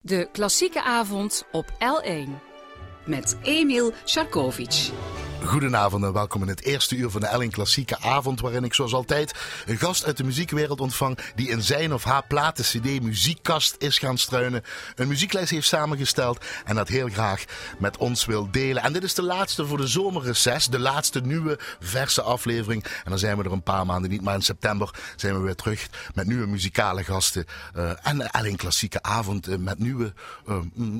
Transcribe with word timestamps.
De 0.00 0.28
klassieke 0.32 0.82
avond 0.82 1.44
op 1.52 1.66
L1 1.70 2.28
met 3.04 3.38
Emil 3.42 3.92
Sharkovic. 4.04 4.90
Goedenavond 5.44 6.04
en 6.04 6.12
welkom 6.12 6.42
in 6.42 6.48
het 6.48 6.62
eerste 6.62 6.96
uur 6.96 7.10
van 7.10 7.20
de 7.20 7.26
Elling 7.26 7.52
Klassieke 7.52 7.98
Avond, 8.00 8.40
waarin 8.40 8.64
ik 8.64 8.74
zoals 8.74 8.94
altijd 8.94 9.34
een 9.66 9.78
gast 9.78 10.04
uit 10.04 10.16
de 10.16 10.24
muziekwereld 10.24 10.80
ontvang 10.80 11.18
die 11.34 11.48
in 11.48 11.62
zijn 11.62 11.92
of 11.94 12.04
haar 12.04 12.26
platen 12.26 12.64
CD 12.64 13.02
muziekkast 13.02 13.74
is 13.78 13.98
gaan 13.98 14.18
struinen, 14.18 14.62
een 14.94 15.08
muzieklijst 15.08 15.50
heeft 15.50 15.66
samengesteld 15.66 16.44
en 16.64 16.74
dat 16.74 16.88
heel 16.88 17.08
graag 17.08 17.44
met 17.78 17.96
ons 17.96 18.24
wil 18.24 18.48
delen. 18.50 18.82
En 18.82 18.92
dit 18.92 19.02
is 19.02 19.14
de 19.14 19.22
laatste 19.22 19.66
voor 19.66 19.76
de 19.76 19.86
zomerreces, 19.86 20.66
de 20.66 20.78
laatste 20.78 21.20
nieuwe 21.20 21.58
verse 21.80 22.22
aflevering. 22.22 22.84
En 22.84 23.10
dan 23.10 23.18
zijn 23.18 23.36
we 23.36 23.44
er 23.44 23.52
een 23.52 23.62
paar 23.62 23.86
maanden 23.86 24.10
niet, 24.10 24.22
maar 24.22 24.34
in 24.34 24.42
september 24.42 24.90
zijn 25.16 25.34
we 25.34 25.40
weer 25.40 25.54
terug 25.54 25.88
met 26.14 26.26
nieuwe 26.26 26.46
muzikale 26.46 27.04
gasten 27.04 27.44
uh, 27.76 27.90
en 28.02 28.18
de 28.18 28.28
Elling 28.30 28.56
Klassieke 28.56 29.02
Avond 29.02 29.48
uh, 29.48 29.56
met 29.56 29.78
nieuwe, 29.78 30.12
uh, 30.48 30.56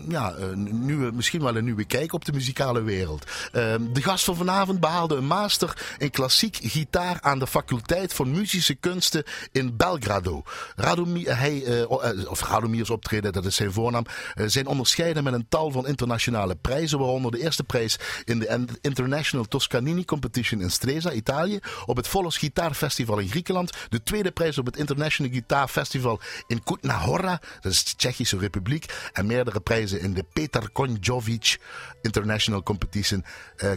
ja, 0.09 0.34
nieuwe, 0.55 1.12
misschien 1.12 1.42
wel 1.42 1.56
een 1.56 1.64
nieuwe 1.64 1.84
kijk 1.84 2.12
op 2.12 2.25
de 2.25 2.33
muzikale 2.33 2.83
wereld. 2.83 3.27
de 3.52 4.02
gast 4.02 4.27
van 4.28 4.46
vanavond 4.46 4.80
behaalde 4.80 5.16
een 5.16 5.27
master 5.27 5.95
in 5.98 6.10
klassiek 6.10 6.59
gitaar 6.62 7.19
aan 7.20 7.38
de 7.38 7.46
faculteit 7.46 8.14
van 8.14 8.30
muzische 8.30 8.74
kunsten 8.74 9.24
in 9.52 9.77
Belgrado. 9.77 10.42
Radomir, 10.77 11.38
hij, 11.38 11.80
uh, 11.80 12.30
of 12.30 12.41
Radomir's 12.41 12.91
optreden, 12.91 13.33
dat 13.33 13.45
is 13.45 13.56
zijn 13.56 13.72
voornaam, 13.72 14.05
uh, 14.34 14.46
zijn 14.46 14.66
onderscheiden 14.66 15.24
met 15.24 15.33
een 15.33 15.46
tal 15.48 15.70
van 15.70 15.86
internationale 15.86 16.56
prijzen, 16.56 16.98
waaronder 16.98 17.30
de 17.30 17.41
eerste 17.41 17.64
prijs 17.64 17.98
in 18.24 18.38
de 18.38 18.66
International 18.80 19.46
Toscanini 19.46 20.05
Competition 20.05 20.60
in 20.60 20.70
Stresa, 20.70 21.12
Italië, 21.12 21.58
op 21.86 21.97
het 21.97 22.08
Volos 22.08 22.36
Gitaarfestival 22.36 23.19
in 23.19 23.28
Griekenland, 23.28 23.72
de 23.88 24.02
tweede 24.02 24.30
prijs 24.30 24.58
op 24.58 24.66
het 24.66 24.77
International 24.77 25.33
Guitar 25.33 25.69
Festival 25.69 26.20
in 26.47 26.62
Kutna 26.62 26.98
Hora, 26.98 27.41
dat 27.60 27.72
is 27.72 27.84
de 27.84 27.97
Tsjechische 27.97 28.38
Republiek, 28.38 29.10
en 29.12 29.27
meerdere 29.27 29.60
prijzen 29.60 30.00
in 30.00 30.14
de 30.14 30.24
Petar 30.33 30.70
Konjovic 30.70 31.58
International 32.03 32.62
Competition, 32.62 33.25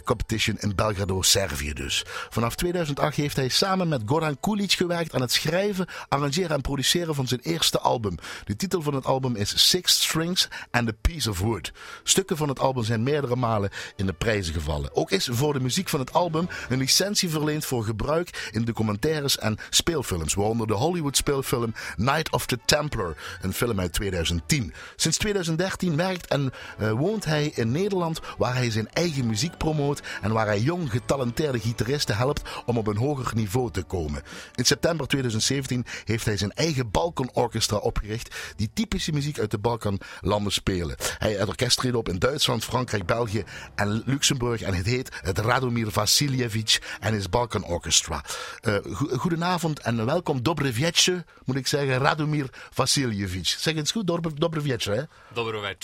Competition 0.04 0.41
in 0.48 0.76
Belgrado, 0.76 1.22
Servië 1.22 1.74
dus. 1.74 2.04
Vanaf 2.30 2.56
2008 2.56 3.16
heeft 3.16 3.36
hij 3.36 3.50
samen 3.50 3.88
met 3.88 4.02
Goran 4.06 4.40
Kulic 4.40 4.72
gewerkt 4.72 5.14
aan 5.14 5.22
het 5.22 5.32
schrijven, 5.32 5.88
arrangeren 6.10 6.50
en 6.50 6.62
produceren 6.62 7.16
van 7.16 7.28
zijn 7.28 7.40
eerste 7.40 7.80
album. 7.80 8.16
De 8.46 8.56
titel 8.56 8.82
van 8.82 8.94
het 8.94 9.06
album 9.06 9.36
is 9.36 9.70
Six 9.70 10.02
Strings 10.04 10.48
and 10.72 10.90
a 10.90 10.92
Piece 11.02 11.30
of 11.30 11.40
Wood. 11.40 11.72
Stukken 12.04 12.38
van 12.38 12.50
het 12.50 12.60
album 12.60 12.84
zijn 12.84 13.04
meerdere 13.04 13.36
malen 13.36 13.70
in 13.96 14.06
de 14.06 14.14
prijzen 14.14 14.54
gevallen. 14.54 14.96
Ook 14.96 15.12
is 15.12 15.30
voor 15.32 15.54
de 15.54 15.60
muziek 15.60 15.90
van 15.90 16.00
het 16.00 16.14
album 16.14 16.48
een 16.70 16.78
licentie 16.78 17.30
verleend 17.30 17.66
voor 17.66 17.84
gebruik 17.84 18.50
in 18.52 18.66
documentaires 18.66 19.38
en 19.38 19.58
speelfilms, 19.70 20.34
waaronder 20.34 20.68
de 20.68 20.74
Hollywood 20.74 21.18
speelfilm 21.18 21.74
Night 21.96 22.32
of 22.32 22.46
the 22.46 22.60
Templar, 22.66 23.18
een 23.42 23.54
film 23.54 23.80
uit 23.80 23.94
2010. 23.94 24.74
Sinds 24.96 25.18
2013 25.18 25.96
werkt 25.96 26.28
en 26.28 26.52
uh, 26.80 26.92
woont 26.92 27.26
hij 27.26 27.52
in 27.56 27.72
Nederland, 27.72 28.20
waar 28.38 28.56
hij 28.56 28.72
zijn 28.72 28.90
eigen 28.94 29.28
muziek 29.28 29.58
promoot 29.58 30.02
en 30.22 30.31
waar 30.34 30.46
hij 30.46 30.60
jong 30.60 30.92
getalenteerde 30.92 31.60
gitaristen 31.60 32.18
helpt 32.18 32.42
om 32.66 32.78
op 32.78 32.88
een 32.88 32.98
hoger 32.98 33.32
niveau 33.36 33.72
te 33.72 33.84
komen. 33.84 34.22
In 34.56 34.66
september 34.66 35.08
2017 35.08 35.86
heeft 36.06 36.26
hij 36.26 36.38
zijn 36.38 36.52
eigen 36.52 36.92
Balkan-orchestra 36.92 37.78
opgericht, 37.78 38.36
die 38.56 38.70
typische 38.74 39.12
muziek 39.12 39.40
uit 39.40 39.52
de 39.52 39.58
Balkanlanden 39.58 40.52
spelen. 40.52 40.96
Hij 41.18 41.34
het 41.34 41.48
orkest 41.48 41.78
treedt 41.78 41.96
op 41.96 42.10
in 42.10 42.20
Duitsland, 42.20 42.64
Frankrijk, 42.64 43.06
België 43.06 43.44
en 43.76 44.04
Luxemburg 44.06 44.62
en 44.62 44.74
het 44.74 44.86
heet 44.86 45.10
het 45.22 45.38
Radomir 45.38 45.92
Vasiljevic 45.92 46.98
en 47.00 47.14
his 47.14 47.30
Balkan 47.30 47.66
Orchestra. 47.66 48.24
Uh, 48.62 48.78
goedenavond 49.18 49.80
en 49.80 50.06
welkom, 50.06 50.44
dobre 50.44 50.72
wieczór, 50.72 51.24
moet 51.46 51.56
ik 51.56 51.68
zeggen, 51.68 51.98
Radomir 51.98 52.50
Vasiljevic. 52.70 53.48
Zeg 53.48 53.76
eens 53.76 53.92
goed, 53.92 54.08
dobre, 54.08 54.34
dobre 54.34 54.62
wieczór, 54.62 54.96
hè? 54.96 55.04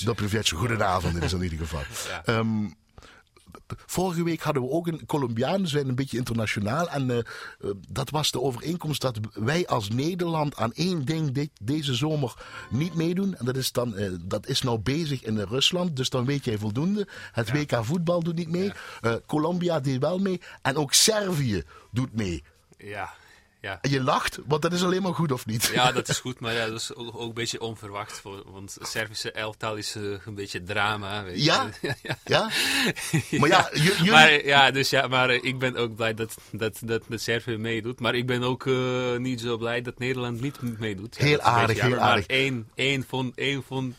Dobre 0.05 0.27
wieczór, 0.27 0.59
goedenavond 0.59 1.33
in 1.33 1.41
ieder 1.43 1.57
geval. 1.57 1.83
ja. 2.25 2.37
um, 2.37 2.75
vorige 3.85 4.23
week 4.23 4.41
hadden 4.41 4.63
we 4.63 4.69
ook 4.69 4.87
een 4.87 5.05
Colombiaan, 5.05 5.61
we 5.61 5.67
zijn 5.67 5.87
een 5.87 5.95
beetje 5.95 6.17
internationaal. 6.17 6.89
En 6.89 7.09
uh, 7.09 7.19
dat 7.89 8.09
was 8.09 8.31
de 8.31 8.41
overeenkomst 8.41 9.01
dat 9.01 9.19
wij 9.33 9.67
als 9.67 9.89
Nederland 9.89 10.55
aan 10.55 10.73
één 10.73 11.05
ding 11.05 11.51
deze 11.61 11.93
zomer 11.93 12.33
niet 12.69 12.93
meedoen. 12.93 13.35
En 13.35 13.45
dat 13.45 13.57
is, 13.57 13.71
dan, 13.71 13.99
uh, 13.99 14.11
dat 14.21 14.47
is 14.47 14.61
nou 14.61 14.79
bezig 14.79 15.23
in 15.23 15.39
Rusland, 15.39 15.95
dus 15.95 16.09
dan 16.09 16.25
weet 16.25 16.45
jij 16.45 16.57
voldoende. 16.57 17.07
Het 17.31 17.47
ja. 17.47 17.53
WK 17.53 17.85
voetbal 17.85 18.23
doet 18.23 18.35
niet 18.35 18.49
mee. 18.49 18.71
Ja. 19.01 19.19
Colombia 19.25 19.79
deed 19.79 19.99
wel 19.99 20.19
mee. 20.19 20.41
En 20.61 20.75
ook 20.75 20.93
Servië 20.93 21.63
doet 21.91 22.13
mee. 22.13 22.43
Ja, 22.77 23.13
ja. 23.61 23.77
En 23.81 23.89
je 23.89 24.01
lacht, 24.01 24.39
want 24.45 24.61
dat 24.61 24.73
is 24.73 24.83
alleen 24.83 25.01
maar 25.01 25.13
goed, 25.13 25.31
of 25.31 25.45
niet? 25.45 25.71
Ja, 25.73 25.91
dat 26.01 26.07
is 26.07 26.19
goed, 26.19 26.39
maar 26.39 26.53
ja, 26.53 26.65
dat 26.65 26.79
is 26.79 26.95
ook, 26.95 27.15
ook 27.15 27.27
een 27.27 27.33
beetje 27.33 27.61
onverwacht. 27.61 28.19
Voor, 28.19 28.43
want 28.45 28.77
Servische 28.81 29.31
elftal 29.31 29.75
is 29.75 29.95
uh, 29.95 30.17
een 30.25 30.35
beetje 30.35 30.63
drama. 30.63 31.23
Weet 31.23 31.43
ja? 31.43 31.69
ja? 31.81 32.17
ja? 32.25 32.49
Maar 33.39 33.49
ja, 33.49 33.69
jullie... 33.73 34.11
maar, 34.11 34.45
ja, 34.45 34.71
dus 34.71 34.89
ja, 34.89 35.07
maar 35.07 35.29
uh, 35.29 35.43
ik 35.43 35.59
ben 35.59 35.75
ook 35.75 35.95
blij 35.95 36.13
dat, 36.13 36.37
dat, 36.51 36.79
dat 36.83 37.03
de 37.07 37.17
Servië 37.17 37.57
meedoet. 37.57 37.99
Maar 37.99 38.15
ik 38.15 38.25
ben 38.25 38.43
ook 38.43 38.65
uh, 38.65 39.17
niet 39.17 39.41
zo 39.41 39.57
blij 39.57 39.81
dat 39.81 39.99
Nederland 39.99 40.41
niet 40.41 40.79
meedoet. 40.79 41.17
Heel 41.17 41.41
aardig, 41.41 41.81
heel 41.81 41.97
aardig. 41.97 42.27
Maar 42.27 42.37
één, 42.37 42.69
één 42.75 43.05
van... 43.07 43.31
Één 43.35 43.63
van 43.63 43.95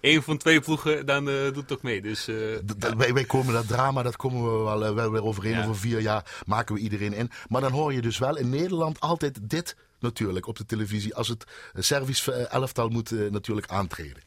één 0.00 0.22
van 0.22 0.36
twee 0.36 0.60
ploegen, 0.60 1.06
dan 1.06 1.28
uh, 1.28 1.52
doet 1.52 1.72
ook 1.72 1.82
mee. 1.82 2.02
Dus, 2.02 2.24
ja. 2.24 2.96
wij, 2.96 3.12
wij 3.12 3.24
komen 3.24 3.52
dat 3.52 3.68
drama, 3.68 4.02
dat 4.02 4.16
komen 4.16 4.42
we 4.42 4.64
wel, 4.64 4.86
uh, 4.86 4.94
wel 4.94 5.10
weer 5.10 5.24
overeen. 5.24 5.52
Ja. 5.52 5.62
Over 5.62 5.76
vier 5.76 6.00
jaar 6.00 6.42
maken 6.46 6.74
we 6.74 6.80
iedereen 6.80 7.12
in. 7.12 7.30
Maar 7.48 7.60
dan 7.60 7.72
hoor 7.72 7.92
je 7.92 8.00
dus 8.00 8.18
wel 8.18 8.36
in 8.36 8.50
Nederland 8.50 9.00
altijd 9.00 9.38
dit 9.42 9.76
natuurlijk 9.98 10.46
op 10.46 10.56
de 10.56 10.66
televisie. 10.66 11.14
Als 11.14 11.28
het 11.28 11.44
Servisch 11.74 12.28
elftal 12.28 12.88
moet 12.88 13.10
natuurlijk 13.10 13.68
aantreden. 13.70 14.22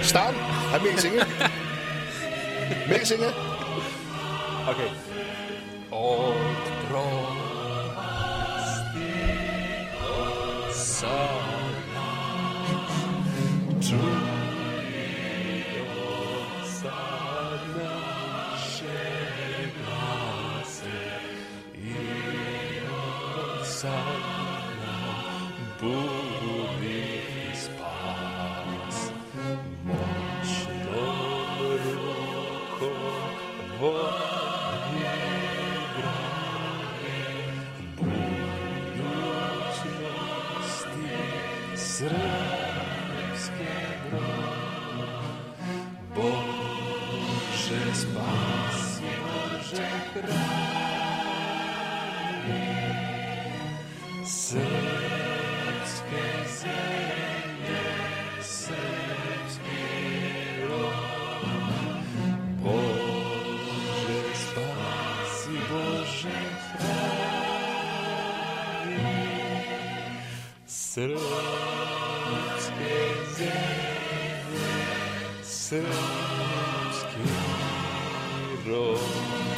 Staan 0.00 0.34
en 0.72 0.82
meezingen. 0.82 1.26
meezingen. 2.88 3.32
Oké. 4.66 4.70
Okay. 4.70 4.90
Oh, 5.88 6.34
Hosanna, 23.80 24.92
Бурубих 25.80 27.24
и 27.40 27.56
спас. 27.56 29.12
Мощную 29.84 31.00
руку 31.94 32.90
Будут 33.80 34.20
нас 40.02 40.70
ты 40.92 41.76
сразу. 41.78 42.29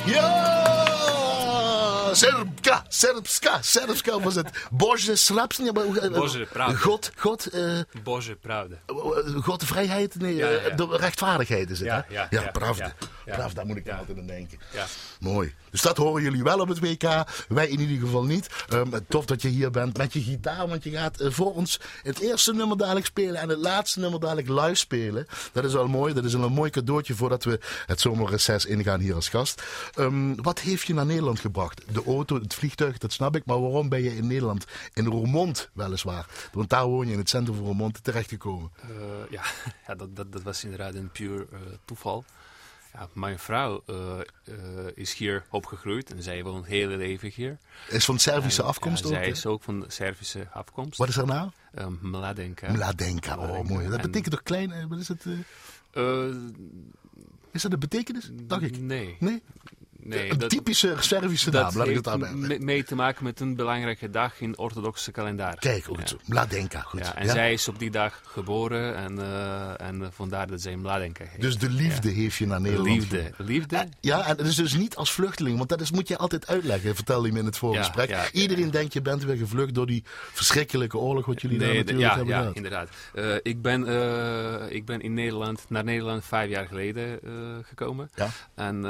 Ja! 0.07 0.93
Serbka, 2.15 2.85
Serbska, 2.89 3.63
Serbska 3.63 4.21
was 4.21 4.35
het. 4.35 4.51
Bože 4.71 5.17
Slapsnja. 5.17 5.73
Bože 5.73 6.47
Pravda. 6.47 6.79
God, 6.79 7.11
God. 7.17 7.55
Uh, 7.55 7.81
Bože 8.03 8.37
Pravda. 8.37 8.77
God, 9.43 9.65
vrijheid, 9.65 10.21
nee, 10.21 10.35
ja, 10.35 10.49
ja. 10.49 10.71
de 10.71 10.87
rechtvaardigheid 10.91 11.71
is 11.71 11.79
het, 11.79 11.89
ja, 11.89 12.05
hè? 12.09 12.15
Ja, 12.15 12.27
ja, 12.31 12.51
Pravda. 12.51 12.93
Ja. 13.25 13.35
Braaf, 13.35 13.53
daar 13.53 13.67
moet 13.67 13.77
ik 13.77 13.87
Ja. 13.87 13.97
altijd 13.97 14.19
aan 14.19 14.27
denken. 14.27 14.59
Ja. 14.73 14.87
Mooi. 15.21 15.55
Dus 15.71 15.83
dat 15.83 15.97
horen 15.97 16.23
jullie 16.23 16.43
wel 16.43 16.59
op 16.61 16.69
het 16.69 16.79
WK. 16.81 17.03
Wij 17.49 17.69
in 17.69 17.81
ieder 17.81 17.99
geval 18.07 18.25
niet. 18.25 18.49
Ehm, 18.69 18.99
tof 19.09 19.25
dat 19.25 19.43
je 19.43 19.49
hier 19.49 19.71
bent 19.71 19.97
met 19.97 20.13
je 20.13 20.23
gitaar. 20.23 20.69
Want 20.69 20.85
je 20.85 20.91
gaat 20.91 21.21
eh, 21.21 21.31
voor 21.31 21.55
ons 21.55 21.81
het 22.03 22.19
eerste 22.21 22.55
nummer 22.55 22.77
dadelijk 22.77 23.07
spelen. 23.07 23.41
En 23.41 23.49
het 23.49 23.59
laatste 23.59 24.01
nummer 24.01 24.21
dadelijk 24.21 24.49
live 24.49 24.75
spelen. 24.75 25.27
Dat 25.53 25.65
is 25.65 25.73
wel 25.73 25.89
mooi. 25.89 26.15
Dat 26.15 26.25
is 26.25 26.33
een 26.33 26.53
mooi 26.53 26.71
cadeautje 26.71 27.15
voordat 27.15 27.45
we 27.45 27.61
het 27.87 28.01
zomerreces 28.01 28.65
ingaan 28.67 29.01
hier 29.01 29.15
als 29.15 29.29
gast. 29.29 29.63
Ehm, 29.95 30.35
wat 30.35 30.61
heeft 30.61 30.87
je 30.87 30.95
naar 30.95 31.07
Nederland 31.07 31.41
gebracht? 31.41 31.81
De 31.95 32.05
auto, 32.05 32.41
het 32.41 32.55
vliegtuig, 32.55 32.99
dat 32.99 33.13
snap 33.13 33.37
ik. 33.37 33.45
Maar 33.45 33.61
waarom 33.61 33.89
ben 33.89 34.03
je 34.03 34.17
in 34.17 34.27
Nederland? 34.27 34.65
In 34.93 35.07
Roermond 35.07 35.71
weliswaar. 35.73 36.27
Want 36.53 36.71
daar 36.71 36.87
woon 36.87 37.07
je 37.07 37.13
in 37.13 37.19
het 37.19 37.29
centrum 37.29 37.57
van 37.57 37.65
Roermond 37.65 38.05
terechtgekomen. 38.05 38.71
Eh, 38.81 38.89
ja, 39.31 39.43
ja 39.87 39.95
dat, 39.95 40.17
dat, 40.17 40.33
dat 40.33 40.43
was 40.43 40.65
inderdaad 40.65 40.95
een 40.95 41.11
puur 41.11 41.47
eh, 41.53 41.59
toeval. 41.85 42.25
Ja, 42.93 43.09
mijn 43.13 43.39
vrouw 43.39 43.83
eh, 43.87 44.21
eh, 44.45 44.55
is 44.95 45.15
hier 45.15 45.45
opgegroeid 45.51 46.13
en 46.13 46.23
zij 46.23 46.43
woont 46.43 46.57
het 46.57 46.67
hele 46.67 46.97
leven 46.97 47.31
hier. 47.35 47.59
Is 47.89 48.05
van 48.05 48.19
Servische 48.19 48.63
En, 48.63 48.69
afkomst 48.69 49.03
ja, 49.03 49.09
ook? 49.09 49.15
Zij 49.15 49.29
is 49.29 49.47
ook 49.47 49.63
van 49.63 49.85
Servische 49.89 50.49
afkomst. 50.53 50.99
Wat 50.99 51.09
is 51.09 51.17
haar 51.17 51.27
naam? 51.27 51.53
Eh, 51.73 51.87
Mladenka. 52.01 52.73
Mladenka. 52.73 53.37
Oh, 53.37 53.43
Mladenka. 53.43 53.73
mooi. 53.73 53.89
Dat 53.89 53.97
En- 53.97 54.03
betekent 54.03 54.31
toch 54.31 54.43
klein? 54.43 54.89
Wat 54.89 54.99
is 54.99 55.09
het? 55.09 55.25
is 57.53 57.63
dat 57.63 57.71
de 57.71 57.79
betekenis? 57.79 58.31
Dacht 58.33 58.63
ik. 58.63 58.79
Nee. 58.79 59.17
Nee? 59.21 59.43
Nee 60.05 60.31
een 60.31 60.39
dat, 60.39 60.51
typische 60.51 60.95
Servische 60.99 61.51
dat 61.51 61.63
naam, 61.63 61.77
laat 61.77 61.87
ik 61.89 61.95
het 61.95 62.05
daarbij. 62.05 62.33
me- 62.35 62.59
mee 62.59 62.85
te 62.85 62.95
maken 62.95 63.25
met 63.25 63.41
een 63.41 63.57
belangrijke 63.57 64.11
dag 64.11 64.41
in 64.41 64.51
het 64.51 64.59
orthodoxe 64.59 65.11
kalender. 65.11 65.57
Kijk, 65.59 65.85
ook 65.91 66.01
Ja. 66.01 66.07
zo. 66.07 66.17
Mladenka, 66.27 66.81
goed. 66.81 67.01
Ja, 67.01 67.15
en 67.17 67.29
zij 67.29 67.53
is 67.53 67.69
op 67.69 67.79
die 67.79 67.91
dag 67.91 68.21
geboren 68.25 68.97
en, 68.97 69.19
eh, 69.19 69.87
en 69.89 70.03
eh, 70.03 70.09
vandaar 70.13 70.47
dat 70.47 70.61
zij 70.61 70.77
Mladenka 70.77 71.25
heet. 71.29 71.41
Dus 71.41 71.59
de 71.59 71.71
liefde 71.71 72.11
heeft 72.11 72.37
je 72.37 72.47
naar 72.47 72.61
Nederland 72.61 72.89
liefde. 72.89 73.17
gebracht. 73.23 73.49
Liefde? 73.51 73.77
Eh, 73.77 73.83
Ja, 74.01 74.27
en 74.27 74.37
het 74.37 74.47
is 74.47 74.55
dus 74.55 74.75
niet 74.75 74.97
als 74.97 75.13
vluchteling, 75.13 75.57
want 75.57 75.69
dat 75.69 75.81
is, 75.81 75.91
moet 75.91 76.09
je 76.09 76.19
altijd 76.19 76.47
uitleggen, 76.47 76.95
vertelde 76.95 77.27
je 77.27 77.33
me 77.33 77.39
in 77.39 77.45
het 77.47 77.59
voorgesprek. 77.59 78.31
Iedereen 78.33 78.71
denkt, 78.71 78.93
je 78.93 79.03
bent 79.03 79.25
weer 79.25 79.37
gevlucht 79.37 79.75
door 79.75 79.87
die 79.87 80.03
verschrikkelijke 80.33 80.99
oorlog 80.99 81.27
wat 81.27 81.41
jullie 81.43 81.59
daar 81.59 81.69
natuurlijk 81.75 81.99
ja, 82.01 82.09
hebben 82.17 82.35
ja 82.35 82.39
gehad. 82.41 82.57
inderdaad. 82.57 82.89
Eh, 83.15 83.35
ik, 83.43 83.63
ben, 83.63 83.81
ik 84.73 84.85
ben 84.85 85.01
in 85.01 85.15
Nederland, 85.15 85.65
naar 85.69 85.85
Nederland 85.85 86.25
vijf 86.25 86.51
jaar 86.51 86.67
geleden 86.67 87.19
gekomen. 87.63 88.11
Ja. 88.15 88.29
En 88.55 88.85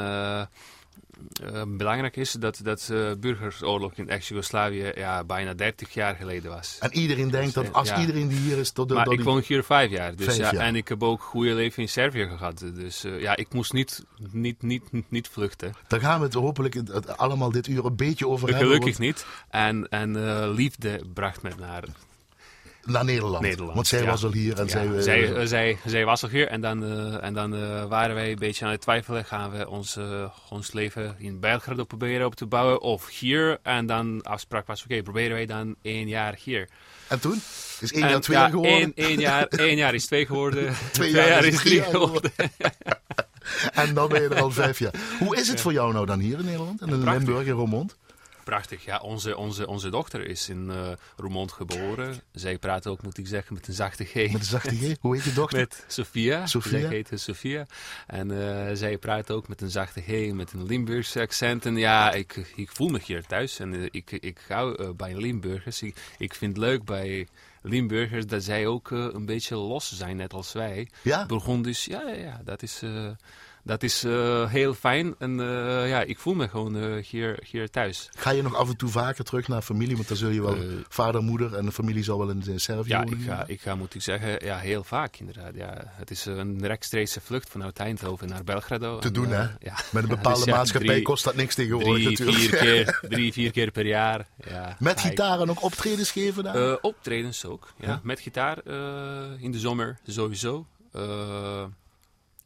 eh, 1.42 1.60
eh, 1.60 1.66
belangrijk 1.68 2.16
is 2.16 2.32
dat, 2.32 2.60
dat 2.62 2.84
de 2.88 3.16
burgeroorlog 3.20 3.92
in 3.94 4.08
ex-Jugoslavië 4.08 4.92
ja, 4.94 5.24
bijna 5.24 5.54
30 5.54 5.94
jaar 5.94 6.14
geleden 6.14 6.50
was. 6.50 6.76
En 6.80 6.92
iedereen 6.92 7.30
denkt 7.30 7.54
dat 7.54 7.64
Dus, 7.64 7.72
als 7.74 7.88
ja. 7.88 8.00
iedereen 8.00 8.28
die 8.28 8.38
hier 8.38 8.58
is, 8.58 8.70
tot 8.70 8.88
de, 8.88 8.94
Maar 8.94 9.06
ik 9.10 9.16
die- 9.16 9.24
woon 9.24 9.42
hier 9.46 9.64
vijf 9.64 9.90
jaar, 9.90 10.16
dus 10.16 10.26
Vijf 10.26 10.38
ja, 10.38 10.52
jaar. 10.52 10.66
en 10.66 10.76
ik 10.76 10.88
heb 10.88 11.02
ook 11.02 11.18
een 11.20 11.24
goede 11.26 11.54
leven 11.54 11.82
in 11.82 11.88
Servië 11.88 12.26
gehad. 12.28 12.58
Dus 12.74 13.04
eh, 13.04 13.20
ja, 13.20 13.36
ik 13.36 13.52
moest 13.52 13.72
niet, 13.72 14.04
niet, 14.30 14.62
niet, 14.62 14.82
niet 15.08 15.28
vluchten. 15.28 15.72
daar 15.88 16.00
gaan 16.00 16.18
we 16.18 16.24
het 16.24 16.34
hopelijk 16.34 16.74
het- 16.74 17.16
allemaal 17.16 17.50
dit 17.50 17.66
uur 17.66 17.84
een 17.84 17.96
beetje 17.96 18.28
over 18.28 18.48
hebben. 18.48 18.66
Gelukkig 18.66 18.96
want- 18.98 19.06
niet. 19.06 19.26
En, 19.50 19.88
en 19.88 20.26
eh, 20.28 20.52
liefde 20.54 21.00
bracht 21.14 21.42
me 21.42 21.50
naar 21.58 21.82
Naar 22.84 23.04
Nederland. 23.04 23.42
Nederland. 23.42 23.74
Want 23.74 23.86
zij 23.86 24.02
ja. 24.02 24.06
was 24.10 24.24
al 24.24 24.32
hier 24.32 24.58
en 24.58 24.64
Ja, 24.64 24.70
zij... 24.70 24.86
eh, 24.86 25.00
zij, 25.00 25.34
eh, 25.34 25.46
zij, 25.46 25.78
zij 25.86 26.04
was 26.04 26.22
al 26.22 26.28
hier 26.28 26.48
en 26.48 26.60
dan, 26.60 26.84
eh, 26.84 27.24
en 27.24 27.34
dan 27.34 27.50
waren 27.88 28.14
wij 28.14 28.30
een 28.30 28.38
beetje 28.38 28.64
aan 28.64 28.70
het 28.70 28.80
twijfelen. 28.80 29.24
Gaan 29.24 29.50
we 29.50 29.68
ons, 29.68 29.98
ons 30.48 30.72
leven 30.72 31.14
in 31.18 31.40
Belgrado 31.40 31.84
proberen 31.84 32.26
op 32.26 32.34
te 32.34 32.46
bouwen 32.46 32.80
of 32.80 33.08
hier? 33.08 33.58
En 33.62 33.86
dan 33.86 34.22
afspraak 34.22 34.66
was, 34.66 34.82
oké, 34.84 35.02
proberen 35.02 35.32
wij 35.32 35.46
dan 35.46 35.74
één 35.82 36.08
jaar 36.08 36.38
hier. 36.44 36.68
En 37.08 37.20
toen? 37.20 37.42
Is 37.80 37.92
één 37.92 38.02
En, 38.02 38.08
jaar 38.10 38.20
twee 38.20 38.36
ja, 38.36 38.42
jaar 38.42 38.52
geworden? 38.52 38.76
Één, 38.78 38.92
één, 38.94 39.20
jaar, 39.20 39.46
één 39.68 39.76
jaar 39.76 39.94
is 39.94 40.06
twee 40.06 40.26
geworden. 40.26 40.74
Twee 40.92 41.10
jaar 41.30 41.44
is 41.44 41.56
drie 41.56 41.74
jaar 41.74 41.90
geworden. 41.90 42.32
En 43.72 43.94
dan 43.94 44.08
ben 44.08 44.22
je 44.22 44.28
er 44.28 44.40
al 44.40 44.50
vijf 44.50 44.78
jaar. 44.78 44.94
Hoe 45.18 45.36
is 45.36 45.48
het 45.48 45.60
voor 45.60 45.72
jou 45.72 45.92
nou 45.92 46.06
dan 46.06 46.18
hier 46.18 46.38
in 46.38 46.44
Nederland? 46.44 46.80
En 46.80 46.88
in. 46.88 47.04
Limburg, 47.04 47.46
in 47.46 47.52
Roermond? 47.52 47.96
Prachtig, 48.44 48.84
ja. 48.84 48.98
Onze, 48.98 49.36
onze, 49.36 49.66
onze 49.66 49.90
dochter 49.90 50.26
is 50.26 50.48
in 50.48 50.70
eh 50.70 50.92
Roermond 51.16 51.52
geboren. 51.52 52.22
Zij 52.32 52.58
praat 52.58 52.86
ook, 52.86 53.02
moet 53.02 53.18
ik 53.18 53.26
zeggen, 53.26 53.54
met 53.54 53.68
een 53.68 53.74
zachte 53.74 54.04
G. 54.04 54.14
Met 54.14 54.32
een 54.32 54.44
zachte 54.44 54.76
G. 54.76 54.96
Hoe 55.00 55.14
heet 55.14 55.24
je 55.24 55.32
dochter? 55.32 55.58
Met 55.58 55.84
Sophia. 55.88 56.46
Sophia. 56.46 56.80
Zij 56.80 56.88
heet 56.88 57.10
Sophia. 57.14 57.66
En 58.06 58.30
eh, 58.30 58.76
zij 58.76 58.98
praat 58.98 59.30
ook 59.30 59.48
met 59.48 59.60
een 59.60 59.70
zachte 59.70 60.00
G, 60.00 60.32
met 60.32 60.52
een 60.52 60.66
Limburgse 60.66 61.20
accent. 61.20 61.66
En 61.66 61.76
ja, 61.76 62.12
ik, 62.12 62.52
ik 62.56 62.70
voel 62.72 62.88
me 62.88 63.00
hier 63.04 63.26
thuis. 63.26 63.58
En 63.58 63.74
eh, 63.74 63.88
ik, 63.90 64.10
ik 64.10 64.38
hou 64.48 64.82
eh, 64.82 64.90
bij 64.96 65.16
Limburgers. 65.16 65.82
Ik, 65.82 65.96
ik 66.18 66.34
vind 66.34 66.56
het 66.56 66.64
leuk 66.64 66.84
bij 66.84 67.26
Limburgers 67.62 68.26
dat 68.26 68.42
zij 68.42 68.66
ook 68.66 68.92
eh, 68.92 69.06
een 69.12 69.26
beetje 69.26 69.56
los 69.56 69.96
zijn, 69.96 70.16
net 70.16 70.32
als 70.32 70.52
wij. 70.52 70.88
Ja? 71.02 71.26
Burgondisch, 71.26 71.84
ja, 71.84 72.02
ja, 72.08 72.14
ja, 72.14 72.40
dat 72.44 72.62
is, 72.62 72.82
eh, 72.82 73.10
dat 73.64 73.82
is 73.82 74.04
eh, 74.04 74.50
heel 74.50 74.74
fijn. 74.74 75.14
En 75.18 75.40
eh, 75.40 75.88
ja, 75.88 76.00
ik 76.02 76.18
voel 76.18 76.34
me 76.34 76.48
gewoon 76.48 76.76
eh, 76.76 77.04
hier, 77.04 77.38
hier 77.50 77.70
thuis. 77.70 78.08
Ga 78.16 78.30
je 78.30 78.42
nog 78.42 78.54
af 78.54 78.68
en 78.68 78.76
toe 78.76 78.88
vaker 78.88 79.24
terug 79.24 79.48
naar 79.48 79.62
familie? 79.62 79.94
Want 79.96 80.08
dan 80.08 80.16
zul 80.16 80.30
je 80.30 80.42
wel 80.42 80.56
vader, 80.88 81.22
moeder 81.22 81.54
en 81.54 81.64
de 81.64 81.72
familie 81.72 82.02
zal 82.02 82.18
wel 82.18 82.28
in 82.30 82.60
Servië 82.60 82.88
Ja, 82.88 83.02
wonen. 83.02 83.18
ik 83.18 83.24
ga, 83.26 83.44
ik 83.46 83.60
ga, 83.60 83.74
moet 83.74 83.94
ik 83.94 84.02
zeggen, 84.02 84.44
ja, 84.44 84.58
heel 84.58 84.84
vaak 84.84 85.16
inderdaad. 85.16 85.54
Ja, 85.54 85.74
het 85.86 86.10
is 86.10 86.24
een 86.24 86.66
rechtstreekse 86.66 87.20
vlucht 87.20 87.48
vanuit 87.48 87.78
Eindhoven 87.78 88.28
naar 88.28 88.44
Belgrado. 88.44 88.98
Te 88.98 89.06
En, 89.06 89.12
doen, 89.12 89.28
hè? 89.28 89.42
Ja. 89.42 89.74
Met 89.92 90.02
een 90.02 90.08
bepaalde 90.18 90.38
dus 90.38 90.48
ja, 90.48 90.56
maatschappij 90.56 90.88
drie- 90.90 91.02
kost 91.02 91.24
dat 91.24 91.34
niks 91.34 91.54
tegenwoordig 91.54 92.02
Drie, 92.02 92.08
natuurlijk. 92.10 92.38
vier 92.38 92.56
keer, 92.84 92.98
drie, 93.16 93.32
vier 93.32 93.50
keer 93.50 93.70
per 93.70 93.86
jaar. 93.86 94.26
Ja, 94.48 94.76
Met 94.78 95.00
gitaar 95.00 95.40
en 95.40 95.50
ook 95.50 95.62
optredens 95.62 96.10
geven 96.10 96.44
daar? 96.44 96.78
Optredens 96.80 97.44
ook. 97.44 97.72
Ja. 97.80 98.00
Met 98.02 98.20
gitaar 98.20 98.66
in 99.38 99.50
de 99.52 99.58
zomer 99.58 99.98
sowieso. 100.06 100.66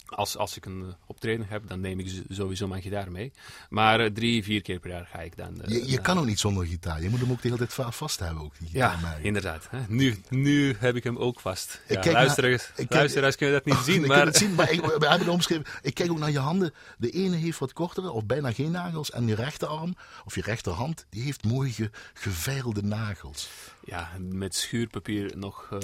Als, 0.06 0.36
als 0.36 0.56
ik 0.56 0.64
een 0.66 0.84
eh, 0.88 0.94
optreden 1.06 1.46
heb, 1.48 1.68
dan 1.68 1.80
neem 1.80 1.98
ik 2.00 2.22
sowieso 2.28 2.68
mijn 2.68 2.82
gitaar 2.82 3.10
mee. 3.10 3.32
Maar 3.68 4.00
eh, 4.00 4.10
drie, 4.10 4.42
vier 4.44 4.62
keer 4.62 4.78
per 4.78 4.90
jaar 4.90 5.06
ga 5.12 5.18
ik 5.20 5.36
dan. 5.36 5.62
eh, 5.62 5.88
je 5.88 6.00
kan 6.00 6.18
ook 6.18 6.24
niet 6.26 6.38
zonder 6.38 6.66
gitaar. 6.66 7.02
Je 7.02 7.08
moet 7.08 7.20
hem 7.20 7.30
ook 7.30 7.36
de 7.42 7.48
hele 7.48 7.58
tijd 7.58 7.74
va- 7.74 7.90
vast 7.90 8.18
hebben. 8.18 8.42
Ook, 8.44 8.58
die 8.58 8.68
gitaar, 8.68 9.00
Ja, 9.00 9.14
inderdaad. 9.22 9.66
Hè. 9.70 9.78
Nu, 9.88 10.20
nu 10.28 10.76
heb 10.78 10.96
ik 10.96 11.04
hem 11.04 11.16
ook 11.16 11.40
vast. 11.40 11.80
Ja, 11.88 12.00
kijk 12.00 12.12
luisteraars, 12.14 12.70
naar- 12.90 13.36
kunnen 13.36 13.54
dat 13.54 13.64
niet 13.64 13.84
zien, 13.94 14.02
Ik 14.02 14.06
maar... 14.08 14.16
kan 14.18 14.26
het 14.26 14.36
zien, 14.36 14.54
maar 14.54 14.70
ik, 14.70 14.80
we 14.98 15.06
hebben 15.08 15.28
omschreven. 15.28 15.64
Ik 15.82 15.94
kijk 15.94 16.10
ook 16.10 16.18
naar 16.18 16.30
je 16.30 16.38
handen. 16.38 16.74
De 16.98 17.10
ene 17.10 17.36
heeft 17.36 17.58
wat 17.58 17.72
kortere 17.72 18.10
of 18.10 18.24
bijna 18.26 18.52
geen 18.52 18.70
nagels. 18.70 19.10
En 19.10 19.26
je 19.26 19.34
rechterarm 19.34 19.96
of 20.24 20.34
je 20.34 20.42
rechterhand, 20.42 21.06
die 21.10 21.22
heeft 21.22 21.44
mooi 21.44 21.72
ge, 21.72 21.90
geveilde 22.14 22.82
nagels. 22.82 23.48
Ja, 23.86 24.10
met 24.18 24.54
schuurpapier 24.54 25.32
nog 25.36 25.68
eh, 25.72 25.78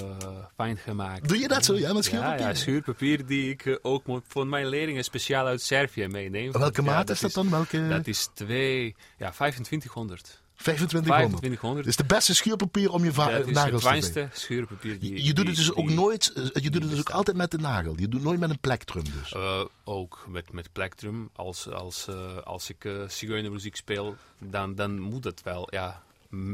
fijn 0.55 0.77
gemaakt. 0.77 1.27
Doe 1.27 1.39
je 1.39 1.47
dat 1.47 1.65
zo? 1.65 1.73
Ja, 1.75 1.93
met 1.93 2.05
schuurpapier? 2.05 2.39
Ja, 2.39 2.47
ja, 2.47 2.53
schuurpapier 2.55 3.25
die 3.25 3.49
ik 3.49 3.65
eh, 3.65 3.75
ook 3.81 4.03
voor 4.27 4.47
mijn 4.47 4.67
leerlingen 4.67 5.03
speciaal 5.03 5.45
uit 5.45 5.61
Servië 5.61 6.07
meeneem. 6.07 6.51
Welke 6.51 6.83
Ja, 6.83 6.91
maat 6.91 7.09
is 7.09 7.19
dat 7.19 7.33
dan? 7.33 7.49
Welke? 7.49 7.87
Dat 7.87 8.07
is 8.07 8.29
twee, 8.33 8.95
ja, 9.17 9.29
2500. 9.31 10.41
2500. 10.55 11.29
2500. 11.29 11.85
Dus 11.85 11.95
de 11.95 12.03
beste 12.05 12.35
schuurpapier 12.35 12.91
om 12.91 13.03
je 13.03 13.11
dat 13.11 13.29
is 13.29 13.35
het 13.35 13.45
nagels 13.51 13.81
te 13.83 13.87
vegen. 13.89 14.03
fijnste 14.13 14.27
schuurpapier 14.41 14.99
die 14.99 15.13
Je, 15.13 15.23
je 15.23 15.33
doet 15.33 15.47
het 15.47 15.55
die- 15.55 15.65
dus 15.65 15.75
ook 15.75 15.89
nooit, 15.89 16.33
eh, 16.33 16.63
je 16.63 16.69
doet 16.69 16.81
het 16.81 16.91
dus 16.91 16.99
ook 16.99 17.09
altijd 17.09 17.37
met 17.37 17.51
de 17.51 17.57
nagel. 17.57 17.93
Je 17.97 18.07
doet 18.07 18.23
nooit 18.23 18.39
met 18.39 18.49
een 18.49 18.59
plektrum 18.59 19.03
dus. 19.03 19.35
Ook 19.83 20.25
met, 20.29 20.51
met 20.51 20.69
plektrum. 20.71 21.29
Als, 21.35 21.69
als, 21.69 22.07
als 22.43 22.69
ik 22.69 22.83
uh, 22.83 23.07
zigeunermuziek 23.07 23.75
speel, 23.75 24.15
dan, 24.39 24.75
dan 24.75 24.99
moet 24.99 25.23
het 25.23 25.43
wel, 25.43 25.67
ja, 25.71 26.03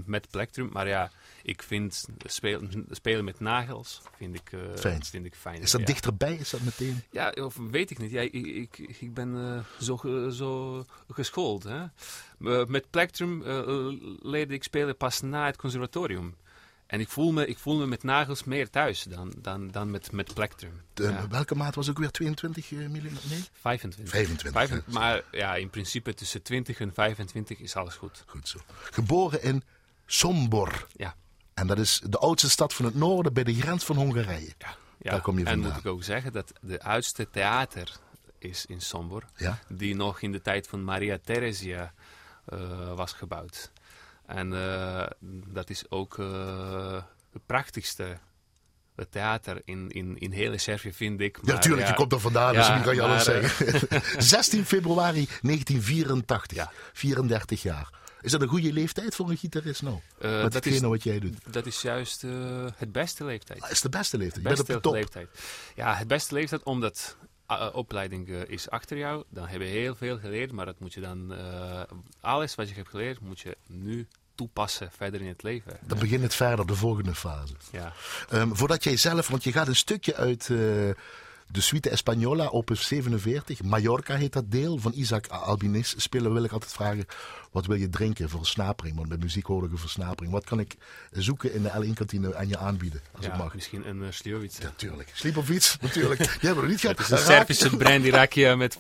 met 0.06 0.28
plektrum. 0.30 0.70
Maar 0.74 0.88
ja, 0.88 1.12
ik 1.50 1.64
vind 1.64 2.06
speel, 2.26 2.62
spelen 2.90 3.24
met 3.26 3.40
nagels, 3.40 4.02
vind 4.18 4.36
ik, 4.36 4.52
eh 4.52 4.60
Fijn. 4.76 5.04
vind 5.04 5.26
ik 5.26 5.36
fijn. 5.36 5.62
Is 5.62 5.72
dat 5.72 5.80
ja. 5.82 5.86
dichterbij? 5.88 6.36
Is 6.36 6.50
dat 6.50 6.62
meteen? 6.62 7.04
Ja, 7.12 7.30
of 7.30 7.56
weet 7.72 7.92
ik 7.92 7.98
niet. 8.00 8.12
Ja, 8.12 8.22
ik, 8.22 8.34
ik, 8.34 8.78
ik 9.00 9.14
ben 9.14 9.36
eh, 9.56 9.84
zo, 9.84 9.98
zo 10.32 10.86
geschoold. 11.10 11.64
Hè? 11.64 11.84
Eh, 12.46 12.66
met 12.66 12.90
plektrum 12.90 13.44
eh, 13.44 13.64
leerde 14.22 14.54
ik 14.54 14.64
spelen 14.64 14.98
pas 14.98 15.22
na 15.22 15.46
het 15.46 15.56
conservatorium. 15.58 16.36
En 16.88 17.00
ik 17.00 17.10
voel 17.10 17.32
me, 17.32 17.46
ik 17.48 17.58
voel 17.58 17.78
me 17.78 17.86
met 17.88 18.04
nagels 18.04 18.44
meer 18.44 18.70
thuis 18.70 19.04
dan, 19.04 19.34
dan, 19.38 19.72
dan 19.72 19.92
met, 19.92 20.12
met. 20.12 20.36
De- 20.94 21.04
Ja. 21.04 21.28
Welke 21.28 21.56
maat 21.56 21.76
was 21.76 21.90
ook 21.90 21.98
weer 21.98 22.12
22 22.12 22.72
mm? 22.72 22.92
Nee? 22.92 23.44
25. 23.62 24.10
25, 24.10 24.52
Vijfen- 24.52 24.84
ja. 24.88 24.94
maar 25.00 25.24
ja, 25.32 25.56
in 25.56 25.70
principe 25.70 26.14
tussen 26.14 26.42
20 26.42 26.80
en 26.80 26.94
25 26.94 27.60
is 27.60 27.76
alles 27.76 27.94
goed. 27.96 28.24
Goed 28.28 28.48
zo. 28.48 28.60
Geboren 28.92 29.44
in 29.44 29.64
Sombor. 30.06 30.88
Ja. 30.96 31.16
En 31.60 31.68
dat 31.68 31.80
is 31.80 32.02
de 32.10 32.18
oudste 32.18 32.50
stad 32.50 32.74
van 32.74 32.86
het 32.86 32.96
noorden 32.96 33.34
bij 33.34 33.44
de 33.44 33.54
grens 33.54 33.84
van 33.84 33.96
Hongarije. 33.96 34.54
Ja, 34.58 34.76
ja. 34.98 35.12
Daar 35.12 35.22
kom 35.22 35.40
je 35.40 35.46
en 35.46 35.52
vandaan. 35.52 35.72
moet 35.72 35.80
ik 35.80 35.86
ook 35.86 36.04
zeggen 36.04 36.32
dat 36.32 36.54
de 36.62 36.82
oudste 36.82 37.30
theater 37.30 37.98
is 38.38 38.66
in 38.66 38.82
Sombor. 38.82 39.24
Ja? 39.36 39.60
Die 39.68 39.96
nog 39.96 40.22
in 40.22 40.32
de 40.32 40.42
tijd 40.42 40.68
van 40.68 40.84
Maria 40.84 41.18
Theresia 41.24 41.94
eh, 42.46 42.94
was 42.94 43.14
gebouwd. 43.14 43.72
En 44.26 44.54
eh, 44.54 45.08
dat 45.48 45.70
is 45.70 45.90
ook 45.92 46.20
eh 46.20 47.02
het 47.32 47.46
prachtigste 47.46 48.18
theater 49.10 49.62
in, 49.66 49.90
in, 49.90 50.18
in 50.18 50.32
hele 50.32 50.58
Servië, 50.58 50.94
vind 50.94 51.20
ik. 51.22 51.36
Ja, 51.36 51.42
Maar 51.46 51.54
natuurlijk, 51.56 51.88
je 51.88 51.94
komt 51.94 52.12
er 52.12 52.20
vandaan, 52.20 52.54
dus 52.54 52.68
Ja, 52.68 52.78
nu 52.78 52.84
kan 52.84 52.96
je 52.96 53.02
alles 53.02 53.28
maar, 53.28 53.36
eh, 53.36 53.50
zeggen. 53.90 54.22
16 54.24 54.66
februari 54.66 55.28
1984. 55.42 56.58
Ja. 56.58 56.72
34 56.94 57.62
jaar. 57.62 57.90
Is 58.22 58.32
dat 58.32 58.42
een 58.42 58.48
goede 58.48 58.74
leeftijd 58.74 59.16
voor 59.16 59.30
een 59.30 59.38
gitarist 59.38 59.82
nou? 59.82 60.00
Eh, 60.20 60.44
Met 60.44 60.52
dat, 60.52 60.66
is, 60.66 60.80
wat 60.80 61.04
jij 61.04 61.20
doet. 61.20 61.54
dat 61.54 61.66
is 61.66 61.82
juist 61.82 62.24
eh, 62.24 62.32
het 62.76 62.92
beste 62.92 63.26
leeftijd. 63.26 63.60
Dat 63.60 63.72
is 63.72 63.82
de 63.82 63.90
beste 63.90 64.18
leeftijd. 64.18 64.44
Je 64.44 64.50
beste 64.50 64.64
bent 64.66 64.78
op 64.78 64.84
de 64.84 64.90
top. 64.90 65.00
leeftijd. 65.00 65.30
Ja, 65.76 65.96
het 65.96 66.08
beste 66.08 66.34
leeftijd 66.34 66.64
omdat 66.64 67.18
opleiding 67.74 68.30
eh, 68.30 68.42
is 68.48 68.70
achter 68.70 68.98
jou, 68.98 69.24
dan 69.30 69.48
heb 69.48 69.62
je 69.62 69.68
heel 69.68 69.96
veel 69.96 70.18
geleerd, 70.20 70.52
maar 70.52 70.66
dat 70.66 70.80
moet 70.80 70.94
je 70.94 71.02
dan, 71.02 71.34
eh, 71.34 71.82
alles 72.22 72.56
wat 72.56 72.70
je 72.70 72.76
hebt 72.76 72.90
geleerd, 72.90 73.20
moet 73.20 73.40
je 73.40 73.58
nu 73.68 74.08
toepassen 74.40 74.92
verder 74.92 75.22
in 75.22 75.28
het 75.28 75.44
leven. 75.44 75.78
Dan 75.82 76.00
begint 76.00 76.24
het 76.24 76.36
verder, 76.36 76.66
de 76.66 76.76
volgende 76.76 77.16
fase. 77.16 77.54
Ja. 77.72 77.94
Ehm, 78.30 78.54
voordat 78.54 78.84
jij 78.84 78.98
zelf, 78.98 79.28
want 79.28 79.44
je 79.44 79.52
gaat 79.52 79.68
een 79.68 79.76
stukje 79.76 80.16
uit 80.16 80.50
eh, 80.50 80.58
de 81.52 81.62
Suite 81.62 81.90
Española, 81.90 82.52
opus 82.52 82.88
47. 82.88 83.64
Mallorca 83.64 84.16
heet 84.16 84.34
dat 84.34 84.52
deel 84.52 84.78
van 84.78 84.92
Isaac 84.96 85.28
Albiniz 85.28 85.94
spelen. 85.98 86.34
Wil 86.34 86.44
ik 86.44 86.52
altijd 86.52 86.72
vragen, 86.72 87.06
wat 87.52 87.66
wil 87.66 87.76
je 87.76 87.90
drinken 87.90 88.30
voor 88.30 88.40
versnapering? 88.40 88.96
Want 88.96 89.10
met 89.10 89.20
muziek 89.20 89.46
hoor 89.46 89.66
ik 89.66 89.72
een 89.72 89.78
versnapering. 89.78 90.34
Wat 90.34 90.44
kan 90.44 90.60
ik 90.60 90.76
zoeken 91.12 91.54
in 91.54 91.64
de 91.64 91.70
L1-kantine 91.70 92.34
en 92.34 92.48
je 92.48 92.58
aanbieden, 92.58 93.02
als 93.16 93.26
ja, 93.26 93.32
het 93.32 93.40
mag? 93.40 93.54
misschien 93.54 93.88
een 93.88 94.02
uh, 94.02 94.08
Slivovitz. 94.10 94.60
Natuurlijk. 94.60 95.10
Iets, 95.50 95.78
natuurlijk. 95.82 96.20
Jij 96.20 96.38
hebt 96.42 96.62
er 96.62 96.68
niet 96.68 96.80
gehad. 96.80 96.98
Het 96.98 97.06
is 97.06 97.12
een 97.12 97.26
Servische 97.26 97.78
brandy 97.78 98.10
rakje 98.10 98.56
met 98.56 98.76
50% 98.76 98.80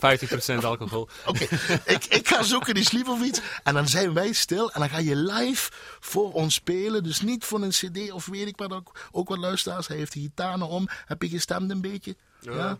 alcohol. 0.63 1.09
Oké, 1.25 1.43
ik, 1.85 2.05
ik 2.05 2.27
ga 2.27 2.43
zoeken 2.43 2.73
die 2.73 2.83
Slivovic. 2.83 3.59
En 3.63 3.73
dan 3.73 3.87
zijn 3.87 4.13
wij 4.13 4.33
stil. 4.33 4.71
En 4.71 4.79
dan 4.79 4.89
ga 4.89 4.97
je 4.97 5.15
live 5.15 5.71
voor 5.99 6.33
ons 6.33 6.53
spelen. 6.53 7.03
Dus 7.03 7.21
niet 7.21 7.45
voor 7.45 7.61
een 7.61 7.69
cd 7.69 8.11
of 8.11 8.25
weet 8.25 8.47
ik 8.47 8.57
wat 8.57 8.71
ook. 8.71 8.99
Ook 9.11 9.29
wat 9.29 9.37
luisteraars. 9.37 9.87
Hij 9.87 9.97
heeft 9.97 10.13
de 10.13 10.19
gitaar 10.19 10.61
om. 10.61 10.87
Heb 11.05 11.21
je 11.21 11.29
gestemd 11.29 11.71
een 11.71 11.81
beetje? 11.81 12.15
Ja. 12.39 12.77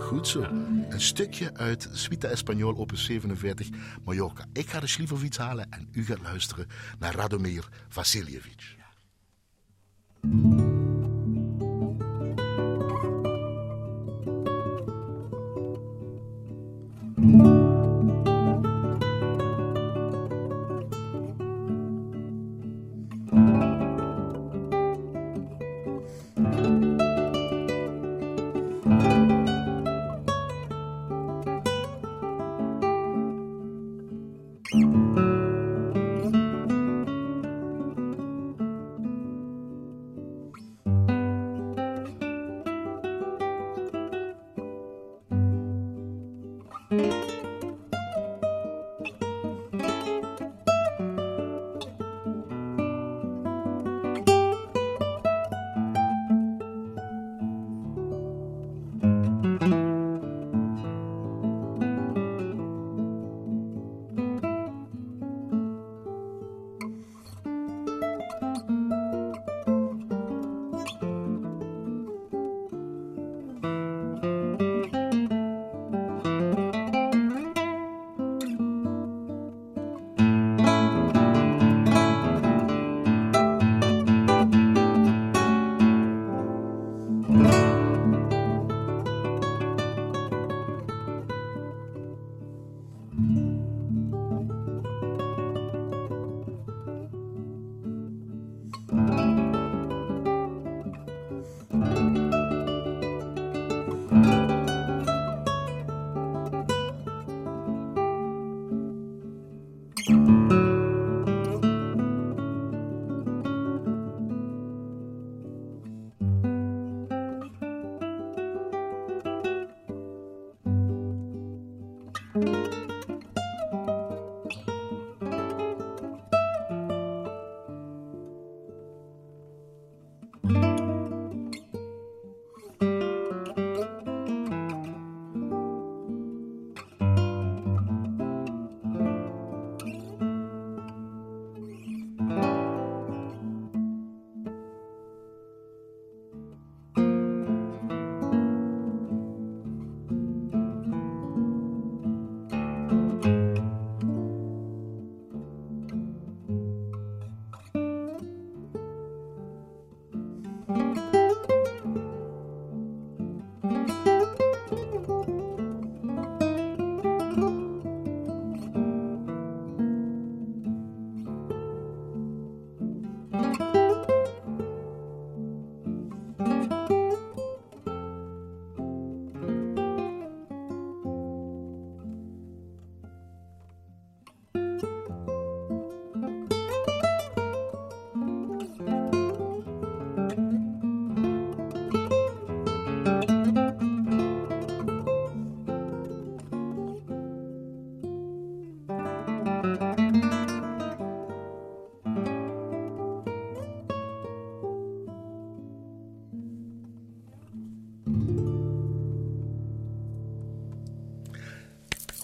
Goed 0.00 0.28
zo. 0.28 0.42
Een 0.88 1.00
stukje 1.00 1.54
uit 1.54 1.88
Suite 1.92 2.26
Espagnol 2.26 2.76
opus 2.76 3.04
47 3.04 3.68
Mallorca. 4.04 4.44
Ik 4.52 4.70
ga 4.70 4.80
de 4.80 4.86
Slivovic 4.86 5.36
halen 5.36 5.66
en 5.70 5.88
u 5.92 6.04
gaat 6.04 6.20
luisteren 6.22 6.66
naar 6.98 7.14
Radomir 7.14 7.68
Vasiljevic. 7.88 8.78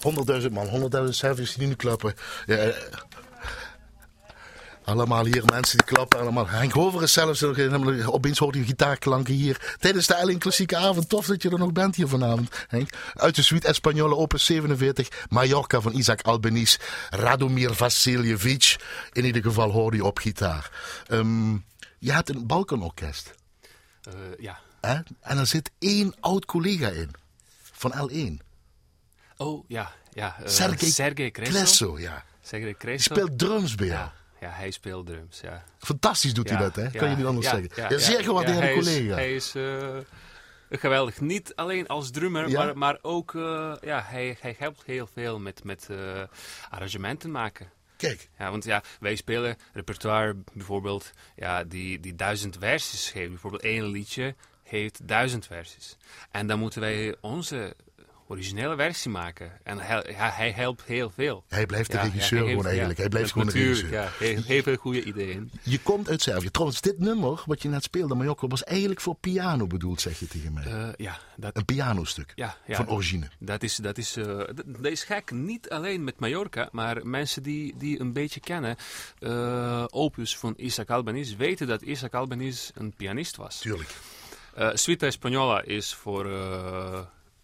Honderdduizend 0.07 0.53
man, 0.53 0.67
honderdduizend 0.67 1.15
cijfers 1.15 1.55
die 1.55 1.67
nu 1.67 1.75
klappen. 1.75 2.13
Ja, 2.45 2.55
eh, 2.55 2.75
allemaal 4.83 5.25
hier 5.25 5.43
mensen 5.45 5.77
die 5.77 5.87
klappen. 5.87 6.19
Allemaal. 6.19 6.47
Henk 6.47 6.71
Hover 6.71 7.03
is 7.03 7.13
zelfs 7.13 7.41
nog 7.41 8.07
opeens 8.07 8.37
hoort 8.37 8.55
hij 8.55 8.63
gitaarklanken 8.63 9.33
hier. 9.33 9.75
Tijdens 9.79 10.07
de 10.07 10.13
Elling 10.13 10.39
Klassieke 10.39 10.77
Avond. 10.77 11.09
Tof 11.09 11.25
dat 11.25 11.41
je 11.41 11.49
er 11.49 11.59
nog 11.59 11.71
bent 11.71 11.95
hier 11.95 12.07
vanavond, 12.07 12.65
Henk. 12.67 12.89
Uit 13.13 13.35
de 13.35 13.41
suite 13.41 13.67
Espagnole 13.67 14.15
opus 14.15 14.45
47. 14.45 15.25
Mallorca 15.29 15.81
van 15.81 15.93
Isaac 15.93 16.21
Albeniz. 16.21 16.77
Radomir 17.09 17.73
Vasiljevic. 17.73 18.75
In 19.11 19.25
ieder 19.25 19.41
geval 19.41 19.71
hoor 19.71 19.95
je 19.95 20.05
op 20.05 20.17
gitaar. 20.17 20.71
Ehm, 21.07 21.53
je 21.99 22.11
hebt 22.11 22.29
een 22.29 22.47
Balkanorkest. 22.47 23.33
Eh, 24.01 24.13
ja. 24.39 24.59
En 25.21 25.37
er 25.37 25.47
zit 25.47 25.71
één 25.79 26.15
oud 26.19 26.45
collega 26.45 26.89
in. 26.89 27.11
Van 27.71 28.09
L1. 28.09 28.46
Oh, 29.37 29.65
ja. 29.67 29.91
ja 30.13 30.35
eh, 30.39 30.47
Sergej 30.47 30.89
Sergej 30.89 31.31
Kreso. 31.31 31.51
Klesso, 31.51 31.99
ja. 31.99 32.23
Kreso. 32.77 33.13
speelt 33.13 33.39
drums 33.39 33.75
bij 33.75 33.87
jou. 33.87 33.99
Ja, 33.99 34.13
ja, 34.39 34.49
hij 34.49 34.71
speelt 34.71 35.05
drums, 35.05 35.39
ja. 35.41 35.63
Fantastisch 35.77 36.33
doet 36.33 36.49
hij 36.49 36.59
dat, 36.59 36.75
hè? 36.75 36.89
Kan 36.89 37.09
je 37.09 37.15
niet 37.15 37.25
anders 37.25 37.47
zeggen. 37.47 37.69
ja, 37.75 37.97
zeer 37.97 38.23
gewaardeerde 38.23 38.73
collega. 38.73 39.13
Hij 39.13 39.35
is, 39.35 39.55
eh, 39.55 39.97
geweldig. 40.69 41.21
Niet 41.21 41.55
alleen 41.55 41.87
als 41.87 42.11
drummer, 42.11 42.49
Ja? 42.49 42.63
maar, 42.63 42.77
maar 42.77 42.97
ook 43.01 43.35
eh, 43.35 43.73
ja, 43.81 44.03
hij, 44.05 44.37
hij 44.39 44.55
helpt 44.57 44.83
heel 44.85 45.07
veel 45.13 45.39
met, 45.39 45.63
met 45.63 45.87
eh, 45.89 46.23
arrangementen 46.69 47.31
maken. 47.31 47.69
Kijk, 47.97 48.29
Ja, 48.37 48.51
want 48.51 48.63
ja, 48.63 48.83
wij 48.99 49.15
spelen 49.15 49.57
repertoire 49.73 50.35
bijvoorbeeld, 50.53 51.11
ja, 51.35 51.63
die, 51.63 51.99
die 51.99 52.15
duizend 52.15 52.57
versies 52.59 53.09
geven. 53.09 53.29
Bijvoorbeeld 53.29 53.63
één 53.63 53.85
liedje 53.85 54.35
heeft 54.63 55.07
duizend 55.07 55.45
versies. 55.45 55.97
En 56.31 56.47
dan 56.47 56.59
moeten 56.59 56.81
wij 56.81 57.15
onze 57.21 57.75
originele 58.27 58.75
versie 58.75 59.11
maken. 59.11 59.51
En 59.63 59.77
hij, 59.79 60.03
hij 60.15 60.51
helpt 60.51 60.83
heel 60.83 61.09
veel. 61.09 61.43
hij 61.47 61.65
blijft 61.65 61.91
de 61.91 61.97
Ja, 61.97 62.03
regisseur 62.03 62.39
ja, 62.39 62.45
hij 62.45 62.53
gewoon 62.53 62.65
heeft- 62.65 62.77
eigenlijk. 62.79 62.97
ja, 62.97 63.01
hij 63.03 63.09
blijft 63.09 63.31
gewoon 63.31 63.47
de 63.47 63.53
regisseur. 63.53 63.91
Ja, 63.91 64.09
heeft 64.19 64.45
heel 64.45 64.61
veel 64.63 64.75
goede 64.75 65.03
ideeën. 65.03 65.51
Je 65.63 65.79
komt 65.79 66.09
uit 66.09 66.21
Servië. 66.21 66.49
Trouwens, 66.51 66.81
dit 66.81 66.99
nummer 66.99 67.43
wat 67.45 67.61
je 67.61 67.69
net 67.69 67.83
speelde, 67.83 68.15
Mallorca, 68.15 68.47
was 68.47 68.63
eigenlijk 68.63 69.01
voor 69.01 69.15
piano 69.15 69.67
bedoeld, 69.67 70.01
zeg 70.01 70.19
je 70.19 70.27
tegen 70.27 70.53
mij. 70.53 70.63
Eh, 70.65 70.87
ja, 70.95 71.19
dat, 71.35 71.57
Een 71.57 71.65
pianostuk 71.65 72.31
ja, 72.35 72.57
ja, 72.67 72.75
van 72.75 72.89
origine. 72.89 73.27
Dat 73.39 73.63
is, 73.63 73.75
dat, 73.75 73.97
is, 73.97 74.15
eh, 74.15 74.25
dat, 74.25 74.63
dat 74.65 74.85
is 74.91 75.03
gek. 75.03 75.31
Niet 75.31 75.69
alleen 75.69 76.03
met 76.03 76.19
Mallorca, 76.19 76.69
maar 76.71 77.07
mensen 77.07 77.43
die, 77.43 77.73
die 77.77 77.99
een 77.99 78.13
beetje 78.13 78.39
kennen 78.39 78.75
eh, 79.19 79.83
opus 79.89 80.37
van 80.37 80.53
Isaac 80.57 80.89
Albeniz 80.89 81.35
weten 81.35 81.67
dat 81.67 81.81
Isaac 81.81 82.13
Albeniz 82.13 82.69
een 82.73 82.93
pianist 82.97 83.35
was. 83.35 83.59
Tuurlijk. 83.59 83.89
Eh 84.55 84.69
Suite 84.73 85.13
Española 85.13 85.65
is 85.65 85.93
voor 85.93 86.25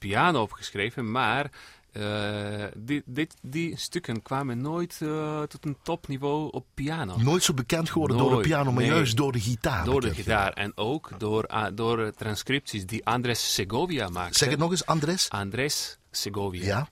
piano 0.08 0.42
opgeschreven, 0.42 1.12
maar 1.12 1.52
eh, 1.94 2.66
die, 2.76 3.02
dit, 3.06 3.36
die 3.42 3.78
stukken 3.78 4.22
kwamen 4.22 4.62
nooit 4.62 5.00
eh, 5.02 5.42
tot 5.42 5.66
een 5.66 5.78
topniveau 5.84 6.52
op 6.52 6.66
piano. 6.74 7.18
Nooit 7.18 7.44
zo 7.44 7.54
bekend 7.54 7.90
geworden 7.90 8.18
door 8.18 8.36
de 8.36 8.42
piano, 8.42 8.72
maar 8.72 8.84
nee. 8.84 8.92
juist 8.92 9.18
door 9.18 9.32
de 9.32 9.40
gitaar. 9.40 9.86
Door 9.86 10.02
de 10.02 10.14
gitaar 10.14 10.54
en 10.54 10.72
ook 10.78 11.10
door, 11.18 11.48
ah, 11.48 11.76
door 11.76 12.12
transcripties 12.12 12.86
die 12.86 13.06
Andres 13.06 13.54
Segovia 13.54 14.10
maakte. 14.10 14.38
Zeg 14.38 14.50
het 14.50 14.60
nog 14.60 14.72
eens, 14.72 14.86
Andres. 14.86 15.30
Andres 15.30 15.98
Segovia. 16.12 16.64
Ja, 16.64 16.88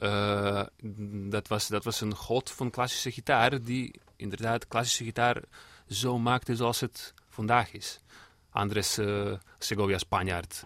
Eh, 0.00 0.62
dat, 1.30 1.48
was, 1.48 1.68
dat 1.68 1.84
was 1.84 2.00
een 2.00 2.14
god 2.14 2.50
van 2.50 2.70
klassische 2.70 3.10
gitaar 3.10 3.62
die 3.62 4.00
inderdaad 4.16 4.68
klassische 4.68 5.04
gitaar 5.04 5.42
zo 5.88 6.18
maakte 6.18 6.56
zoals 6.56 6.80
het 6.80 7.14
vandaag 7.28 7.72
is. 7.72 8.00
Andres 8.50 8.98
Segovia 9.58 9.98
Spanjaard. 9.98 10.62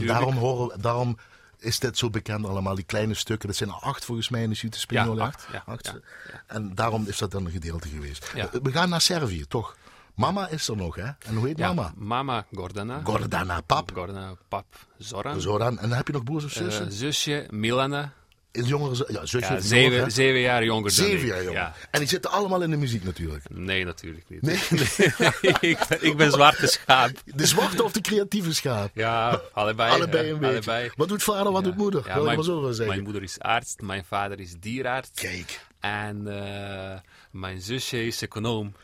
En 0.00 0.06
daarom, 0.06 0.36
horen, 0.36 0.80
daarom 0.80 1.18
is 1.58 1.78
dit 1.78 1.98
zo 1.98 2.10
bekend 2.10 2.46
allemaal, 2.46 2.74
die 2.74 2.84
kleine 2.84 3.14
stukken. 3.14 3.48
Dat 3.48 3.56
zijn 3.56 3.68
er 3.70 3.74
acht 3.74 4.04
volgens 4.04 4.28
mij 4.28 4.42
in 4.42 4.48
de 4.50 4.54
Suite 4.56 4.76
Ja, 4.76 4.82
Spagnola. 4.82 5.24
acht, 5.24 5.46
ja, 5.52 5.62
ja, 5.66 6.42
En 6.46 6.74
daarom 6.74 7.06
is 7.06 7.18
dat 7.18 7.30
dan 7.30 7.44
een 7.46 7.50
gedeelte 7.52 7.88
geweest. 7.88 8.30
Ja. 8.34 8.48
Eh, 8.52 8.60
We 8.62 8.72
gaan 8.72 8.88
naar 8.88 9.00
Servië, 9.00 9.44
toch? 9.46 9.76
Mama 10.14 10.48
is 10.48 10.68
er 10.68 10.76
nog, 10.76 10.94
hè? 10.94 11.02
En 11.02 11.34
hoe 11.34 11.46
heet 11.46 11.58
Ja, 11.58 11.66
mama? 11.72 11.92
Mama 11.96 12.46
Gordana. 12.54 13.00
Gordana, 13.04 13.60
pap. 13.60 13.90
Gordana, 13.94 14.34
pap 14.48 14.66
Zoran. 14.98 15.40
Zoran. 15.40 15.78
En 15.78 15.88
dan 15.88 15.96
heb 15.96 16.06
je 16.06 16.12
nog 16.12 16.22
broers 16.24 16.44
of 16.44 16.56
Eh, 16.56 16.62
zussen? 16.62 16.92
zusje 16.92 17.46
Milana. 17.50 18.12
Is 18.52 18.68
ja, 18.68 18.76
zusje. 18.78 19.04
Ja, 19.12 19.24
jonger, 19.42 19.62
zeven, 19.62 20.10
zeven 20.12 20.40
jaar 20.40 20.64
jonger 20.64 20.82
dan 20.82 20.90
Zeven 21.06 21.26
jaar 21.26 21.38
jonger. 21.42 21.52
Ja. 21.60 21.74
En 21.90 21.98
die 21.98 22.08
zitten 22.08 22.30
allemaal 22.30 22.62
in 22.62 22.70
de 22.70 22.76
muziek 22.76 23.04
natuurlijk. 23.04 23.44
Nee, 23.50 23.84
natuurlijk 23.84 24.24
niet. 24.28 24.42
Nee? 24.42 24.56
ik, 25.70 25.78
ben, 25.88 25.98
ik 26.04 26.16
ben 26.16 26.30
zwarte 26.30 26.66
schaap. 26.66 27.10
De 27.24 27.46
zwarte 27.46 27.84
of 27.84 27.92
de 27.92 28.00
creatieve 28.00 28.54
schaap? 28.54 28.90
Ja, 28.94 29.40
allebei. 29.52 29.92
Allebei 29.92 30.30
een 30.30 30.38
beetje. 30.38 30.54
allebei. 30.54 30.90
Wat 30.96 31.08
doet 31.08 31.22
vader, 31.22 31.52
wat 31.52 31.62
Ja. 31.62 31.68
doet 31.68 31.76
moeder? 31.76 32.02
Wil 32.02 32.24
mijn, 32.24 32.36
maar 32.36 32.44
zo 32.44 32.66
zeggen. 32.66 32.86
mijn 32.86 33.02
moeder 33.02 33.22
is 33.22 33.38
arts, 33.38 33.74
mijn 33.78 34.04
vader 34.04 34.40
is 34.40 34.54
dierarts. 34.60 35.10
Kijk, 35.14 35.60
En 35.80 36.26
eh, 36.26 36.98
mijn 37.30 37.60
zusje 37.60 38.06
is 38.06 38.22
econoom. 38.22 38.74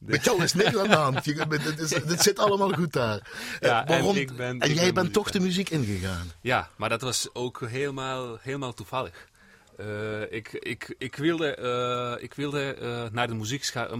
Met 0.00 0.24
jou 0.24 0.42
is 0.42 0.52
niks 0.52 0.76
aan 0.76 0.88
de 0.88 0.94
hand. 0.94 1.24
Je, 1.24 1.46
dit, 1.48 1.78
is, 1.78 1.88
dit 1.88 2.22
zit 2.22 2.38
allemaal 2.38 2.72
goed 2.72 2.92
daar. 2.92 3.30
Ja, 3.60 3.82
Eh, 3.82 3.88
waarom? 3.88 4.14
en 4.14 4.20
ik 4.20 4.36
ben- 4.36 4.60
en 4.60 4.70
ik 4.70 4.74
jij 4.76 4.84
ben 4.84 4.94
bent 4.94 5.12
toch 5.12 5.30
de 5.30 5.40
muziek 5.40 5.70
ingegaan? 5.70 6.32
Ja, 6.40 6.68
maar 6.76 6.88
dat 6.88 7.00
was 7.00 7.28
ook 7.32 7.60
helemaal, 7.66 8.38
helemaal 8.40 8.72
toevallig. 8.72 9.28
Eh, 9.76 10.32
ik, 10.32 10.52
ik, 10.52 10.94
ik 10.98 11.16
wilde, 11.16 11.54
eh, 11.54 12.22
ik 12.24 12.34
wilde 12.34 12.76
naar 13.12 13.26
de 13.28 13.34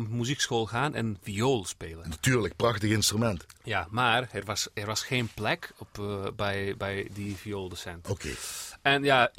muziekschool 0.09 0.67
gaan 0.67 0.95
en 0.95 1.19
viool 1.23 1.65
spelen. 1.65 2.09
Natuurlijk, 2.09 2.57
prachtig 2.57 2.91
instrument. 2.91 3.47
Ja, 3.63 3.87
maar 3.91 4.29
er 4.33 4.45
was, 4.45 4.69
er 4.75 4.87
was 4.87 5.03
geen 5.03 5.31
plek 5.35 5.73
op, 5.79 6.03
bij, 6.37 6.75
bij 6.79 7.09
die 7.13 7.37
viooldocent. 7.37 8.09
Oké. 8.09 8.29
En 8.83 9.03
ja, 9.05 9.31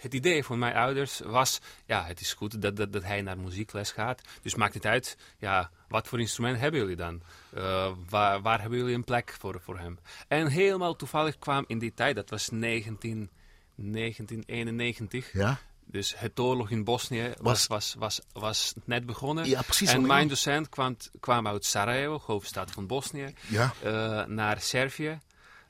het 0.00 0.14
idee 0.14 0.44
van 0.44 0.58
mijn 0.58 0.74
ouders 0.74 1.20
was, 1.24 1.58
ja, 1.86 2.04
het 2.04 2.20
is 2.20 2.32
goed 2.32 2.62
dat, 2.62 2.76
dat, 2.76 2.92
dat 2.92 3.02
hij 3.02 3.22
naar 3.22 3.38
muziekles 3.38 3.90
gaat. 3.90 4.20
Dus 4.42 4.54
maakt 4.54 4.74
het 4.74 4.86
uit, 4.86 5.16
ja, 5.38 5.70
wat 5.90 6.08
voor 6.08 6.20
instrument 6.20 6.58
hebben 6.58 6.80
jullie 6.80 6.96
dan? 6.96 7.22
Eh, 7.54 7.92
waar, 8.08 8.40
waar 8.42 8.60
hebben 8.60 8.78
jullie 8.78 8.94
een 8.94 9.04
plek 9.04 9.36
voor, 9.38 9.60
voor 9.60 9.78
hem? 9.78 9.98
En 10.28 10.46
helemaal 10.46 10.96
toevallig 10.96 11.38
kwam 11.38 11.64
in 11.66 11.78
die 11.78 11.94
tijd, 11.94 12.14
dat 12.16 12.30
was 12.30 12.48
19, 12.50 13.30
1991. 13.74 15.32
Ja? 15.32 15.58
Dus 15.86 16.18
het 16.18 16.40
oorlog 16.40 16.70
in 16.70 16.84
Bosnië 16.84 17.32
Was- 17.40 17.66
was, 17.66 17.94
was, 17.98 18.20
was, 18.32 18.42
was 18.42 18.74
net 18.84 19.06
begonnen. 19.06 19.44
Ja, 19.48 19.62
precies, 19.62 19.92
En 19.92 20.06
mijn 20.06 20.28
docent 20.28 20.68
kwam, 20.68 20.96
kwam 21.20 21.46
uit 21.46 21.64
Sarajevo, 21.64 22.22
hoofdstad 22.26 22.70
van 22.70 22.86
Bosnië 22.86 23.34
Ja. 23.48 23.72
eh, 23.82 24.24
naar 24.26 24.60
Servië, 24.60 25.18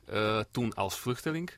eh, 0.07 0.41
toen 0.51 0.75
als 0.75 0.99
vluchteling. 0.99 1.51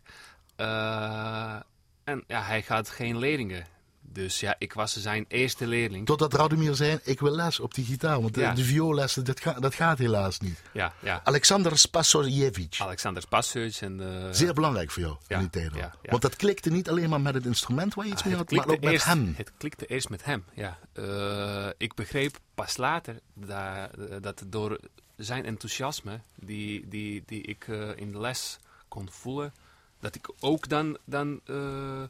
En 2.04 2.24
ja, 2.26 2.42
hij 2.42 2.64
had 2.68 2.88
geen 2.90 3.18
leerlingen. 3.18 3.66
Dus 4.02 4.40
ja, 4.40 4.54
ik 4.58 4.72
was 4.72 4.96
zijn 4.96 5.24
eerste 5.28 5.66
leerling. 5.66 6.06
Totdat 6.06 6.34
Radomir 6.34 6.74
zei, 6.74 6.98
ik 7.02 7.20
wil 7.20 7.34
les 7.34 7.60
op 7.60 7.74
die 7.74 7.84
gitaar. 7.84 8.20
Want 8.22 8.34
de, 8.34 8.40
Ja. 8.40 8.54
de 8.54 8.64
vioollessen, 8.64 9.24
dat, 9.24 9.40
ga- 9.40 9.60
dat 9.60 9.74
gaat 9.74 9.98
helaas 9.98 10.38
niet. 10.40 10.62
Ja, 10.72 10.92
ja. 11.00 11.20
Alexander 11.24 11.78
Spasojevic. 11.78 12.76
Alexander 12.80 13.22
Spasic 13.22 13.74
en... 13.80 14.00
eh, 14.24 14.28
Zeer 14.32 14.54
belangrijk 14.54 14.90
voor 14.90 15.02
jou 15.02 15.16
Ja, 15.28 15.34
in 15.36 15.40
die 15.40 15.50
tijd 15.50 15.74
ja. 15.74 15.94
Want 16.02 16.22
dat 16.22 16.36
klikte 16.36 16.70
niet 16.70 16.88
alleen 16.88 17.08
maar 17.08 17.20
met 17.20 17.34
het 17.34 17.46
instrument 17.46 17.94
waar 17.94 18.06
je 18.06 18.12
iets 18.12 18.20
ah, 18.22 18.26
mee 18.28 18.36
had, 18.36 18.50
maar 18.50 18.66
ook 18.68 18.80
met 18.80 19.04
hem. 19.04 19.34
Het 19.36 19.52
klikte 19.58 19.86
eerst 19.86 20.08
met 20.08 20.24
hem, 20.24 20.44
ja. 20.54 20.78
Eh, 20.92 21.68
ik 21.76 21.94
begreep 21.94 22.38
pas 22.54 22.76
later 22.76 23.20
da- 23.34 23.90
dat 24.20 24.42
door 24.46 24.78
zijn 25.16 25.44
enthousiasme, 25.44 26.20
die, 26.34 26.88
die, 26.88 27.22
die 27.26 27.42
ik 27.42 27.64
eh, 27.68 27.88
in 27.96 28.12
de 28.12 28.18
les 28.20 28.58
kon 28.88 29.10
voelen, 29.10 29.54
dat 30.00 30.14
ik 30.14 30.28
ook 30.40 30.68
dan, 30.68 30.98
dan 31.04 31.40
eh, 31.46 32.02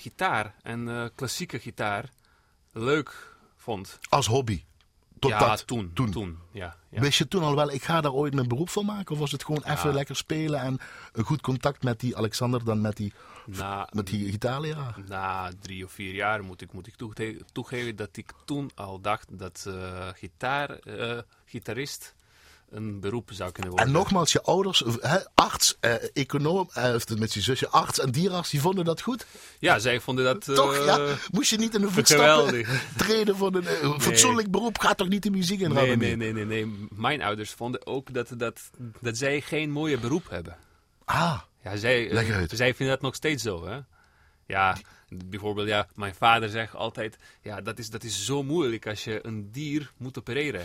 gitaar 0.00 0.54
en 0.62 0.88
eh, 0.88 1.04
klassieke 1.14 1.58
gitaar 1.58 2.08
leuk 2.72 3.36
vond. 3.56 3.98
Als 4.08 4.26
hobby. 4.26 4.64
Tot 5.18 5.30
ja, 5.30 5.38
dat. 5.38 5.66
toen, 5.66 5.90
toen. 5.94 6.10
toen. 6.10 6.38
ja, 6.52 6.76
ja. 6.90 7.00
Wist 7.00 7.18
je 7.18 7.28
toen 7.28 7.42
al 7.42 7.54
wel, 7.56 7.70
ik 7.70 7.82
ga 7.82 8.00
daar 8.00 8.12
ooit 8.12 8.36
een 8.38 8.48
beroep 8.48 8.68
van 8.70 8.84
maken? 8.84 9.12
Of 9.12 9.18
was 9.18 9.32
het 9.32 9.44
gewoon 9.44 9.62
even 9.64 9.94
lekker 9.94 10.16
spelen 10.16 10.60
en 10.60 10.78
een 11.12 11.24
goed 11.24 11.40
contact 11.40 11.82
met 11.82 12.00
die 12.00 12.16
Alexander 12.16 12.64
dan 12.64 12.80
met 12.80 12.96
die, 12.96 13.12
Na, 13.46 13.88
met 13.92 14.06
die 14.06 14.30
gitaarleraar? 14.30 14.94
na 15.08 15.50
drie 15.60 15.84
of 15.84 15.92
vier 15.92 16.14
jaar 16.14 16.44
moet 16.44 16.60
ik, 16.60 16.72
moet 16.72 16.86
ik 16.86 16.94
toege- 16.96 17.40
toegeven 17.52 17.96
dat 17.96 18.16
ik 18.16 18.32
toen 18.44 18.70
al 18.74 19.00
dacht 19.00 19.38
dat 19.38 19.64
eh 19.68 20.08
gitaar, 20.14 20.70
eh, 20.70 21.18
gitarist 21.44 22.14
een 22.70 23.00
beroep 23.00 23.30
zou 23.32 23.52
kunnen 23.52 23.70
worden. 23.70 23.88
En 23.88 23.94
nogmaals, 23.94 24.32
je 24.32 24.42
ouders, 24.42 24.84
arts, 25.34 25.76
eh, 25.80 25.94
econoom, 26.12 26.68
eh, 26.72 26.94
of 26.94 27.08
met 27.18 27.34
je 27.34 27.40
zusje, 27.40 27.68
arts 27.68 28.00
en 28.00 28.10
dierarts, 28.10 28.50
die 28.50 28.60
vonden 28.60 28.84
dat 28.84 29.00
goed? 29.02 29.26
Ja, 29.58 29.78
zij 29.78 30.00
vonden 30.00 30.24
dat... 30.24 30.48
eh, 30.48 30.54
toch? 30.54 30.84
Ja? 30.84 31.14
Moest 31.30 31.50
je 31.50 31.56
niet 31.56 31.74
in 31.74 31.80
de 31.80 31.90
voetstappen 31.90 32.64
treden 32.96 33.36
van 33.36 33.54
een 33.54 33.66
eh, 33.66 33.98
fatsoenlijk 33.98 34.50
beroep? 34.50 34.78
Gaat 34.78 34.96
toch 34.96 35.08
niet 35.08 35.22
de 35.22 35.30
muziek 35.30 35.60
in 35.60 35.72
Nee, 35.72 35.96
nee, 35.96 36.16
nee, 36.16 36.32
nee, 36.32 36.44
nee. 36.44 36.88
Mijn 36.90 37.22
ouders 37.22 37.50
vonden 37.50 37.86
ook 37.86 38.14
dat, 38.14 38.28
dat, 38.36 38.60
dat 39.00 39.16
zij 39.16 39.40
geen 39.40 39.70
mooie 39.70 39.98
beroep 39.98 40.30
hebben. 40.30 40.56
Ah, 41.04 41.40
Ja, 41.64 41.76
zij, 41.76 42.10
eh, 42.10 42.42
zij 42.48 42.74
vinden 42.74 42.94
dat 42.94 43.04
nog 43.04 43.14
steeds 43.14 43.42
zo, 43.42 43.66
hè. 43.66 43.78
Ja, 44.46 44.76
bijvoorbeeld, 45.08 45.68
ja, 45.68 45.86
mijn 45.94 46.14
vader 46.14 46.48
zegt 46.48 46.74
altijd... 46.74 47.16
Ja, 47.42 47.60
dat 47.60 47.78
is, 47.78 47.90
dat 47.90 48.04
is 48.04 48.24
zo 48.24 48.42
moeilijk 48.42 48.86
als 48.86 49.04
je 49.04 49.18
een 49.22 49.48
dier 49.52 49.92
moet 49.96 50.18
opereren. 50.18 50.62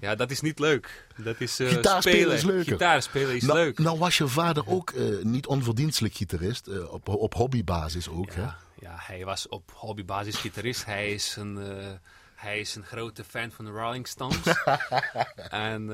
Ja, 0.00 0.14
dat 0.14 0.30
is 0.30 0.40
niet 0.40 0.58
leuk. 0.58 1.06
Dat 1.16 1.40
is 1.40 1.60
eh, 1.60 1.68
Gitaar 1.68 2.02
spelen 2.02 2.34
is 2.34 3.04
spelen 3.04 3.36
is 3.36 3.42
nou, 3.42 3.58
leuk. 3.58 3.78
nou 3.78 3.98
was 3.98 4.18
je 4.18 4.28
vader 4.28 4.66
ook 4.66 4.90
eh, 4.90 5.04
niet 5.22 5.46
onverdienstelijk 5.46 6.14
gitarist, 6.14 6.66
eh, 6.66 6.92
op, 6.92 7.08
op 7.08 7.34
hobbybasis 7.34 8.08
ook. 8.08 8.32
Hè? 8.32 8.42
Ja, 8.42 8.58
ja, 8.80 8.94
hij 8.96 9.24
was 9.24 9.48
op 9.48 9.72
hobbybasis 9.74 10.36
gitarist. 10.36 10.84
Hij 10.84 11.12
is 11.12 11.36
een, 11.36 11.58
hij 12.34 12.60
is 12.60 12.74
een 12.74 12.84
grote 12.84 13.24
fan 13.24 13.50
van 13.50 13.64
de 13.64 13.70
Rolling 13.70 14.06
Stones. 14.06 14.42
en 15.50 15.90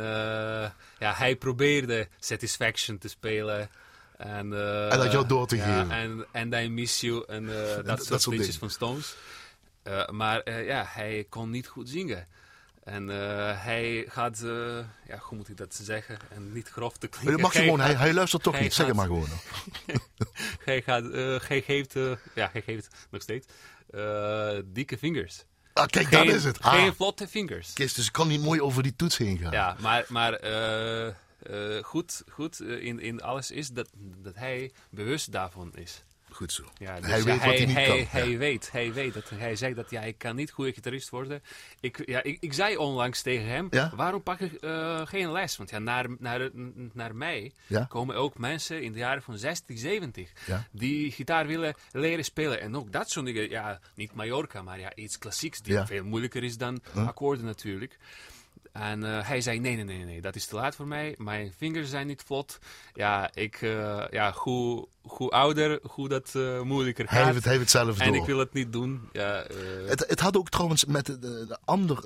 ja, 0.99 1.13
hij 1.15 1.37
probeerde 1.37 2.09
Satisfaction 2.19 2.99
te 2.99 3.09
spelen. 3.09 3.69
En, 4.17 4.53
En 4.91 4.99
dat 4.99 5.13
jou 5.13 5.27
door 5.27 5.47
te 5.47 5.57
ja, 5.57 5.65
geven. 5.65 5.91
En, 5.91 6.27
en 6.51 6.65
I 6.65 6.69
Miss 6.69 7.01
You 7.01 7.25
en 7.27 7.47
dat, 7.85 8.07
dat 8.09 8.23
soort 8.23 8.37
liedjes 8.37 8.57
van 8.57 8.71
Stones. 8.71 9.17
Maar 10.11 10.63
ja, 10.65 10.85
hij 10.89 11.27
kon 11.29 11.51
niet 11.51 11.67
goed 11.67 11.89
zingen. 11.89 12.27
En 12.87 13.11
eh, 13.11 13.17
hij 13.65 14.05
gaat, 14.09 14.41
eh, 14.43 14.77
ja, 15.07 15.19
hoe 15.19 15.37
moet 15.37 15.49
ik 15.49 15.57
dat 15.57 15.75
zeggen? 15.83 16.19
En 16.31 16.53
niet 16.53 16.69
grof 16.69 16.97
te 16.99 17.07
klinken. 17.07 17.41
mag 17.41 17.53
je 17.53 17.59
Hij 17.59 17.67
gewoon, 17.67 17.81
hij, 17.81 17.91
gaat- 17.91 17.99
hij 18.01 18.13
luistert 18.13 18.43
toch 18.43 18.53
hij 18.55 18.63
niet, 18.63 18.75
zeg 18.75 18.87
het 18.87 18.97
maar 18.97 19.07
gaat- 19.11 19.15
gewoon. 19.17 20.01
hij, 20.65 20.83
gaat, 20.83 21.05
hij 21.49 21.63
geeft, 21.63 21.97
eh, 21.97 22.11
ja, 22.35 22.49
hij 22.53 22.63
geeft 22.63 22.95
nog 23.11 23.23
steeds 23.23 23.47
dikke 24.65 24.99
vingers. 24.99 25.45
Ah, 25.73 25.87
kijk, 25.87 26.07
Geen, 26.07 26.27
dat 26.27 26.35
is 26.35 26.45
het. 26.45 26.61
Ah, 26.63 26.73
Geen 26.73 26.95
vlotte 26.95 27.29
vingers. 27.29 27.73
Kees, 27.73 27.95
dus 27.95 28.07
ik 28.07 28.13
kan 28.13 28.29
niet 28.29 28.41
mooi 28.43 28.61
over 28.61 28.83
die 28.83 28.97
toets 28.97 29.17
heen 29.17 29.39
gaan. 29.39 29.53
Ja, 29.53 29.77
maar, 29.81 30.05
maar 30.09 30.33
goed, 31.83 32.23
goed 32.31 32.61
in, 32.61 33.01
in 33.01 33.23
alles 33.23 33.51
is 33.51 33.69
dat, 33.69 33.89
dat 34.23 34.35
hij 34.35 34.73
bewust 34.91 35.33
daarvan 35.33 35.73
is. 35.75 36.05
Goed 36.37 36.53
zo. 36.53 36.65
Ja, 36.79 37.01
dus 37.01 37.11
hij 37.11 37.19
ja, 37.19 37.25
weet 37.25 37.45
wat 37.45 37.55
hij 37.55 37.67
niet 37.67 37.75
hij, 37.75 37.87
kan. 37.87 38.21
Hij, 38.21 38.39
weet, 38.39 38.73
hij 38.73 38.93
weet 38.93 39.15
dat 39.15 39.31
hij 39.35 39.57
zegt 39.57 39.77
dat 39.77 39.91
ja, 39.91 40.01
ik 40.01 40.19
kan 40.19 40.37
niet 40.37 40.51
goede 40.51 40.73
gitarist 40.73 41.09
worden. 41.09 41.43
Ik, 41.81 42.03
ja, 42.07 42.23
ik, 42.23 42.37
ik 42.41 42.53
zei 42.53 42.77
onlangs 42.77 43.23
tegen 43.23 43.47
hem, 43.47 43.69
waarom 43.95 44.23
pak 44.23 44.41
ik 44.41 44.53
eh, 44.53 45.07
geen 45.07 45.33
les? 45.33 45.57
Want 45.57 45.71
ja, 45.71 45.79
naar, 45.79 46.07
naar, 46.19 46.51
naar 46.93 47.15
mij 47.15 47.53
komen 47.89 48.17
ook 48.17 48.39
mensen 48.39 48.83
in 48.83 48.93
de 48.93 48.99
jaren 48.99 49.23
van 49.23 49.39
60, 49.39 49.79
70 49.79 50.31
Ja. 50.47 50.67
die 50.71 51.13
gitaar 51.13 51.47
willen 51.47 51.75
leren 51.93 52.25
spelen. 52.25 52.61
En 52.61 52.77
ook 52.77 52.93
dat 52.93 53.11
soort 53.11 53.27
dingen, 53.27 53.51
ja, 53.51 53.81
niet 53.95 54.15
Mallorca, 54.15 54.63
maar 54.63 54.81
ja, 54.81 54.95
iets 54.95 55.19
klassieks 55.19 55.63
die 55.63 55.81
veel 55.85 56.05
moeilijker 56.05 56.45
is 56.45 56.57
dan 56.59 56.83
akkoorden 56.95 57.45
natuurlijk. 57.45 57.99
En 58.81 59.05
eh, 59.05 59.29
hij 59.29 59.41
zei, 59.41 59.59
nee, 59.59 59.75
nee, 59.75 59.85
nee, 59.85 60.05
nee, 60.05 60.21
dat 60.21 60.35
is 60.37 60.47
te 60.47 60.55
laat 60.55 60.75
voor 60.77 60.87
mij. 60.87 61.15
Mijn 61.19 61.53
vingers 61.57 61.91
zijn 61.91 62.07
niet 62.07 62.23
vlot. 62.27 62.59
Ja, 62.95 63.31
ik, 63.35 63.63
eh, 63.63 64.05
ja 64.11 64.33
hoe, 64.33 64.87
hoe 65.03 65.31
ouder, 65.31 65.79
hoe 65.83 66.09
dat 66.09 66.31
eh, 66.35 66.61
moeilijker 66.61 67.05
Hij 67.09 67.15
gaat. 67.17 67.25
heeft, 67.25 67.37
het- 67.37 67.45
hij 67.45 67.53
heeft 67.57 67.73
het 67.73 67.83
zelf 67.83 67.99
en 67.99 68.07
door. 68.13 68.17
ik 68.21 68.27
wil 68.27 68.39
het 68.39 68.53
niet 68.53 68.73
doen. 68.73 69.09
Ja, 69.13 69.45
Het, 69.87 70.05
het 70.09 70.21
had 70.21 70.37
ook 70.37 70.49
trouwens 70.49 70.85
met 70.85 71.07
de, 71.07 71.19
de, 71.19 71.45
de 71.49 71.59
ander 71.65 71.99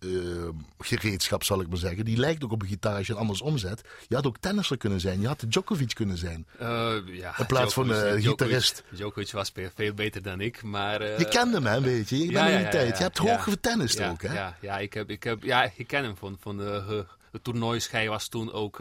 eh, 0.00 0.08
eh, 0.08 0.16
ehm, 0.36 0.48
eh, 0.48 0.48
sportgereedschap, 0.78 1.44
zal 1.44 1.60
ik 1.60 1.68
maar 1.68 1.78
zeggen. 1.78 2.04
Die 2.04 2.16
lijkt 2.16 2.44
ook 2.44 2.52
op 2.52 2.62
een 2.62 2.68
gitaar 2.68 2.96
als 2.96 3.06
je 3.06 3.12
het 3.12 3.20
anders 3.20 3.40
omzet. 3.40 3.82
Je 4.08 4.14
had 4.14 4.26
ook 4.26 4.38
tennisser 4.38 4.76
kunnen 4.76 5.00
zijn. 5.00 5.20
Je 5.20 5.26
had 5.26 5.44
Djokovic 5.48 5.94
kunnen 5.94 6.18
zijn. 6.18 6.46
eh, 6.58 6.94
ja, 7.06 7.38
In 7.38 7.46
plaats 7.46 7.74
van, 7.74 7.84
Djokovic- 7.86 8.14
eh, 8.24 8.28
gitarist. 8.28 8.84
Djokovic, 8.90 9.30
was 9.32 9.52
veel- 9.74 9.94
beter 9.94 10.22
dan 10.22 10.40
ik, 10.40 10.62
maar... 10.62 11.00
eh, 11.00 11.18
je 11.18 11.28
kende 11.28 11.54
hem, 11.56 11.66
hè, 11.66 11.80
weet 11.80 12.08
je. 12.08 12.18
Je 12.26 12.32
bent 12.32 12.50
in 12.50 12.58
die 12.58 12.68
tijd. 12.68 12.96
Je 12.96 13.02
hebt 13.02 13.18
hoog 13.18 13.42
getennist 13.42 13.98
ja, 13.98 14.10
ook, 14.10 14.22
hè. 14.22 14.32
Ja, 14.34 14.56
ja, 14.60 14.78
ik, 14.78 14.92
heb, 14.94 15.10
ik, 15.10 15.22
heb, 15.22 15.42
ja, 15.42 15.70
ik 15.76 15.86
ken 15.86 16.04
hem 16.04 16.16
van, 16.16 16.36
van 16.40 16.56
de, 16.56 17.04
de 17.30 17.42
toernoois. 17.42 17.90
Hij 17.90 18.08
was 18.08 18.28
toen 18.28 18.52
ook 18.52 18.78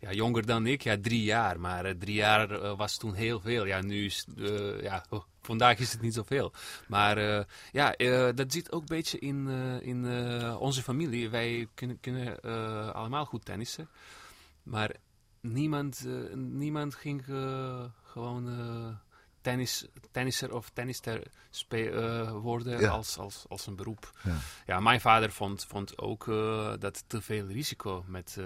ja, 0.00 0.12
jonger 0.12 0.46
dan 0.46 0.66
ik, 0.66 0.82
ja, 0.82 0.96
drie 1.02 1.22
jaar. 1.22 1.60
Maar 1.60 1.96
drie 1.98 2.14
jaar 2.14 2.76
was 2.76 2.96
toen 2.96 3.14
heel 3.14 3.40
veel. 3.40 3.64
Ja, 3.66 3.80
nu 3.80 4.04
is 4.04 4.24
eh, 4.38 4.82
ja, 4.82 5.04
oh, 5.10 5.22
vandaag 5.48 5.78
is 5.78 5.92
het 5.92 6.00
niet 6.00 6.14
zoveel. 6.14 6.52
Maar 6.88 7.16
eh, 7.16 7.44
ja, 7.72 7.94
eh, 7.96 8.28
dat 8.34 8.52
zit 8.52 8.72
ook 8.72 8.80
een 8.80 8.86
beetje 8.96 9.18
in, 9.18 9.48
eh, 9.48 9.86
in 9.86 10.06
onze 10.56 10.82
familie. 10.82 11.28
Wij 11.30 11.68
kunnen, 11.74 12.00
kunnen 12.00 12.40
allemaal 12.94 13.24
goed 13.24 13.44
tennissen. 13.44 13.88
Maar 14.62 14.94
niemand, 15.40 16.06
niemand 16.34 16.94
ging 16.94 17.24
gewoon 18.02 18.46
tennis, 19.40 19.86
tennisser 20.10 20.54
of 20.54 20.70
tennister 20.70 21.22
eh, 21.68 22.32
worden 22.32 22.80
Ja. 22.80 22.90
als, 22.90 23.18
als, 23.18 23.44
als 23.48 23.66
een 23.66 23.76
beroep. 23.76 24.10
Ja. 24.22 24.36
Ja, 24.66 24.80
mijn 24.80 25.00
vader 25.00 25.32
vond, 25.32 25.64
vond 25.64 25.98
ook 25.98 26.24
dat 26.80 27.04
te 27.06 27.20
veel 27.22 27.46
risico 27.46 28.04
met 28.06 28.38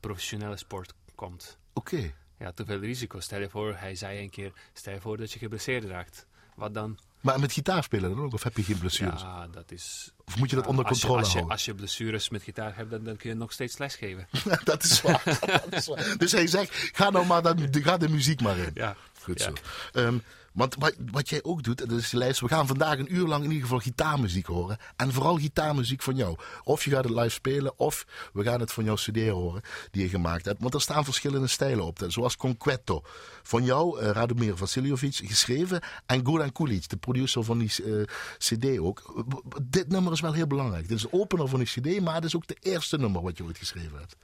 professionele 0.00 0.56
sport 0.56 0.94
komt. 1.14 1.58
Oké. 1.72 2.12
Ja, 2.38 2.52
te 2.52 2.64
veel 2.64 2.78
risico. 2.78 3.20
Stel 3.20 3.40
je 3.40 3.48
voor, 3.48 3.74
hij 3.76 3.94
zei 3.94 4.22
een 4.22 4.30
keer, 4.30 4.52
stel 4.72 4.94
je 4.94 5.00
voor 5.00 5.16
dat 5.16 5.32
je 5.32 5.38
geblesseerd 5.38 5.84
raakt. 5.84 6.26
Wat 6.54 6.74
dan? 6.74 6.98
Maar 7.20 7.40
met 7.40 7.52
gitaar 7.52 7.82
spelen 7.82 8.10
dan 8.16 8.24
ook? 8.24 8.32
Of 8.32 8.42
heb 8.42 8.56
je 8.56 8.62
geen 8.62 8.78
blessures? 8.78 9.20
Ja, 9.20 9.46
dat 9.52 9.70
is... 9.70 10.12
Of 10.24 10.36
moet 10.38 10.50
je 10.50 10.56
dat 10.56 10.66
onder 10.66 10.84
als 10.84 10.94
je- 10.94 11.00
controle 11.00 11.18
als 11.22 11.28
je, 11.32 11.38
houden? 11.38 11.56
Als 11.56 11.64
je 11.64 11.74
blessures 11.74 12.28
met 12.28 12.42
gitaar 12.42 12.76
hebt, 12.76 12.90
dan, 12.90 13.04
dan 13.04 13.16
kun 13.16 13.30
je 13.30 13.36
nog 13.36 13.52
steeds 13.52 13.78
lesgeven. 13.78 14.28
dat, 14.64 14.82
is 14.82 15.02
waar. 15.02 15.22
dat 15.70 15.72
is 15.72 15.86
waar. 15.86 16.14
Dus 16.18 16.32
hij 16.32 16.46
zegt, 16.46 16.90
ga 16.92 17.10
nou 17.10 17.26
maar 17.26 17.42
dan, 17.42 17.68
ga 17.70 17.96
de 17.96 18.08
muziek 18.08 18.40
maar 18.40 18.56
in. 18.58 18.70
Ja. 18.74 18.96
Goed 19.22 19.38
Ja. 19.38 19.44
zo. 19.44 19.52
Ehm, 20.00 20.18
want 20.54 20.74
wat, 20.78 20.94
wat 21.10 21.28
jij 21.28 21.42
ook 21.42 21.62
doet, 21.62 21.78
dat 21.78 21.90
is 21.90 22.10
die 22.10 22.18
lijst. 22.18 22.40
We 22.40 22.48
gaan 22.48 22.66
vandaag 22.66 22.98
een 22.98 23.14
uur 23.14 23.26
lang 23.26 23.44
in 23.44 23.48
ieder 23.48 23.62
geval 23.62 23.78
gitaarmuziek 23.78 24.46
horen. 24.46 24.78
En 24.96 25.12
vooral 25.12 25.36
gitaarmuziek 25.36 26.02
van 26.02 26.16
jou. 26.16 26.36
Of 26.64 26.84
je 26.84 26.90
gaat 26.90 27.04
het 27.04 27.12
live 27.12 27.28
spelen, 27.28 27.78
of 27.78 28.06
we 28.32 28.42
gaan 28.42 28.60
het 28.60 28.72
van 28.72 28.84
jouw 28.84 28.94
CD 28.94 29.28
horen 29.28 29.62
die 29.90 30.02
je 30.02 30.08
gemaakt 30.08 30.44
hebt. 30.44 30.60
Want 30.60 30.74
er 30.74 30.80
staan 30.80 31.04
verschillende 31.04 31.46
stijlen 31.46 31.84
op. 31.84 32.04
Zoals 32.06 32.36
Conquetto. 32.36 33.02
Van 33.42 33.64
jou, 33.64 34.00
eh, 34.00 34.10
Radomir 34.10 34.56
Vasiljovic, 34.56 35.14
geschreven. 35.14 35.82
En 36.06 36.26
Goran 36.26 36.52
Kulic, 36.52 36.88
de 36.88 36.96
producer 36.96 37.44
van 37.44 37.58
die 37.58 37.70
eh, 37.84 38.02
CD 38.38 38.78
ook. 38.78 39.24
Dit 39.62 39.88
nummer 39.88 40.12
is 40.12 40.20
wel 40.20 40.32
heel 40.32 40.46
belangrijk. 40.46 40.88
Dit 40.88 40.96
is 40.96 41.02
de 41.02 41.12
opener 41.12 41.48
van 41.48 41.58
die 41.58 41.68
CD, 41.68 42.00
maar 42.00 42.14
het 42.14 42.24
is 42.24 42.36
ook 42.36 42.46
de 42.46 42.56
eerste 42.60 42.98
nummer 42.98 43.22
wat 43.22 43.36
je 43.36 43.44
ooit 43.44 43.58
geschreven 43.58 43.98
hebt. 43.98 44.16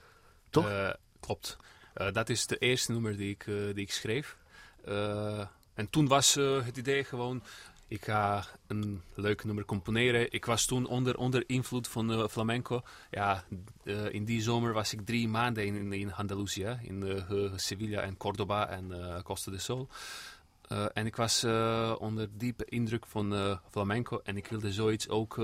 Toch? 0.50 0.68
Eh, 0.68 0.90
klopt. 1.20 1.56
Dat 2.12 2.28
is 2.28 2.46
de 2.46 2.56
eerste 2.56 2.92
nummer 2.92 3.16
die 3.16 3.30
ik, 3.30 3.44
die 3.44 3.84
ik 3.84 3.92
schreef. 3.92 4.36
En 5.80 5.90
toen 5.90 6.08
was 6.08 6.36
eh, 6.36 6.64
het 6.64 6.76
idee 6.76 7.04
gewoon, 7.04 7.42
ik 7.88 8.04
ga 8.04 8.44
een 8.66 9.02
leuk 9.14 9.44
nummer 9.44 9.64
componeren. 9.64 10.32
Ik 10.32 10.44
was 10.44 10.64
toen 10.64 10.86
onder, 10.86 11.16
onder 11.16 11.44
invloed 11.46 11.88
van 11.88 12.12
eh, 12.12 12.28
flamenco. 12.28 12.82
Ja, 13.10 13.44
eh, 13.84 14.12
in 14.12 14.24
die 14.24 14.42
zomer 14.42 14.72
was 14.72 14.92
ik 14.92 15.06
drie 15.06 15.28
maanden 15.28 15.66
in, 15.66 15.92
in 15.92 16.12
Andalusië, 16.12 16.78
in 16.82 17.22
Sevilla 17.56 18.00
en 18.00 18.16
Córdoba 18.16 18.68
en 18.68 18.92
Costa 19.22 19.50
del 19.50 19.60
Sol. 19.60 19.88
En 20.92 21.06
ik 21.06 21.16
was 21.16 21.44
onder 21.98 22.28
diepe 22.32 22.64
indruk 22.64 23.06
van 23.06 23.58
flamenco 23.70 24.20
en 24.24 24.36
ik 24.36 24.46
wilde 24.46 24.72
zoiets 24.72 25.08
ook, 25.08 25.34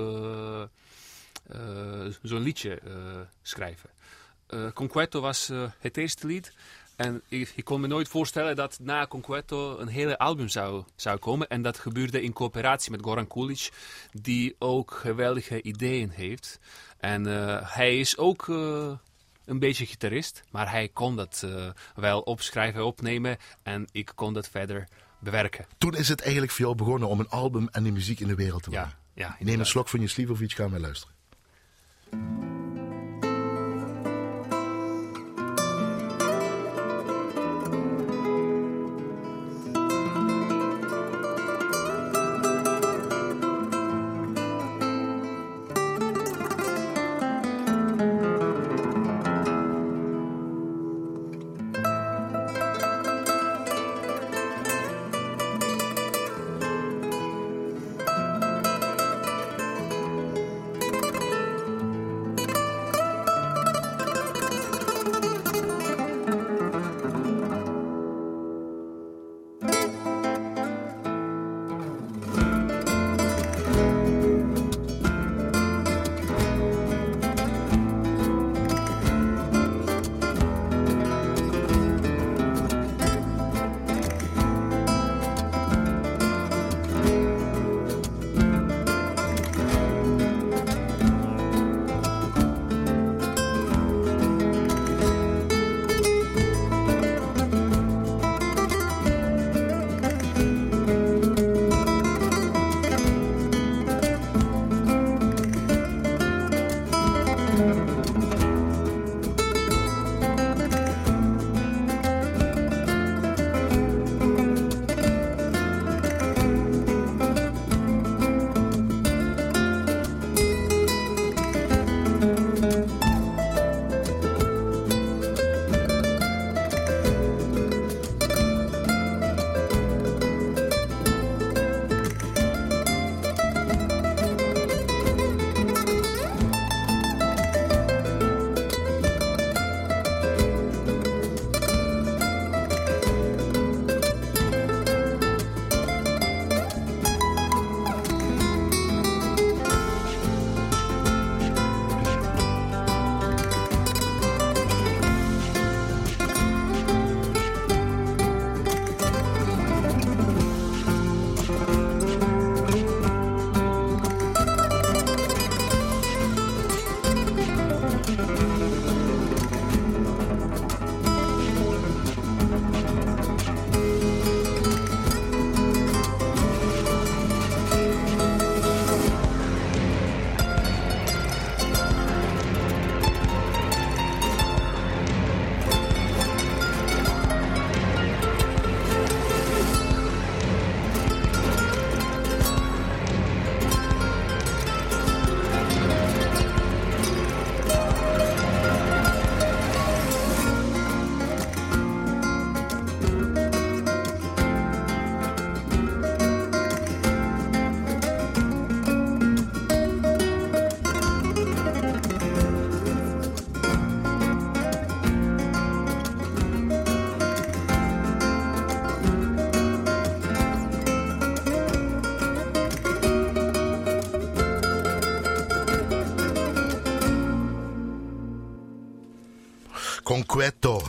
zo'n 2.22 2.42
liedje 2.42 2.80
schrijven. 3.42 3.90
Conquetto 4.74 5.20
was 5.20 5.50
het 5.78 5.96
eerste 5.96 6.26
lied. 6.26 6.52
En 6.96 7.22
ik, 7.28 7.52
ik 7.54 7.64
kon 7.64 7.80
me 7.80 7.86
nooit 7.86 8.08
voorstellen 8.08 8.56
dat 8.56 8.78
na 8.82 9.06
Conquetto 9.06 9.78
een 9.78 9.88
hele 9.88 10.18
album 10.18 10.48
zou, 10.48 10.84
zou 10.94 11.18
komen. 11.18 11.48
En 11.48 11.62
dat 11.62 11.78
gebeurde 11.78 12.22
in 12.22 12.32
coöperatie 12.32 12.90
met 12.90 13.02
Goran 13.02 13.26
Kulic, 13.26 13.70
die 14.12 14.56
ook 14.58 14.90
geweldige 14.90 15.62
ideeën 15.62 16.10
heeft. 16.10 16.58
En 16.98 17.26
eh, 17.26 17.74
hij 17.74 17.98
is 17.98 18.16
ook 18.18 18.48
eh, 18.48 18.92
een 19.44 19.58
beetje 19.58 19.86
gitarist, 19.86 20.42
maar 20.50 20.70
hij 20.70 20.88
kon 20.88 21.16
dat 21.16 21.42
eh, 21.44 21.70
wel 21.94 22.20
opschrijven, 22.20 22.84
opnemen. 22.84 23.36
En 23.62 23.86
ik 23.92 24.12
kon 24.14 24.34
dat 24.34 24.48
verder 24.48 24.88
bewerken. 25.18 25.66
Toen 25.78 25.94
is 25.94 26.08
het 26.08 26.20
eigenlijk 26.20 26.52
voor 26.52 26.64
jou 26.64 26.76
begonnen 26.76 27.08
om 27.08 27.20
een 27.20 27.28
album 27.28 27.68
en 27.72 27.82
die 27.82 27.92
muziek 27.92 28.20
in 28.20 28.28
de 28.28 28.34
wereld 28.34 28.62
te 28.62 28.70
brengen. 28.70 28.96
Ja, 29.14 29.36
ja 29.36 29.44
Neem 29.44 29.58
een 29.58 29.66
slok 29.66 29.88
van 29.88 30.00
je 30.00 30.08
Slivovic, 30.08 30.52
gaan 30.52 30.70
we 30.70 30.80
luisteren. 30.80 31.14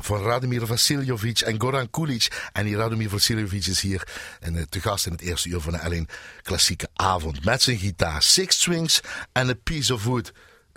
Van 0.08 0.24
Radomir 0.24 0.66
Vasiljevic 0.66 1.40
en 1.40 1.62
Goran 1.62 1.90
Kulic. 1.90 2.50
En 2.54 2.66
die 2.66 2.76
Radomir 2.76 3.10
Vasiljevic 3.10 3.66
is 3.66 3.82
hier 3.82 4.08
en, 4.40 4.70
te 4.70 4.82
gast 4.82 5.06
in 5.06 5.12
het 5.12 5.22
eerste 5.22 5.50
uur 5.50 5.60
van 5.62 5.74
de 5.74 5.80
Ellen 5.80 6.08
Klassieke 6.42 6.88
Avond. 6.94 7.46
Met 7.46 7.62
zijn 7.62 7.78
gitaar, 7.78 8.24
Six 8.24 8.56
Strings 8.56 9.02
en 9.32 9.50
A 9.50 9.54
Piece 9.64 9.94
of 9.94 10.04
Wood. 10.04 10.32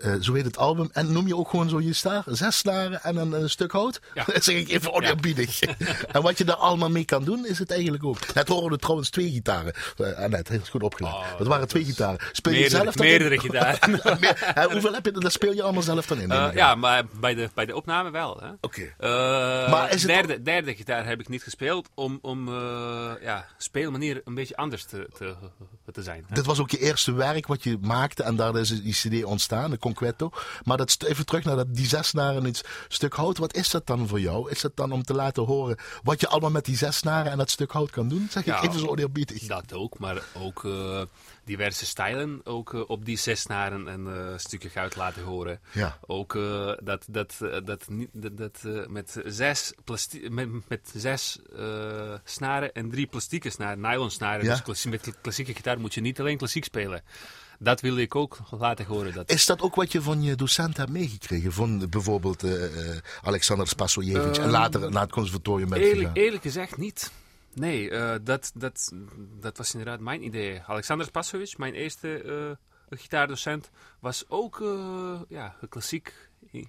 Uh, 0.04 0.14
zo 0.20 0.34
heet 0.34 0.44
het 0.44 0.56
album. 0.56 0.90
En 0.92 1.12
noem 1.12 1.26
je 1.26 1.36
ook 1.36 1.48
gewoon 1.48 1.68
zo 1.68 1.80
je 1.80 1.92
staar, 1.92 2.22
zes 2.26 2.58
snaren 2.58 3.02
en 3.02 3.16
een, 3.16 3.32
een 3.32 3.50
stuk 3.50 3.72
hout? 3.72 4.00
Ja. 4.14 4.24
Dat 4.32 4.44
zeg 4.44 4.56
ik 4.56 4.68
even 4.68 4.92
oneerbiedig. 4.92 5.60
en 6.12 6.22
wat 6.22 6.38
je 6.38 6.44
daar 6.44 6.56
allemaal 6.56 6.90
mee 6.90 7.04
kan 7.04 7.24
doen, 7.24 7.46
is 7.46 7.58
het 7.58 7.70
eigenlijk 7.70 8.04
ook. 8.04 8.34
Net 8.34 8.48
horen 8.48 8.70
we 8.70 8.76
trouwens 8.76 9.10
twee 9.10 9.30
gitaren. 9.30 9.74
Uh, 9.98 10.18
Annette, 10.18 10.52
heel 10.52 10.60
goed 10.70 10.82
opgelet. 10.82 11.12
Oh, 11.12 11.38
dat 11.38 11.46
waren 11.46 11.68
twee 11.68 11.84
gitaren. 11.84 12.18
Speel 12.32 12.52
je 12.52 12.68
zelf 12.68 12.94
dan 12.94 13.06
Meerdere 13.06 13.34
in? 13.34 13.40
gitaren. 13.40 13.78
Hoeveel 14.72 14.92
heb 14.92 15.04
je? 15.04 15.12
Dat 15.12 15.32
speel 15.32 15.52
je 15.52 15.62
allemaal 15.62 15.82
zelf 15.82 16.06
dan 16.06 16.20
in? 16.20 16.30
Uh, 16.30 16.48
ja, 16.54 16.74
maar 16.74 17.04
bij 17.20 17.34
de, 17.34 17.50
bij 17.54 17.66
de 17.66 17.76
opname 17.76 18.10
wel. 18.10 18.30
Oké. 18.30 18.56
Okay. 18.60 19.68
maar 19.70 19.92
is 19.92 20.02
het 20.02 20.10
derde, 20.10 20.42
derde 20.42 20.74
gitaar 20.74 21.06
heb 21.06 21.20
ik 21.20 21.28
niet 21.28 21.42
gespeeld 21.42 21.88
om, 21.94 22.18
om 22.22 22.48
ja, 23.20 23.46
speelmanier 23.58 24.20
een 24.24 24.34
beetje 24.34 24.56
anders 24.56 24.84
te, 24.84 25.08
te, 25.18 25.34
te 25.92 26.02
zijn. 26.02 26.26
Dit 26.32 26.46
was 26.46 26.58
ook 26.58 26.70
je 26.70 26.78
eerste 26.78 27.12
werk 27.12 27.46
wat 27.46 27.62
je 27.62 27.78
maakte 27.80 28.22
en 28.22 28.36
daar 28.36 28.56
is 28.56 28.82
die 28.82 28.92
cd 28.92 29.24
ontstaan, 29.24 29.78
Conqueto. 29.94 30.31
Maar 30.64 30.76
dat, 30.76 31.03
even 31.03 31.26
terug 31.26 31.44
naar 31.44 31.57
dat, 31.57 31.74
die 31.74 31.87
zes 31.87 32.09
snaren 32.09 32.46
iets 32.46 32.62
stuk 32.88 33.14
hout. 33.14 33.38
Wat 33.38 33.55
is 33.55 33.70
dat 33.70 33.87
dan 33.87 34.09
voor 34.09 34.20
jou? 34.20 34.50
Is 34.50 34.61
dat 34.61 34.76
dan 34.76 34.92
om 34.92 35.03
te 35.03 35.14
laten 35.14 35.44
horen 35.44 35.76
wat 36.03 36.20
je 36.20 36.29
allemaal 36.29 36.50
met 36.50 36.64
die 36.64 36.76
zes 36.76 36.96
snaren 36.96 37.33
en 37.33 37.38
dat 37.38 37.50
stuk 37.50 37.70
hout 37.70 37.90
kan 37.90 38.09
doen? 38.09 38.26
Zeg 38.31 38.42
ik 38.42 38.48
ja, 38.48 38.62
even 38.62 38.79
zo 38.79 38.87
oneerbiedig. 38.87 39.46
Dat 39.46 39.72
ook, 39.72 39.98
maar 39.98 40.22
ook 40.35 40.64
uh, 40.64 41.03
diverse 41.44 41.87
stijlen 41.87 42.40
ook 42.44 42.72
uh, 42.72 42.83
op 42.87 43.05
die 43.05 43.16
zes 43.16 43.40
snaren 43.40 43.88
en 43.88 44.07
uh, 44.07 44.33
stukken 44.37 44.70
goud 44.70 44.96
laten 44.96 45.22
horen. 45.22 45.61
Ja. 45.72 45.98
Ook 46.07 46.33
dat, 46.33 47.05
dat, 47.09 47.37
dat, 47.38 47.88
dat, 48.12 48.37
dat 48.37 48.88
met 48.88 49.20
zes, 49.24 49.72
met, 50.29 50.48
met 50.68 50.92
zes 50.94 51.38
snaren 52.24 52.72
en 52.72 52.90
drie 52.90 53.07
plastieke 53.07 53.50
snaren, 53.50 53.81
nylon 53.81 54.11
snaren. 54.11 54.44
Ja? 54.44 54.61
Dus 54.64 54.85
met 54.85 55.20
klassieke 55.20 55.55
gitaar 55.55 55.81
moet 55.81 55.94
je 55.94 56.00
niet 56.00 56.20
alleen 56.20 56.37
klassiek 56.37 56.64
spelen 56.64 57.03
dat 57.62 57.80
wilde 57.80 58.00
ik 58.00 58.14
ook 58.14 58.38
laten 58.50 58.84
horen. 58.84 59.12
Dat... 59.12 59.30
Is 59.30 59.46
dat 59.46 59.60
ook 59.60 59.74
wat 59.74 59.92
je 59.92 60.02
van 60.02 60.22
je 60.22 60.34
docent 60.34 60.76
hebt 60.76 60.90
meegekregen? 60.90 61.52
Van 61.52 61.88
bijvoorbeeld 61.88 62.44
uh, 62.44 62.96
Alexander 63.22 63.68
Spasojevic 63.68 64.36
en 64.36 64.42
ehm, 64.42 64.50
later 64.50 64.90
naar 64.90 65.02
het 65.02 65.12
conservatorium 65.12 65.68
met 65.68 65.78
eerlijk, 65.78 66.16
eerlijk 66.16 66.42
gezegd 66.42 66.76
niet. 66.76 67.12
Nee, 67.54 67.90
uh, 67.90 68.14
dat, 68.22 68.52
dat, 68.54 68.92
dat 69.40 69.56
was 69.56 69.72
inderdaad 69.72 70.00
mijn 70.00 70.24
idee. 70.24 70.62
Alexander 70.66 71.06
Spasojevic, 71.06 71.58
mijn 71.58 71.74
eerste 71.74 72.22
uh, 72.24 72.98
gitaardocent, 72.98 73.70
was 73.98 74.24
ook 74.28 74.64
ja, 75.28 75.56
klassiek 75.68 76.14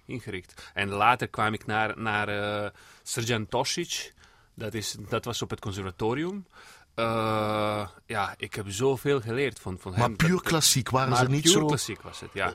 ingericht. 0.05 0.71
En 0.73 0.89
later 0.89 1.27
kwam 1.27 1.53
ik 1.53 1.65
naar, 1.65 1.99
naar 1.99 2.71
Sergeant 3.03 3.49
Tosic. 3.49 4.13
Dat, 4.53 4.73
is, 4.73 4.95
dat 5.09 5.25
was 5.25 5.41
op 5.41 5.49
het 5.49 5.59
conservatorium. 5.59 6.45
Uh, 7.01 7.87
ja, 8.05 8.33
ik 8.37 8.53
heb 8.53 8.65
zoveel 8.67 9.21
geleerd 9.21 9.59
van, 9.59 9.77
van 9.79 9.91
hem. 9.91 9.99
Maar 9.99 10.11
puur 10.11 10.41
klassiek 10.41 10.89
waren 10.89 11.17
ze 11.17 11.25
niet 11.25 11.41
puur 11.41 11.51
zo... 11.51 11.65
klassiek 11.65 12.01
was 12.01 12.19
het, 12.19 12.29
ja. 12.33 12.53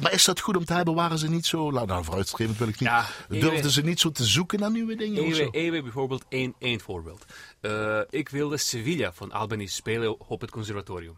Maar 0.00 0.12
is 0.12 0.24
dat 0.24 0.40
goed 0.40 0.56
om 0.56 0.64
te 0.64 0.72
hebben? 0.72 0.94
Waren 0.94 1.18
ze 1.18 1.28
niet 1.28 1.46
zo... 1.46 1.70
Nou, 1.70 1.86
nou 1.86 2.04
vooruitstrevend 2.04 2.58
wil 2.58 2.68
ik 2.68 2.80
niet. 2.80 2.88
Ja, 2.88 3.06
Durfden 3.28 3.70
ze 3.70 3.82
niet 3.82 4.00
zo 4.00 4.10
te 4.10 4.24
zoeken 4.24 4.60
naar 4.60 4.70
nieuwe 4.70 4.96
dingen? 4.96 5.22
Ewe, 5.24 5.50
Ewe 5.50 5.82
bijvoorbeeld, 5.82 6.24
één, 6.28 6.54
één 6.58 6.80
voorbeeld. 6.80 7.24
Uh, 7.60 8.00
ik 8.10 8.28
wilde 8.28 8.56
Sevilla 8.56 9.12
van 9.12 9.32
Albanese 9.32 9.74
spelen 9.74 10.20
op 10.20 10.40
het 10.40 10.50
conservatorium. 10.50 11.16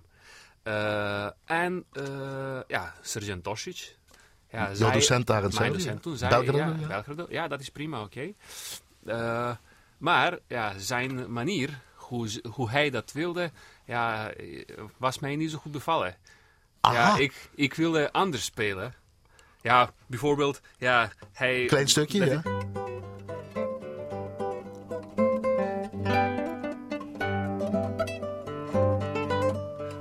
Uh, 0.64 1.28
en 1.44 1.84
ja, 2.66 2.94
Sergeant 3.02 3.44
Tosic. 3.44 3.96
Ja, 4.50 4.72
Jouw 4.72 4.90
docent 4.90 5.26
daar 5.26 5.44
in 5.44 5.50
Mijn 5.58 5.72
docent 5.72 6.02
toen. 6.02 6.16
Belgrado, 6.18 6.58
ja, 6.58 6.86
Belgrado, 6.86 7.26
ja, 7.28 7.48
dat 7.48 7.60
is 7.60 7.68
prima, 7.68 8.02
oké. 8.02 8.32
Okay. 9.04 9.56
maar 9.98 10.38
ja, 10.48 10.78
zijn 10.78 11.32
manier 11.32 11.84
hoe, 12.06 12.42
hoe 12.50 12.70
hij 12.70 12.90
dat 12.90 13.12
wilde, 13.12 13.50
ja, 13.84 14.32
was 14.96 15.18
mij 15.18 15.36
niet 15.36 15.50
zo 15.50 15.58
goed 15.58 15.72
bevallen. 15.72 16.16
Ja, 16.80 17.16
ik, 17.16 17.50
ik 17.54 17.74
wilde 17.74 18.12
anders 18.12 18.44
spelen. 18.44 18.94
Ja, 19.62 19.92
bijvoorbeeld, 20.06 20.60
ja, 20.78 21.12
hij... 21.32 21.64
Klein 21.64 21.88
stukje, 21.88 22.24
ja. 22.24 22.42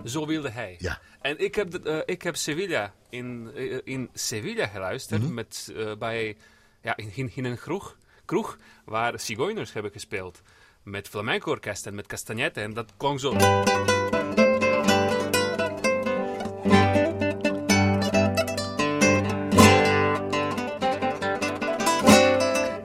Zo 0.06 0.26
wilde 0.26 0.50
hij. 0.50 0.76
Ja. 0.80 1.00
En 1.22 1.40
ik 1.40 1.56
heb, 1.56 1.88
uh, 1.88 2.00
ik 2.06 2.22
heb 2.22 2.36
Sevilla 2.36 2.94
in, 3.10 3.52
uh, 3.56 3.80
in 3.84 4.10
Sevilla 4.14 4.68
geluisterd 4.68 5.20
mm 5.20 5.26
-hmm. 5.26 5.36
met, 5.36 5.72
uh, 5.76 5.96
bij, 5.96 6.38
ja, 6.82 6.96
in, 6.96 7.32
in 7.36 7.46
een 7.46 7.58
kroeg, 7.58 7.98
kroeg 8.26 8.58
waar 8.84 9.20
Zigeuners 9.20 9.74
hebben 9.74 9.92
gespeeld 9.92 10.42
met 10.86 11.08
flamenco 11.08 11.52
orkest 11.52 11.86
en 11.86 11.96
met 11.96 12.08
castagnette. 12.08 12.62
En 12.62 12.74
dat 12.74 12.94
klonk 12.98 13.20
zo... 13.20 13.34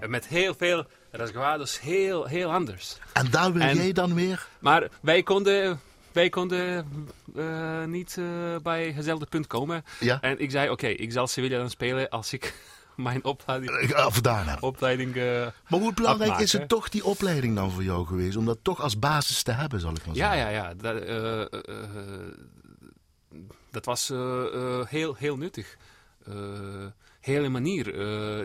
met 0.08 0.28
heel 0.28 0.54
veel 0.54 0.86
rasguados, 1.10 1.80
heel, 1.80 2.24
heel 2.26 2.52
anders. 2.52 2.96
En 3.12 3.30
daar 3.30 3.52
wil 3.52 3.74
jij 3.74 3.92
dan 3.92 4.14
weer? 4.14 4.46
Maar 4.58 4.88
wij 5.00 5.22
konden, 5.22 5.80
wij 6.12 6.28
konden 6.28 6.86
uh, 7.36 7.84
niet 7.84 8.16
uh, 8.18 8.26
bij 8.62 8.92
hetzelfde 8.92 9.26
punt 9.26 9.46
komen. 9.46 9.84
Ja? 10.00 10.20
En 10.20 10.40
ik 10.40 10.50
zei, 10.50 10.64
oké, 10.64 10.72
okay, 10.72 10.92
ik 10.92 11.12
zal 11.12 11.26
Sevilla 11.26 11.58
dan 11.58 11.70
spelen 11.70 12.08
als 12.08 12.32
ik 12.32 12.54
mijn 13.10 13.24
opleiding, 13.24 13.70
eh, 13.70 14.16
daarna. 14.20 14.56
opleiding 14.60 15.14
uh, 15.14 15.46
Maar 15.68 15.80
hoe 15.80 15.94
belangrijk 15.94 16.38
is 16.38 16.52
het 16.52 16.68
toch 16.68 16.88
die 16.88 17.04
opleiding 17.04 17.54
dan 17.54 17.70
voor 17.70 17.82
jou 17.82 18.06
geweest? 18.06 18.36
Om 18.36 18.44
dat 18.44 18.58
toch 18.62 18.80
als 18.80 18.98
basis 18.98 19.42
te 19.42 19.52
hebben, 19.52 19.80
zal 19.80 19.94
ik 19.94 20.06
maar 20.06 20.16
zeggen. 20.16 20.38
Ja, 20.38 20.48
ja, 20.48 20.54
ja. 20.56 20.74
Dat, 20.74 21.08
uh, 21.08 21.44
dat 23.70 23.84
was 23.84 24.08
heel, 24.88 25.14
heel 25.14 25.36
nuttig. 25.36 25.76
hele 27.20 27.48
manier, 27.48 27.84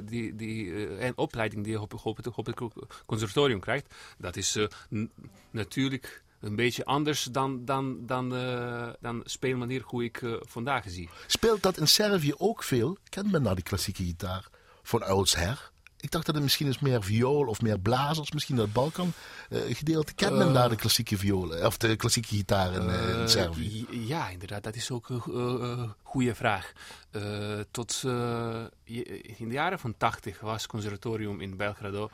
die, 0.05 0.35
die 0.35 0.87
en 0.97 1.17
opleiding 1.17 1.63
die 1.63 1.71
je 1.71 1.81
op, 1.81 1.99
op, 2.03 2.17
het, 2.17 2.27
op 2.27 2.45
het 2.45 2.61
conservatorium 3.05 3.59
krijgt, 3.59 3.93
dat 4.17 4.35
is 4.35 4.57
natuurlijk 5.51 6.23
een 6.45 6.55
beetje 6.55 6.85
anders 6.85 7.23
dan, 7.23 7.65
dan, 7.65 7.97
dan, 8.05 8.35
uh, 8.35 8.87
dan 8.99 9.21
speelmanier 9.23 9.81
hoe 9.85 10.03
ik 10.03 10.21
uh, 10.21 10.35
vandaag 10.39 10.83
zie. 10.87 11.09
Speelt 11.27 11.63
dat 11.63 11.77
in 11.77 11.87
Servië 11.87 12.33
ook 12.37 12.63
veel? 12.63 12.97
Kent 13.09 13.31
men 13.31 13.41
nou 13.41 13.55
die 13.55 13.63
klassieke 13.63 14.03
gitaar 14.03 14.47
van 14.83 15.03
oudsher? 15.03 15.71
Ik 15.99 16.11
dacht 16.11 16.25
dat 16.25 16.35
het 16.35 16.43
misschien 16.43 16.67
is 16.67 16.79
meer 16.79 17.03
viool 17.03 17.47
of 17.47 17.61
meer 17.61 17.79
blazers, 17.79 18.31
misschien 18.31 18.55
dat 18.55 18.73
Balkan 18.73 19.13
uh, 19.49 19.59
gedeelte. 19.75 20.13
Kent 20.13 20.35
men 20.35 20.53
daar 20.53 20.69
de 20.69 20.75
klassieke 20.75 21.17
violen 21.17 21.65
of 21.65 21.77
de 21.77 21.95
klassieke 21.95 22.27
gitaar 22.27 22.73
in, 22.73 22.89
in 23.19 23.29
Servië? 23.29 23.85
Ja, 23.89 24.29
inderdaad, 24.29 24.63
dat 24.63 24.75
is 24.75 24.91
ook 24.91 25.09
een 25.09 25.93
goede 26.03 26.35
vraag. 26.35 26.71
tot 27.71 28.01
in 29.37 29.47
de 29.47 29.53
jaren 29.53 29.79
van 29.79 29.97
80 29.97 30.39
was 30.39 30.67
conservatorium 30.67 31.41
in 31.41 31.57
Belgrado. 31.57 32.09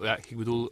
ja, 0.00 0.16
ik 0.16 0.36
bedoel 0.36 0.70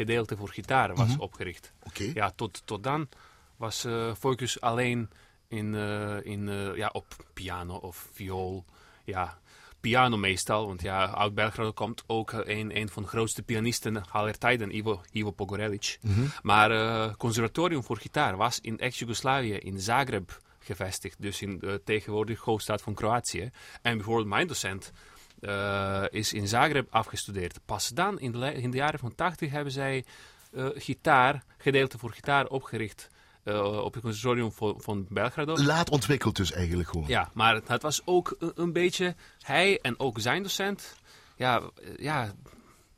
gedeelte 0.00 0.36
voor 0.36 0.48
gitaar 0.48 0.94
was 0.94 1.08
mhm. 1.08 1.20
opgericht. 1.20 1.72
Ja, 2.14 2.30
tot, 2.30 2.62
tot 2.64 2.82
dan 2.82 3.08
was 3.56 3.84
uh, 3.84 4.14
focus 4.14 4.60
alleen 4.60 5.10
in, 5.48 5.74
uh, 5.74 6.24
in, 6.24 6.48
uh, 6.48 6.76
ja, 6.76 6.88
op 6.92 7.06
piano 7.32 7.74
of 7.74 8.08
viool. 8.12 8.64
Ja, 9.04 9.38
piano 9.80 10.16
meestal, 10.16 10.66
want 10.66 10.82
ja, 10.82 11.14
uit 11.14 11.34
Belgrado 11.34 11.72
komt 11.72 12.04
ook 12.06 12.32
een, 12.32 12.76
een 12.76 12.88
van 12.88 13.02
de 13.02 13.08
grootste 13.08 13.42
pianisten 13.42 14.08
aller 14.10 14.38
tijden, 14.38 14.76
Ivo, 14.76 15.00
Ivo 15.12 15.30
Pogorelic. 15.30 15.98
Mm 16.00 16.32
Maar 16.42 16.70
conservatorium 17.16 17.82
voor 17.82 17.96
gitaar 17.96 18.36
was 18.36 18.60
in 18.60 18.78
ex-Jugoslavië, 18.78 19.54
in 19.54 19.80
Zagreb 19.80 20.40
gevestigd, 20.58 21.16
dus 21.22 21.42
in 21.42 21.58
de 21.58 21.80
tegenwoordig 21.84 22.40
hoofdstad 22.40 22.82
van 22.82 22.94
Kroatië. 22.94 23.50
En 23.82 23.96
bijvoorbeeld 23.96 24.28
mijn 24.28 24.46
docent 24.46 24.92
uh, 25.40 26.04
is 26.10 26.32
in 26.32 26.48
Zagreb 26.48 26.86
afgestudeerd. 26.90 27.60
Pas 27.64 27.88
dan, 27.88 28.20
in 28.20 28.32
de, 28.32 28.52
in 28.52 28.70
de 28.70 28.76
jaren 28.76 28.98
van 28.98 29.14
80, 29.14 29.50
hebben 29.50 29.72
zij 29.72 30.04
uh, 30.52 30.68
gitaar, 30.74 31.44
gedeelte 31.58 31.98
voor 31.98 32.12
gitaar 32.12 32.46
opgericht. 32.46 33.08
Uh, 33.44 33.84
op 33.84 33.94
het 33.94 34.02
conservatorium 34.02 34.52
van, 34.52 34.74
van 34.80 35.06
Belgrado. 35.08 35.56
Laat 35.56 35.90
ontwikkeld 35.90 36.36
dus 36.36 36.52
eigenlijk 36.52 36.88
gewoon. 36.88 37.08
Ja, 37.08 37.30
maar 37.34 37.60
het 37.66 37.82
was 37.82 38.02
ook 38.04 38.36
een, 38.38 38.52
een 38.54 38.72
beetje, 38.72 39.14
hij 39.40 39.78
en 39.80 39.98
ook 39.98 40.20
zijn 40.20 40.42
docent, 40.42 40.96
ja, 41.36 41.62
ja 41.96 42.32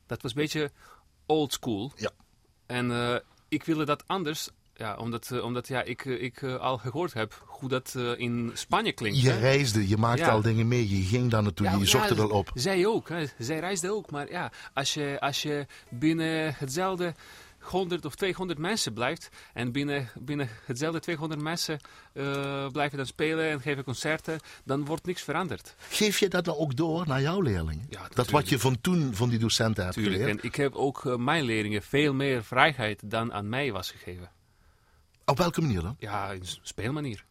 dat 0.07 0.23
was 0.23 0.31
een 0.31 0.41
beetje 0.41 0.71
old 1.27 1.53
school. 1.53 1.93
Ja. 1.97 2.11
En 2.67 3.23
ik 3.49 3.65
wilde 3.65 3.85
dat 3.85 4.05
anders 4.07 4.51
ja, 4.75 4.97
omdat, 4.97 5.31
uh, 5.33 5.45
omdat 5.45 5.69
ja, 5.69 5.83
ik, 5.83 6.05
uh, 6.05 6.23
ik 6.23 6.41
uh, 6.41 6.57
al 6.57 6.79
gehoord 6.79 7.13
heb 7.13 7.43
hoe 7.47 7.69
dat 7.69 7.95
in 8.17 8.51
Spanje 8.55 8.93
klinkt. 8.93 9.21
Je 9.21 9.31
hè? 9.31 9.39
reisde, 9.39 9.89
je 9.89 9.97
maakte 9.97 10.25
ja. 10.25 10.31
al 10.31 10.43
dingen 10.43 10.69
mee, 10.69 10.97
je 10.99 11.03
ging 11.03 11.31
daar 11.31 11.43
naartoe, 11.43 11.67
ja, 11.67 11.77
je 11.77 11.87
zocht 11.87 12.09
het 12.09 12.19
al 12.19 12.29
op. 12.29 12.51
Zij 12.55 12.87
ook, 12.87 13.09
hè. 13.09 13.25
zij 13.39 13.59
reisde 13.59 13.93
ook. 13.93 14.11
Maar 14.11 14.31
ja, 14.31 14.53
als 14.75 14.95
je, 14.95 15.17
als 15.21 15.43
je 15.43 15.67
binnen 15.91 16.55
hetzelfde 16.59 17.15
100 17.63 18.05
of 18.05 18.15
200 18.15 18.59
mensen 18.59 18.93
blijft 18.93 19.29
en 19.53 19.73
binnen, 19.73 20.09
binnen 20.15 20.49
hetzelfde 20.65 21.01
200 21.01 21.41
mensen 21.41 21.79
uh, 22.15 22.67
blijven 22.69 22.97
dan 22.97 23.07
spelen 23.07 23.51
en 23.51 23.61
geven 23.61 23.85
concerten, 23.85 24.41
dan 24.65 24.85
wordt 24.85 25.07
niks 25.07 25.23
veranderd. 25.23 25.75
Geef 25.89 26.19
je 26.19 26.29
dat 26.29 26.45
dan 26.45 26.57
ook 26.57 26.77
door 26.77 27.07
naar 27.07 27.21
jouw 27.21 27.41
leerlingen? 27.41 27.87
Ja, 27.89 28.09
dat 28.15 28.31
wat 28.31 28.49
je 28.49 28.59
van 28.59 28.81
toen 28.81 29.15
van 29.15 29.29
die 29.29 29.39
docenten 29.39 29.83
hebt 29.83 29.95
tuurlijk. 29.95 30.17
geleerd? 30.17 30.39
En 30.39 30.47
ik 30.47 30.55
heb 30.55 30.75
ook 30.75 31.19
mijn 31.19 31.45
leerlingen 31.45 31.83
veel 31.83 32.15
meer 32.15 32.45
vrijheid 32.45 33.11
dan 33.11 33.33
aan 33.33 33.49
mij 33.49 33.73
was 33.73 33.91
gegeven. 33.91 34.31
Op 35.25 35.39
welke 35.39 35.61
manier 35.61 35.83
dan? 35.83 35.97
Ja, 35.99 36.31
in 36.31 36.43
speelmanier. 36.63 37.25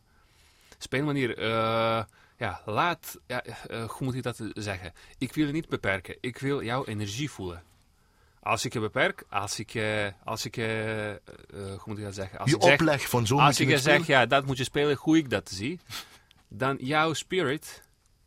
Speelmanier, 0.78 1.40
uh, 1.40 2.04
ja, 2.38 2.62
laat, 2.66 3.18
ja, 3.28 3.44
hoe 3.70 3.88
moet 4.00 4.14
ik 4.14 4.24
dat 4.24 4.42
zeggen? 4.54 4.94
Ik 5.18 5.34
wil 5.34 5.46
je 5.46 5.52
niet 5.52 5.70
beperken, 5.70 6.18
ik 6.22 6.38
wil 6.38 6.64
jouw 6.64 6.86
energie 6.86 7.32
voelen. 7.32 7.64
Als 8.40 8.66
ik 8.66 8.74
je 8.74 8.80
beperk, 8.80 9.24
als 9.30 9.60
ik, 9.60 9.74
uh, 9.74 10.08
als 10.24 10.46
ik 10.46 10.56
hoe 10.56 11.80
moet 11.86 11.98
ik 11.98 12.04
dat 12.04 12.14
zeggen? 12.14 12.40
Als 12.40 12.50
je 12.50 12.56
ik 12.56 12.62
zeg, 12.62 12.74
opleg 12.74 13.10
van 13.10 13.28
zo'n 13.28 13.40
Als 13.40 13.60
ik 13.60 13.70
je 13.70 13.78
zeg, 13.78 14.08
ja, 14.08 14.26
dat 14.26 14.46
moet 14.46 14.58
je 14.58 14.64
spelen, 14.64 14.98
hoe 15.00 15.18
ik 15.18 15.30
dat 15.30 15.50
zie, 15.50 15.80
dan 16.48 16.78
jouw 16.80 17.14
spirit, 17.14 17.82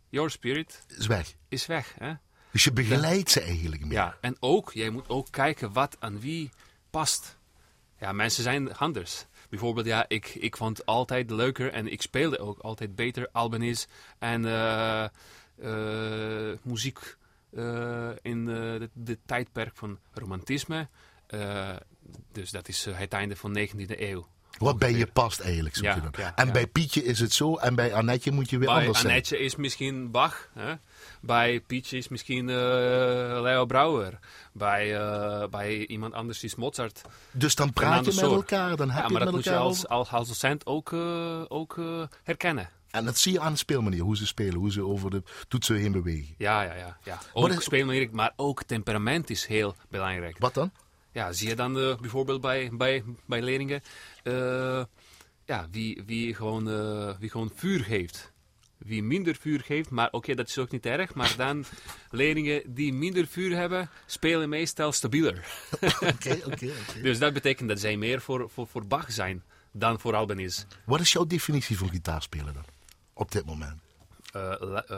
your 0.09 0.31
spirit, 0.31 0.85
is 0.89 1.07
weg. 1.07 1.35
Is 1.49 1.67
weg 1.67 1.95
hè? 1.99 2.13
Dus 2.51 2.65
je 2.65 2.73
begeleidt 2.73 3.31
ze 3.31 3.41
eigenlijk 3.41 3.85
meer. 3.85 3.93
Ja, 3.93 4.17
en 4.21 4.37
ook, 4.41 4.73
jij 4.73 4.91
moet 4.91 5.09
ook 5.09 5.31
kijken 5.31 5.73
wat 5.73 5.97
aan 5.99 6.21
wie 6.21 6.51
past. 6.91 7.39
Ja, 7.99 8.13
mensen 8.13 8.43
zijn 8.43 8.77
anders. 8.77 9.27
Bijvoorbeeld, 9.55 9.87
ja, 9.87 10.05
ik, 10.09 10.27
ik 10.35 10.57
vond 10.57 10.87
altijd 10.87 11.31
leuker 11.31 11.73
en 11.73 11.93
ik 11.93 12.03
speelde 12.03 12.39
ook 12.39 12.59
altijd 12.59 12.95
beter 12.95 13.29
Albanese 13.33 13.87
en 14.19 14.41
muziek 16.63 17.17
uh, 17.51 18.11
in 18.23 18.39
uh, 18.39 18.55
de, 18.55 18.91
de, 18.93 19.19
tijdperk 19.27 19.77
van 19.77 19.99
romantisme. 20.13 20.89
Dus 22.33 22.51
dat 22.51 22.69
is 22.69 22.85
het 22.85 23.13
einde 23.13 23.37
van 23.37 23.53
de 23.53 23.69
19e 23.69 24.01
eeuw. 24.01 24.27
Wat 24.59 24.79
bij 24.79 24.93
je 24.93 25.07
past 25.07 25.41
eigenlijk, 25.41 25.75
zoek 25.75 25.85
ja, 25.85 25.95
je 25.95 26.01
dan. 26.01 26.13
ja, 26.17 26.33
en 26.35 26.53
bij 26.53 26.67
Pietje 26.67 27.05
is 27.05 27.21
het 27.21 27.33
zo 27.33 27.57
en 27.57 27.75
bij 27.75 27.95
Annetje 27.95 28.33
moet 28.33 28.51
je 28.51 28.59
weer 28.59 28.69
bij 28.69 28.77
anders 28.77 28.99
zijn. 28.99 29.13
Annetje 29.13 29.39
is 29.39 29.57
misschien 29.57 30.11
Bach. 30.11 30.49
Hè? 30.55 30.75
Bij 31.21 31.61
Pietje 31.61 31.97
is 31.97 32.09
misschien 32.09 32.47
Leo 33.41 33.67
Brouwer. 33.67 34.19
Bij, 34.53 34.99
bij 35.51 35.87
iemand 35.87 36.15
anders 36.15 36.45
is 36.45 36.55
Mozart. 36.55 37.03
Dus 37.33 37.55
dan 37.55 37.73
praat 37.73 38.05
je 38.05 38.13
met 38.15 38.25
elkaar, 38.25 38.77
dan 38.77 38.91
heb 38.91 39.03
ja, 39.03 39.07
je 39.07 39.13
maar 39.13 39.21
het 39.23 39.31
dat 39.31 39.35
moet 39.35 39.45
je 39.45 39.57
als, 39.57 39.89
als, 39.89 40.29
docent 40.29 40.67
ook, 40.67 40.93
ook 41.49 41.81
herkennen. 42.23 42.71
En 42.95 43.05
dat 43.05 43.19
zie 43.19 43.33
je 43.33 43.41
aan 43.41 43.53
de 43.53 43.59
speelmanier, 43.59 44.01
hoe 44.01 44.17
ze 44.17 44.27
spelen, 44.27 44.55
hoe 44.55 44.73
ze 44.73 44.85
over 44.85 45.11
de 45.11 45.23
toetsen 45.49 45.77
heen 45.77 45.93
bewegen. 45.93 46.35
Ja, 46.39 46.63
ja, 46.63 46.75
ja. 46.75 46.97
ja. 47.03 47.19
Ook 47.33 47.49
is... 47.49 47.65
speelmanier, 47.65 48.09
maar 48.13 48.33
ook 48.37 48.63
temperament 48.63 49.31
is 49.31 49.47
heel 49.47 49.75
belangrijk. 49.89 50.39
Wat 50.39 50.55
dan? 50.55 50.71
Ja, 51.15 51.33
zie 51.33 51.49
je 51.49 51.55
dan 51.55 51.79
uh, 51.79 51.97
bijvoorbeeld 51.97 52.41
bij, 52.41 52.71
bij, 52.73 53.05
bij 53.27 53.43
leerlingen, 53.43 53.83
uh, 54.23 54.85
ja, 55.45 55.69
wie, 55.71 56.03
wie, 56.07 56.35
gewoon, 56.35 56.69
uh, 56.69 57.15
wie 57.19 57.31
gewoon 57.31 57.51
vuur 57.55 57.85
geeft. 57.85 58.33
Wie 58.79 59.03
minder 59.03 59.35
vuur 59.35 59.61
geeft, 59.61 59.91
maar 59.91 60.07
oké, 60.07 60.17
okay, 60.17 60.35
dat 60.35 60.49
is 60.49 60.59
ook 60.59 60.71
niet 60.71 60.87
erg. 60.87 61.15
Maar 61.15 61.35
dan 61.37 61.65
leerlingen 62.11 62.75
die 62.75 62.93
minder 62.93 63.27
vuur 63.27 63.57
hebben, 63.57 63.91
spelen 64.07 64.49
meestal 64.49 64.93
stabieler. 64.93 65.47
Oké, 66.13 66.41
oké. 66.45 66.71
Dus 67.03 67.19
dat 67.19 67.33
betekent 67.33 67.69
dat 67.69 67.81
zij 67.81 67.97
meer 67.97 68.21
voor, 68.21 68.51
voor, 68.51 68.67
voor 68.67 68.87
Bach 68.87 69.13
zijn 69.13 69.43
dan 69.73 70.01
voor 70.01 70.15
Albanese. 70.15 70.65
Wat 70.85 71.01
is 71.01 71.13
jouw 71.13 71.27
definitie 71.27 71.79
van 71.79 71.89
gitaarspelen 71.89 72.55
dan? 72.55 72.65
Op 73.13 73.33
dit 73.33 73.45
moment? 73.45 73.81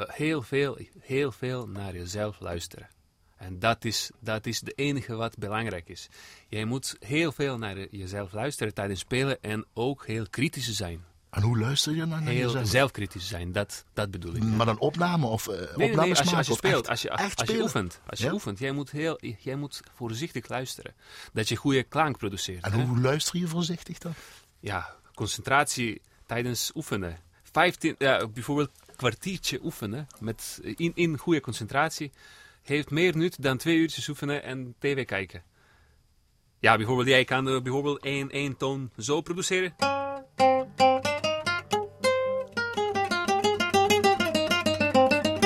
Heel, 0.07 0.43
veel, 0.43 0.79
heel 1.01 1.33
veel 1.33 1.69
naar 1.69 1.95
jezelf 1.95 2.41
luisteren. 2.41 2.89
En 3.37 3.59
dat 3.59 3.85
is, 3.85 4.11
dat 4.21 4.47
is 4.47 4.61
de 4.61 4.73
enige 4.73 5.15
wat 5.15 5.39
belangrijk 5.39 5.89
is. 5.89 6.09
Jij 6.49 6.65
moet 6.65 6.97
heel 7.01 7.33
veel 7.33 7.59
naar 7.59 7.87
jezelf 7.91 8.33
luisteren 8.33 8.75
tijdens 8.75 9.01
spelen 9.01 9.43
en 9.43 9.67
ook 9.75 10.07
heel 10.07 10.27
kritisch 10.31 10.73
zijn. 10.73 11.05
En 11.31 11.43
hoe 11.43 11.59
luister 11.59 11.95
je 11.95 12.05
naar, 12.05 12.23
naar 12.23 12.33
heel 12.33 12.47
jezelf? 12.47 12.69
zelfkritisch 12.69 13.29
zijn, 13.29 13.53
dat, 13.53 13.85
dat 13.93 14.11
bedoel 14.11 14.35
ik. 14.35 14.43
Maar 14.43 14.67
dan 14.67 14.79
opname 14.79 15.27
of 15.27 15.49
uh, 15.49 15.55
nee, 15.55 15.61
opnames 15.67 15.87
nee, 15.87 15.95
nee, 15.95 16.09
als, 16.09 16.19
je, 16.19 16.25
maken? 16.25 16.37
als 16.37 16.47
je 16.47 16.55
speelt, 16.55 16.87
echt, 16.87 16.89
als 16.89 17.03
je, 17.03 17.11
als 17.11 17.49
je 17.51 17.63
oefent, 17.63 18.01
als 18.07 18.19
je 18.19 18.25
Ja? 18.25 18.33
oefent, 18.33 18.59
jij 18.59 18.73
moet, 18.73 18.91
heel, 18.91 19.19
jij 19.39 19.57
moet 19.57 19.83
voorzichtig 19.95 20.49
luisteren. 20.49 20.95
Dat 21.33 21.49
je 21.49 21.57
goede 21.57 21.83
klank 21.83 22.19
produceert. 22.19 22.65
En 22.65 22.73
hè? 22.73 22.85
hoe 22.85 23.01
luister 23.01 23.39
je 23.39 23.47
voorzichtig 23.47 23.99
dan? 23.99 24.15
Ja, 24.61 24.95
concentratie 25.15 26.01
tijdens 26.27 26.71
oefenen. 26.75 27.19
15, 27.43 27.95
ja, 27.99 28.27
bijvoorbeeld 28.27 28.71
een 28.87 28.97
kwartiertje 28.97 29.65
oefenen 29.65 30.07
met, 30.19 30.61
in, 30.63 30.93
in 30.95 31.19
goede 31.19 31.41
concentratie 31.41 32.13
heeft 32.69 32.91
meer 32.91 33.17
nut 33.17 33.43
dan 33.43 33.57
twee 33.57 33.77
uurtjes 33.77 34.09
oefenen 34.09 34.43
en 34.43 34.75
tv 34.79 35.05
kijken. 35.05 35.43
Ja, 36.61 36.77
bijvoorbeeld 36.77 37.09
jij 37.09 37.25
kan 37.25 37.49
uh, 37.49 37.61
bijvoorbeeld 37.61 38.05
één, 38.05 38.31
één 38.31 38.57
toon 38.57 38.91
zo 38.99 39.21
produceren. 39.21 39.75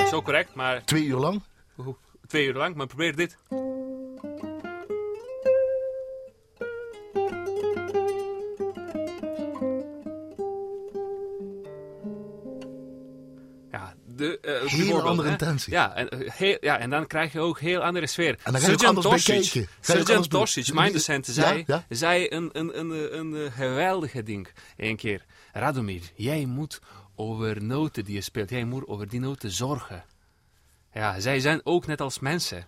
Zo 0.08 0.22
correct, 0.22 0.54
maar 0.54 0.84
Twee 0.84 1.04
uur 1.04 1.18
lang? 1.18 1.42
twee 2.26 2.46
uur 2.46 2.54
lang, 2.54 2.74
maar 2.74 2.86
probeer 2.86 3.16
dit. 3.16 3.36
Bijvoorbeeld, 14.76 15.08
andere 15.08 15.28
hè. 15.28 15.34
intentie. 15.34 15.72
Ja 15.72 15.94
en, 15.94 16.08
heel, 16.32 16.56
ja, 16.60 16.78
en 16.78 16.90
dan 16.90 17.06
krijg 17.06 17.32
je 17.32 17.40
ook 17.40 17.60
heel 17.60 17.80
andere 17.82 18.06
sfeer. 18.06 18.38
En 18.42 18.52
dan 18.52 18.60
ga 18.60 18.66
je 18.66 18.72
ook 18.72 18.84
anders 18.84 19.06
Tosic, 19.06 19.68
Sergeant 19.80 20.30
Tosic, 20.30 20.72
mijn 20.72 20.92
docent, 20.92 21.26
zei, 21.26 21.64
Ja, 21.66 21.84
ja. 21.88 21.96
zei 21.96 22.26
een, 22.28 22.50
een, 22.52 22.78
een, 22.78 23.18
een, 23.18 23.52
geweldige 23.52 24.22
ding. 24.22 24.48
Eén 24.76 24.96
keer. 24.96 25.24
Radomir, 25.52 26.02
jij 26.14 26.44
moet 26.46 26.80
over 27.14 27.62
noten 27.64 28.04
die 28.04 28.14
je 28.14 28.20
speelt, 28.20 28.50
jij 28.50 28.64
moet 28.64 28.86
over 28.86 29.08
die 29.08 29.20
noten 29.20 29.50
zorgen. 29.50 30.04
Ja, 30.94 31.20
zij 31.20 31.40
zijn 31.40 31.60
ook 31.64 31.86
net 31.86 32.00
als 32.00 32.18
mensen. 32.18 32.66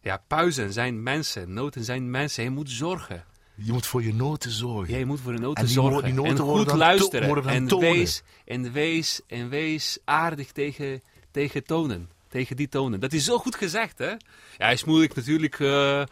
Ja, 0.00 0.22
pauzen 0.28 0.72
zijn 0.72 1.02
mensen, 1.02 1.52
noten 1.52 1.84
zijn 1.84 2.10
mensen. 2.10 2.44
Je 2.44 2.50
moet 2.50 2.70
zorgen. 2.70 3.24
Je 3.54 3.72
moet 3.72 3.86
voor 3.86 4.02
je 4.02 4.14
noten 4.14 4.50
zorgen. 4.50 4.94
Jij 4.94 5.04
moet 5.04 5.20
voor 5.20 5.32
de 5.32 5.38
noten 5.38 5.62
En 5.62 5.68
zorgen. 5.68 5.94
wo- 5.94 6.00
die 6.06 6.12
noten 6.12 6.30
en 6.30 6.36
goed 6.38 6.72
luisteren. 6.72 7.46
en, 7.46 7.78
wees, 7.78 8.22
en, 8.44 8.72
wees, 8.72 9.20
en 9.26 9.48
wees 9.48 9.98
aardig 10.04 10.52
tegen, 10.52 11.02
tegen 11.32 11.64
tonen. 11.64 12.08
Tegen 12.28 12.56
die 12.56 12.68
tonen. 12.68 13.00
Dat 13.00 13.12
is 13.12 13.24
zo 13.24 13.38
goed 13.38 13.54
gezegd, 13.56 13.98
hè? 13.98 14.10
Ja, 14.58 14.68
is 14.70 14.84
moeilijk 14.84 15.14
natuurlijk 15.14 15.58
uh, 15.58 16.02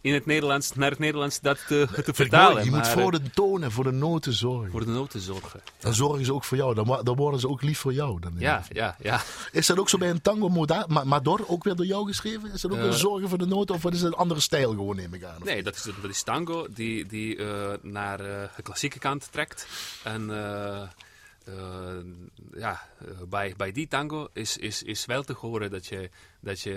in 0.00 0.14
het 0.14 0.26
Nederlands, 0.26 0.74
naar 0.74 0.90
het 0.90 0.98
Nederlands 0.98 1.40
dat 1.40 1.58
te, 1.66 1.86
te 1.94 2.02
Vind 2.02 2.16
vertalen. 2.16 2.64
Je 2.64 2.70
moet 2.70 2.88
voor 2.88 3.14
uh, 3.14 3.20
de 3.24 3.30
tonen, 3.30 3.72
voor 3.72 3.84
de 3.84 3.90
noten 3.90 4.32
zorgen. 4.32 4.70
voor 4.70 4.84
de 4.84 4.90
noten 4.90 5.20
zorgen. 5.20 5.60
Dan 5.78 5.94
zorgen 5.94 6.24
ze 6.24 6.34
ook 6.34 6.44
voor 6.44 6.56
jou. 6.56 6.74
Dan, 6.74 7.00
dan 7.02 7.16
worden 7.16 7.40
ze 7.40 7.48
ook 7.48 7.62
lief 7.62 7.78
voor 7.78 7.92
jou. 7.92 8.20
Dan 8.20 8.32
Ja, 8.38 8.64
ja, 8.72 8.96
ja. 9.00 9.20
Is 9.52 9.66
dat 9.66 9.78
ook 9.78 9.88
zo 9.88 9.98
bij 9.98 10.10
een 10.10 10.22
tango 10.22 10.48
moda- 10.48 10.84
Ma- 10.88 11.04
Mador, 11.04 11.44
ook 11.48 11.64
weer 11.64 11.74
door 11.74 11.86
jou 11.86 12.06
geschreven? 12.06 12.52
Is 12.52 12.60
dat 12.60 12.70
ook 12.70 12.76
Eh. 12.76 12.82
weer 12.82 12.92
zorgen 12.92 13.28
voor 13.28 13.38
de 13.38 13.46
noten? 13.46 13.74
Of 13.74 13.82
wat 13.82 13.92
is 13.92 14.00
het 14.00 14.12
een 14.12 14.18
andere 14.18 14.40
stijl 14.40 14.70
gewoon, 14.70 14.96
neem 14.96 15.14
ik 15.14 15.24
aan? 15.24 15.40
Nee, 15.44 15.62
dat 15.62 15.74
is, 15.74 15.82
dat 16.02 16.10
is 16.10 16.22
tango 16.22 16.66
die, 16.70 17.06
die 17.06 17.36
uh, 17.36 17.70
naar 17.82 18.20
uh, 18.20 18.26
de 18.56 18.62
klassieke 18.62 18.98
kant 18.98 19.28
trekt. 19.32 19.66
En 20.02 20.30
uh, 21.48 21.54
ja, 22.54 22.88
bij, 23.28 23.54
bij 23.56 23.72
die 23.72 23.88
tango 23.88 24.28
is, 24.32 24.56
is, 24.56 24.82
is 24.82 25.04
wel 25.04 25.22
te 25.22 25.32
horen 25.32 25.70
dat 25.70 25.86
je, 25.86 26.10
dat 26.40 26.60
je 26.60 26.70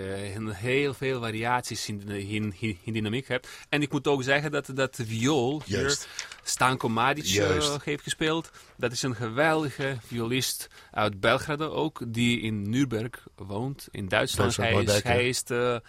heel 0.52 0.94
veel 0.94 1.20
variaties 1.20 1.88
in, 1.88 2.08
in, 2.08 2.54
in, 2.58 2.78
in 2.84 2.92
dynamiek 2.92 3.28
hebt. 3.28 3.48
En 3.68 3.82
ik 3.82 3.92
moet 3.92 4.06
ook 4.06 4.22
zeggen 4.22 4.50
dat, 4.50 4.70
dat 4.74 4.94
de 4.94 5.06
viool 5.06 5.62
hier. 5.64 5.98
Stanko 6.42 6.88
Madic 6.88 7.24
Juist. 7.24 7.84
heeft 7.84 8.02
gespeeld. 8.02 8.50
Dat 8.76 8.92
is 8.92 9.02
een 9.02 9.14
geweldige 9.14 9.96
violist 10.06 10.68
uit 10.90 11.20
Belgrado 11.20 11.70
ook, 11.70 12.02
die 12.06 12.40
in 12.40 12.70
Nürnberg 12.70 13.26
woont, 13.34 13.88
in 13.90 14.08
Duitsland. 14.08 14.56
Hij 14.56 14.82
is, 14.82 15.02
hij 15.02 15.28
is 15.28 15.44
de 15.44 15.82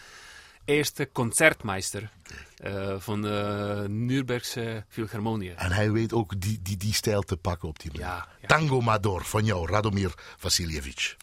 eerste 0.70 1.10
concertmeister 1.12 2.10
uh, 2.64 2.96
van 2.98 3.22
de 3.22 3.86
Nürnbergse 3.88 4.86
Philharmonie. 4.88 5.54
En 5.54 5.72
hij 5.72 5.92
weet 5.92 6.14
ook 6.14 6.42
die, 6.42 6.60
die, 6.62 6.78
die 6.78 6.94
stijl 6.94 7.22
te 7.22 7.38
pakken 7.38 7.68
op 7.70 7.80
die 7.80 7.92
manier. 7.92 8.08
Ja, 8.08 8.28
ja. 8.42 8.48
Tango 8.48 8.82
Mador 8.82 9.24
van 9.24 9.46
jou, 9.46 9.72
Radomir 9.72 10.14
Vasiljevic. 10.38 11.16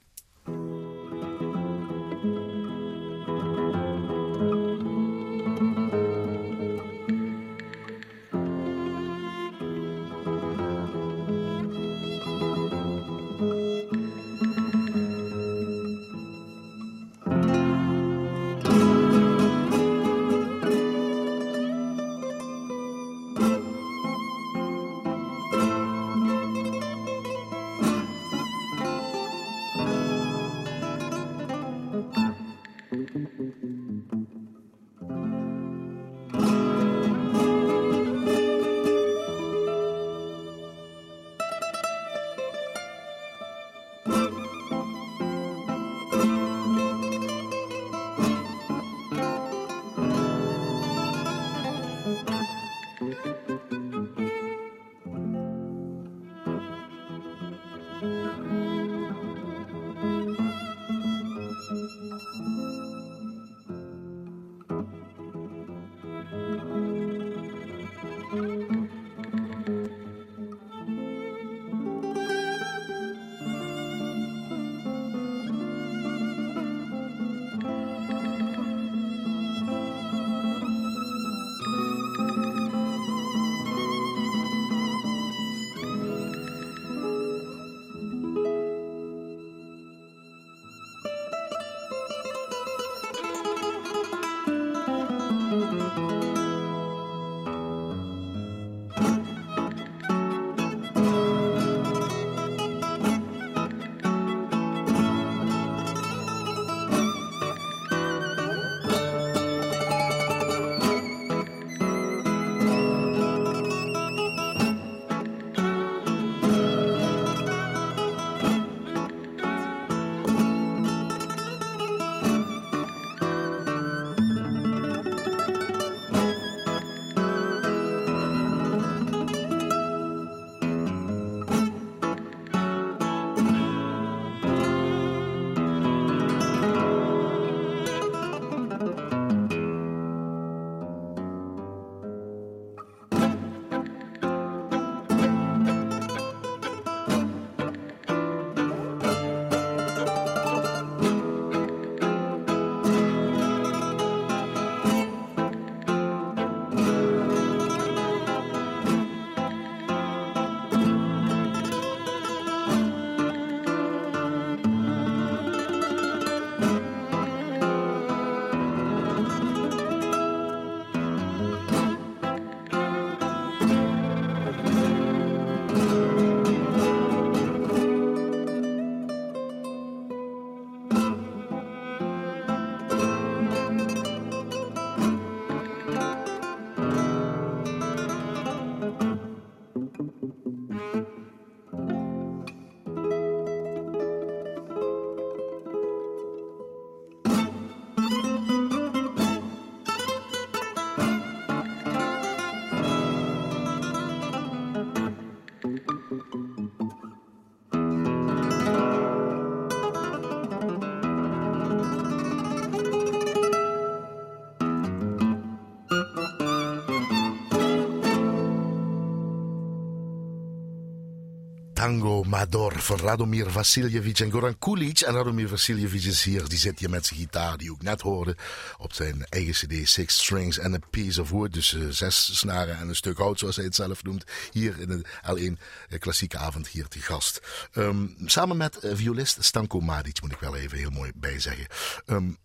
Mador 222.24 222.80
van 222.80 222.98
Radomir 222.98 223.50
Vasiljevic 223.50 224.18
en 224.18 224.30
Goran 224.30 224.58
Kulic. 224.58 225.00
En 225.00 225.14
Radomir 225.14 225.48
Vasiljevic 225.48 226.02
is 226.02 226.24
hier, 226.24 226.48
die 226.48 226.58
zit 226.58 226.78
hier 226.78 226.90
met 226.90 227.06
zijn 227.06 227.20
gitaar, 227.20 227.56
die 227.56 227.70
ook 227.70 227.82
net 227.82 228.00
hoorde, 228.00 228.36
op 228.78 228.92
zijn 228.92 229.26
eigen 229.28 229.52
cd 229.52 229.88
Six 229.88 230.14
Strings 230.14 230.60
and 230.60 230.74
a 230.74 230.78
Piece 230.90 231.20
of 231.20 231.30
Wood. 231.30 231.52
Dus 231.52 231.72
uh, 231.72 231.88
zes 231.88 232.38
snaren 232.38 232.78
en 232.78 232.88
een 232.88 232.96
stuk 232.96 233.18
hout, 233.18 233.38
zoals 233.38 233.56
hij 233.56 233.64
het 233.64 233.74
zelf 233.74 234.02
noemt. 234.02 234.24
Hier 234.52 234.80
in 234.80 234.88
de 234.88 235.04
L1 235.04 235.42
uh, 235.42 235.98
klassieke 235.98 236.38
avond 236.38 236.68
hier 236.68 236.88
te 236.88 237.00
gast. 237.00 237.40
Um, 237.74 238.14
samen 238.24 238.56
met 238.56 238.84
uh, 238.84 238.90
violist 238.94 239.44
Stanko 239.44 239.80
Madic, 239.80 240.22
moet 240.22 240.32
ik 240.32 240.40
wel 240.40 240.56
even 240.56 240.78
heel 240.78 240.90
mooi 240.90 241.12
bijzeggen. 241.14 241.66
Um, 242.06 242.36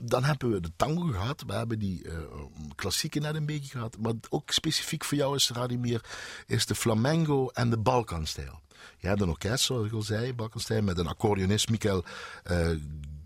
dan 0.00 0.24
hebben 0.24 0.50
we 0.50 0.60
de 0.60 0.72
tango 0.76 1.06
gehad. 1.06 1.42
We 1.46 1.52
hebben 1.52 1.78
die 1.78 2.06
klassieke 2.74 3.18
net 3.18 3.34
een 3.34 3.46
beetje 3.46 3.70
gehad. 3.70 3.98
Maar 3.98 4.12
ook 4.28 4.50
specifiek 4.50 5.04
voor 5.04 5.18
jou 5.18 5.34
is, 5.34 5.50
Radimir, 5.50 6.04
is 6.46 6.66
de 6.66 6.74
flamenco 6.74 7.48
en 7.48 7.70
de 7.70 7.78
Balkanstijl. 7.78 8.62
Je 8.98 9.06
hebt 9.06 9.20
een 9.20 9.28
orkest, 9.28 9.64
zoals 9.64 9.86
ik 9.86 9.92
al 9.92 10.02
zei, 10.02 10.34
Balkanstijl, 10.34 10.82
met 10.82 10.98
een 10.98 11.06
accordeonist, 11.06 11.70
Mikkel 11.70 12.04
uh, 12.50 12.68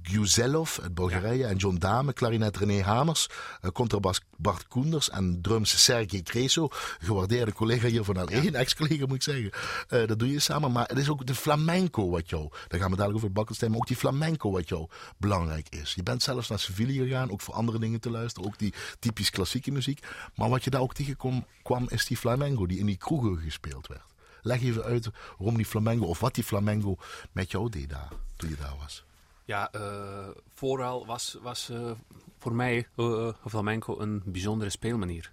Guzelov 0.09 0.78
uit 0.78 0.94
Bulgarije 0.94 1.46
en 1.46 1.56
John 1.56 1.76
Dame, 1.76 2.12
klarinet 2.12 2.56
René 2.56 2.82
Hamers, 2.82 3.28
uh, 3.62 3.70
contrabas 3.70 4.20
Bart 4.36 4.68
Koenders 4.68 5.11
en 5.11 5.38
drums 5.42 5.84
Sergej 5.84 6.22
Kreso, 6.22 6.68
gewaardeerde 6.98 7.52
collega 7.52 7.88
hier 7.88 8.04
van 8.04 8.30
L1, 8.30 8.52
ex-collega 8.52 9.06
moet 9.06 9.16
ik 9.16 9.22
zeggen. 9.22 9.50
Uh, 9.90 10.06
dat 10.06 10.18
doe 10.18 10.30
je 10.30 10.38
samen, 10.38 10.72
maar 10.72 10.86
het 10.88 10.98
is 10.98 11.09
ook 11.09 11.26
de 11.26 11.34
flamenco 11.34 12.11
wat 12.11 12.30
jou, 12.30 12.48
daar 12.68 12.80
gaan 12.80 12.90
we 12.90 12.96
dadelijk 12.96 13.16
over 13.16 13.32
Balkanstijn, 13.32 13.70
maar 13.70 13.80
ook 13.80 13.86
die 13.86 13.96
flamenco 13.96 14.50
wat 14.50 14.68
jou 14.68 14.88
belangrijk 15.16 15.68
is. 15.68 15.94
Je 15.94 16.02
bent 16.02 16.22
zelfs 16.22 16.48
naar 16.48 16.59
Sevilla 16.59 17.04
gegaan, 17.04 17.30
ook 17.30 17.40
voor 17.40 17.54
andere 17.54 17.78
dingen 17.78 18.00
te 18.00 18.11
luisteren, 18.11 18.48
ook 18.48 18.59
die 18.59 18.74
typisch 18.98 19.30
klassieke 19.30 19.70
muziek. 19.70 20.06
Maar 20.34 20.48
wat 20.48 20.64
je 20.64 20.70
daar 20.70 20.80
ook 20.80 20.94
tegenkwam, 20.94 21.46
kwam, 21.62 21.86
is 21.88 22.06
die 22.06 22.16
flamenco 22.16 22.66
die 22.66 22.78
in 22.78 22.86
die 22.86 22.96
kroegen 22.96 23.38
gespeeld 23.38 23.86
werd. 23.86 24.06
Leg 24.43 24.62
even 24.62 24.82
uit 24.82 25.11
waarom 25.39 25.57
die 25.57 25.66
flamenco, 25.66 26.07
of 26.07 26.20
wat 26.20 26.34
die 26.34 26.45
flamenco 26.45 26.97
met 27.32 27.51
jou 27.51 27.70
deed 27.70 27.91
daar, 27.91 28.09
toen 28.36 28.49
je 28.49 28.57
daar 28.57 28.76
was. 28.80 29.05
Ja, 29.45 29.70
uh, 29.74 30.28
vooral 30.55 31.07
was, 31.07 31.36
was 31.43 31.70
uh, 31.70 31.91
voor 32.39 32.55
mij 32.55 32.86
uh, 32.97 33.28
flamenco 33.47 34.01
een 34.01 34.22
bijzondere 34.24 34.70
speelmanier. 34.70 35.30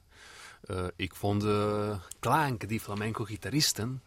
ik 0.95 1.15
vond 1.15 1.41
de 1.41 1.95
klank 2.19 2.67
die 2.67 2.79
flamenco-gitaristen 2.79 4.01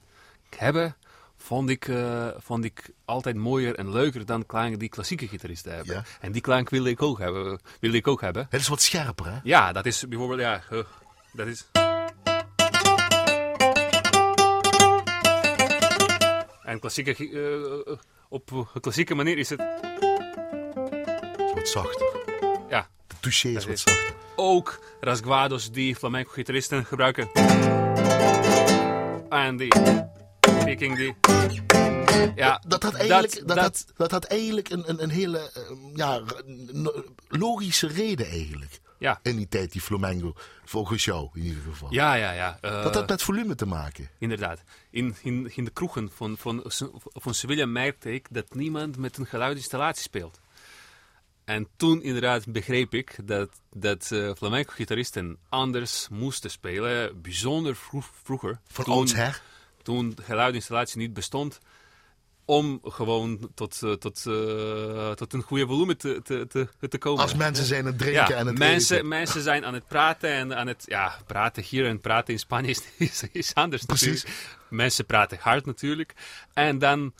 hebben, 0.57 0.97
vond 1.37 1.69
ik, 1.69 1.93
vond 2.39 2.65
ik 2.65 2.91
altijd 3.05 3.37
mooier 3.37 3.75
en 3.75 3.91
leuker 3.93 4.27
dan 4.27 4.47
klanken 4.47 4.79
die 4.79 4.89
klassieke 4.89 5.29
gitaristen 5.29 5.75
hebben. 5.75 5.95
Ja. 5.95 6.05
En 6.21 6.33
die 6.33 6.43
klank 6.43 6.71
wilde 6.71 6.91
ik 6.91 7.03
ook 7.03 7.19
hebben. 7.19 7.61
Wilde 7.81 7.97
ik 7.97 8.07
ook 8.07 8.21
hebben. 8.21 8.47
Het 8.51 8.61
is 8.61 8.69
wat 8.69 8.83
scherper, 8.83 9.27
hè? 9.27 9.39
Ja, 9.43 9.73
dat 9.73 9.87
is 9.87 10.09
bijvoorbeeld, 10.09 10.41
ja, 10.41 10.63
dat 11.33 11.47
is... 11.47 11.78
En 16.69 16.79
klassieke, 16.79 17.99
op 18.29 18.69
klassieke 18.81 19.14
manier 19.14 19.39
is 19.39 19.49
het 19.49 19.62
wat 21.55 21.69
zachter. 21.69 22.07
Ja. 22.69 22.89
De 23.07 23.14
touché 23.21 23.49
is 23.49 23.66
wat 23.66 23.79
zachter. 23.79 24.14
Ook 24.37 24.79
rasguados 25.01 25.71
die 25.71 25.97
flamenco-gitaristen 25.97 26.85
gebruiken. 26.85 27.31
En 29.29 29.57
die 29.57 29.73
picking 30.64 30.97
die... 30.97 31.14
Ja, 32.35 32.62
dat 32.66 32.83
had 32.83 32.95
eigenlijk, 32.95 33.33
dat, 33.35 33.47
dat, 33.47 33.57
dat, 33.57 33.87
dat 33.97 34.11
had 34.11 34.25
eigenlijk 34.25 34.71
een, 34.71 34.89
een, 34.89 35.03
een 35.03 35.11
hele 35.11 35.51
ja, 35.95 36.23
logische 37.29 37.87
reden 37.87 38.27
eigenlijk. 38.27 38.81
Ja. 38.99 39.21
In 39.23 39.37
die 39.37 39.49
tijd, 39.49 39.73
die 39.73 39.81
flamenco. 39.81 40.35
Volgens 40.65 41.05
jou 41.05 41.31
in 41.35 41.43
ieder 41.43 41.63
geval. 41.63 41.93
Ja, 41.93 42.15
ja, 42.15 42.33
ja. 42.33 42.59
Uh, 42.65 42.83
dat 42.83 42.95
had 42.95 43.09
met 43.09 43.23
volume 43.23 43.55
te 43.55 43.67
maken. 43.67 44.11
Inderdaad. 44.19 44.63
In, 44.91 45.17
in, 45.23 45.53
in 45.55 45.65
de 45.65 45.71
kroegen 45.71 46.11
van, 46.15 46.37
van, 46.39 46.63
van 47.13 47.35
Sevilla 47.35 47.67
merkte 47.67 48.13
ik 48.13 48.27
dat 48.31 48.55
niemand 48.55 48.97
met 48.97 49.17
een 49.17 49.27
geluidinstallatie 49.27 50.03
speelt. 50.03 50.41
En 51.45 51.69
toen 51.77 52.03
inderdaad 52.03 52.53
begreep 52.53 52.95
ik 52.95 53.17
dat, 53.25 53.51
dat 53.71 54.11
uh, 54.13 54.33
flamenco-gitaristen 54.37 55.39
anders 55.49 56.09
moesten 56.09 56.51
spelen, 56.51 57.23
bijzonder 57.23 57.77
vroeg, 57.77 58.11
vroeger. 58.23 58.61
Van 58.67 58.85
oudsher? 58.85 59.43
Toen 59.83 60.17
geluidinstallatie 60.23 60.99
niet 60.99 61.13
bestond, 61.13 61.59
om 62.49 62.81
gewoon 62.83 63.51
tot, 63.55 63.81
uh, 63.85 63.93
tot, 63.93 64.25
uh, 64.27 65.11
tot 65.11 65.33
een 65.33 65.43
goede 65.43 65.67
volume 65.67 65.97
te, 65.97 66.21
te, 66.23 66.47
te, 66.47 66.89
te 66.89 66.99
komen. 66.99 67.23
Als 67.23 67.35
mensen 67.35 67.65
zijn 67.65 67.81
aan 67.81 67.87
het 67.87 67.99
drinken 67.99 68.29
ja, 68.29 68.35
en 68.35 68.47
het 68.47 68.59
mensen, 68.59 68.97
eten. 68.97 69.09
mensen 69.09 69.43
zijn 69.43 69.65
aan 69.65 69.75
het 69.75 69.89
praten 69.89 70.31
en 70.31 70.57
aan 70.57 70.67
het... 70.67 70.85
Ja, 70.87 71.19
praten 71.27 71.63
hier 71.63 71.87
en 71.87 72.01
praten 72.01 72.33
in 72.33 72.39
Spanje 72.39 72.71
is, 72.71 72.83
is, 72.99 73.23
is 73.33 73.55
anders 73.55 73.85
Precies. 73.85 74.23
natuurlijk. 74.23 74.57
Mensen 74.69 75.07
praten 75.07 75.39
hard 75.41 75.67
natuurlijk. 75.67 76.15
En 76.53 76.79
dan, 76.79 77.13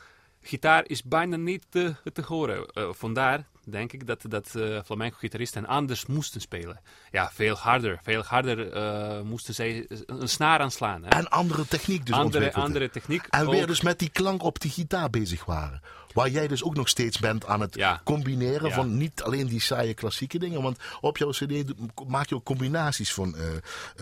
gitaar 0.43 0.85
is 0.87 1.03
bijna 1.03 1.37
niet 1.37 1.66
te, 1.68 1.95
te 2.12 2.22
horen. 2.22 2.70
Uh, 2.74 2.89
vandaar 2.93 3.47
denk 3.70 3.92
ik, 3.92 4.06
dat, 4.06 4.24
dat 4.28 4.52
uh, 4.56 4.80
flamenco-gitaristen 4.84 5.66
anders 5.66 6.06
moesten 6.06 6.40
spelen. 6.40 6.80
Ja, 7.10 7.30
veel 7.32 7.54
harder. 7.54 7.98
Veel 8.02 8.22
harder 8.22 8.76
uh, 8.76 9.20
moesten 9.20 9.54
zij 9.54 9.86
een 10.06 10.28
snaar 10.28 10.60
aanslaan. 10.60 11.02
Hè? 11.02 11.08
En 11.08 11.28
andere 11.28 11.66
techniek 11.66 12.06
dus 12.06 12.14
Andere, 12.14 12.52
andere 12.52 12.90
techniek. 12.90 13.26
En 13.30 13.46
ook. 13.46 13.52
weer 13.52 13.66
dus 13.66 13.80
met 13.80 13.98
die 13.98 14.10
klank 14.10 14.42
op 14.42 14.60
die 14.60 14.70
gitaar 14.70 15.10
bezig 15.10 15.44
waren. 15.44 15.80
Waar 16.18 16.30
jij 16.30 16.48
dus 16.48 16.62
ook 16.62 16.74
nog 16.74 16.88
steeds 16.88 17.18
bent 17.18 17.46
aan 17.46 17.60
het 17.60 17.74
ja. 17.74 18.00
combineren 18.04 18.68
Ja. 18.68 18.74
van 18.74 18.96
niet 18.96 19.22
alleen 19.22 19.46
die 19.46 19.60
saaie 19.60 19.94
klassieke 19.94 20.38
dingen. 20.38 20.62
Want 20.62 20.78
op 21.00 21.16
jouw 21.16 21.30
cd 21.30 21.64
maak 22.08 22.28
je 22.28 22.34
ook 22.34 22.44
combinaties 22.44 23.12
van 23.12 23.34
uh, 23.36 23.42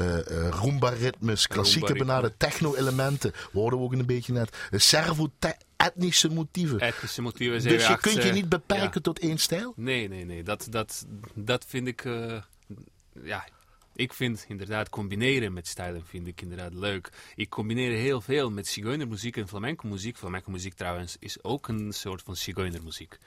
uh, 0.00 0.48
rumba-ritmes, 0.50 1.46
klassieke 1.46 1.86
Rumba-ritme. 1.86 2.14
benade, 2.20 2.34
techno-elementen. 2.36 3.32
Worden 3.52 3.78
we 3.78 3.84
ook 3.84 3.92
een 3.92 4.06
beetje 4.06 4.32
net. 4.32 4.56
Servo 4.70 5.28
etnische 5.76 6.28
motieven. 6.28 6.80
Etnische 6.80 7.22
motieven. 7.22 7.62
Dus 7.62 7.86
je 7.86 7.98
kunt 7.98 8.22
je 8.22 8.28
eh, 8.28 8.32
niet 8.34 8.48
beperken 8.48 8.90
ja. 8.94 9.00
tot 9.00 9.18
één 9.18 9.38
stijl? 9.38 9.72
Nee, 9.76 10.08
nee, 10.08 10.24
nee. 10.24 10.42
Dat, 10.42 10.66
dat, 10.70 11.06
dat 11.34 11.64
vind 11.68 11.86
ik... 11.86 12.04
eh, 12.04 12.42
ja, 13.22 13.44
ik 13.96 14.12
vind 14.12 14.44
inderdaad 14.48 14.88
combineren 14.88 15.52
met 15.52 15.66
stijlen 15.66 16.04
vind 16.06 16.26
ik 16.26 16.40
inderdaad 16.40 16.74
leuk. 16.74 17.10
Ik 17.34 17.48
combineer 17.48 17.90
heel 17.90 18.20
veel 18.20 18.50
met 18.50 18.66
zigeunermuziek 18.66 19.36
en 19.36 19.48
flamenco 19.48 19.88
muziek. 19.88 20.16
Flamenco 20.16 20.50
muziek 20.50 20.74
trouwens 20.74 21.16
is 21.18 21.42
ook 21.44 21.68
een 21.68 21.92
soort 21.92 22.22
van 22.22 22.36
zigeunermuziek. 22.36 23.18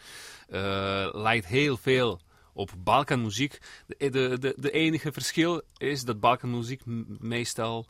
Uh, 0.49 1.09
lijkt 1.11 1.45
heel 1.45 1.78
veel 1.78 2.20
op 2.54 2.72
Balkanmuziek. 2.78 3.60
De, 3.88 4.10
de, 4.10 4.38
de, 4.39 4.54
de 4.58 4.72
enige 4.72 5.12
verschil 5.12 5.62
is 5.78 6.04
dat 6.04 6.20
Balkanmuziek 6.20 6.82
meestal 7.20 7.86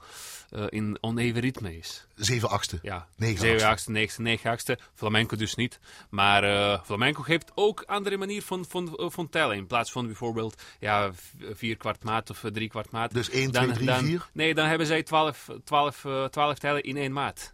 uh, 0.52 0.66
in 0.70 0.98
oneven 1.02 1.42
ritme 1.42 1.78
is. 1.78 2.08
7 2.16 2.50
achtste. 2.50 2.80
Ja, 2.82 3.08
9 3.16 3.40
7 3.40 3.68
achtste, 3.68 3.92
9 3.92 4.24
9 4.24 4.52
achtste. 4.52 4.80
Flamenco 4.94 5.36
dus 5.36 5.56
niet. 5.56 5.80
Maar 6.10 6.44
uh, 6.44 6.84
flamenco 6.84 7.24
heeft 7.24 7.52
ook 7.56 7.84
andere 7.86 8.18
manier 8.18 8.42
van, 8.42 8.66
van, 8.66 9.00
van 9.12 9.30
tellen. 9.30 9.56
In 9.56 9.68
plaats 9.68 9.92
van 9.92 10.06
bijvoorbeeld 10.06 10.62
ja, 10.80 11.12
vier 11.52 11.78
kwart 11.78 12.04
maat 12.04 12.30
of 12.30 12.44
drie 12.54 12.70
kwart 12.70 12.92
maat. 12.92 13.14
Dus 13.14 13.30
1, 13.30 13.52
2, 13.52 13.72
3, 13.72 13.94
4? 13.94 14.30
Nee, 14.34 14.54
dan 14.54 14.68
hebben 14.68 14.88
zij 14.88 15.04
12, 15.04 15.50
12, 15.64 16.04
uh, 16.04 16.26
12 16.26 16.58
tellen 16.58 16.84
in 16.84 16.98
één 16.98 17.14
maat. 17.14 17.54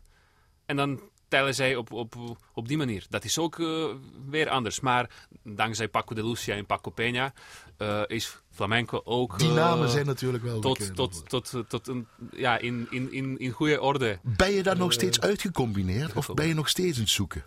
En 0.66 0.76
dan 0.76 1.02
tellen 1.28 1.56
zij 1.56 1.76
op, 1.76 1.92
op, 1.92 2.16
op 2.54 2.68
die 2.68 2.78
manier. 2.78 3.06
Dat 3.10 3.24
is 3.24 3.38
ook 3.38 3.58
uh, 3.58 3.86
weer 4.30 4.50
anders. 4.50 4.80
Maar 4.80 5.10
dankzij 5.44 5.88
Paco 5.88 6.16
de 6.16 6.28
Lucia 6.28 6.56
en 6.56 6.66
Paco 6.66 6.92
Peña 6.92 7.34
uh, 7.78 8.02
is 8.08 8.38
flamenco 8.52 9.02
ook... 9.04 9.40
Die 9.40 9.50
uh, 9.50 9.56
namen 9.56 9.90
zijn 9.90 10.06
natuurlijk 10.06 10.44
wel 10.44 10.60
tot, 10.60 10.96
tot, 10.96 11.30
tot, 11.30 11.54
tot, 11.68 11.88
een, 11.88 12.08
ja, 12.32 12.58
in, 12.58 12.88
in, 12.90 13.12
in, 13.12 13.40
in 13.40 13.52
goede 13.52 13.82
orde. 13.82 14.20
Ben 14.22 14.52
je 14.52 14.64
daar 14.64 14.78
nog 14.78 14.94
steeds 14.94 15.20
uitgecombineerd? 15.20 16.14
Of 16.14 16.34
ben 16.34 16.48
je 16.48 16.54
nog 16.54 16.70
steeds 16.70 16.96
aan 16.96 17.04
het 17.04 17.12
zoeken? 17.12 17.44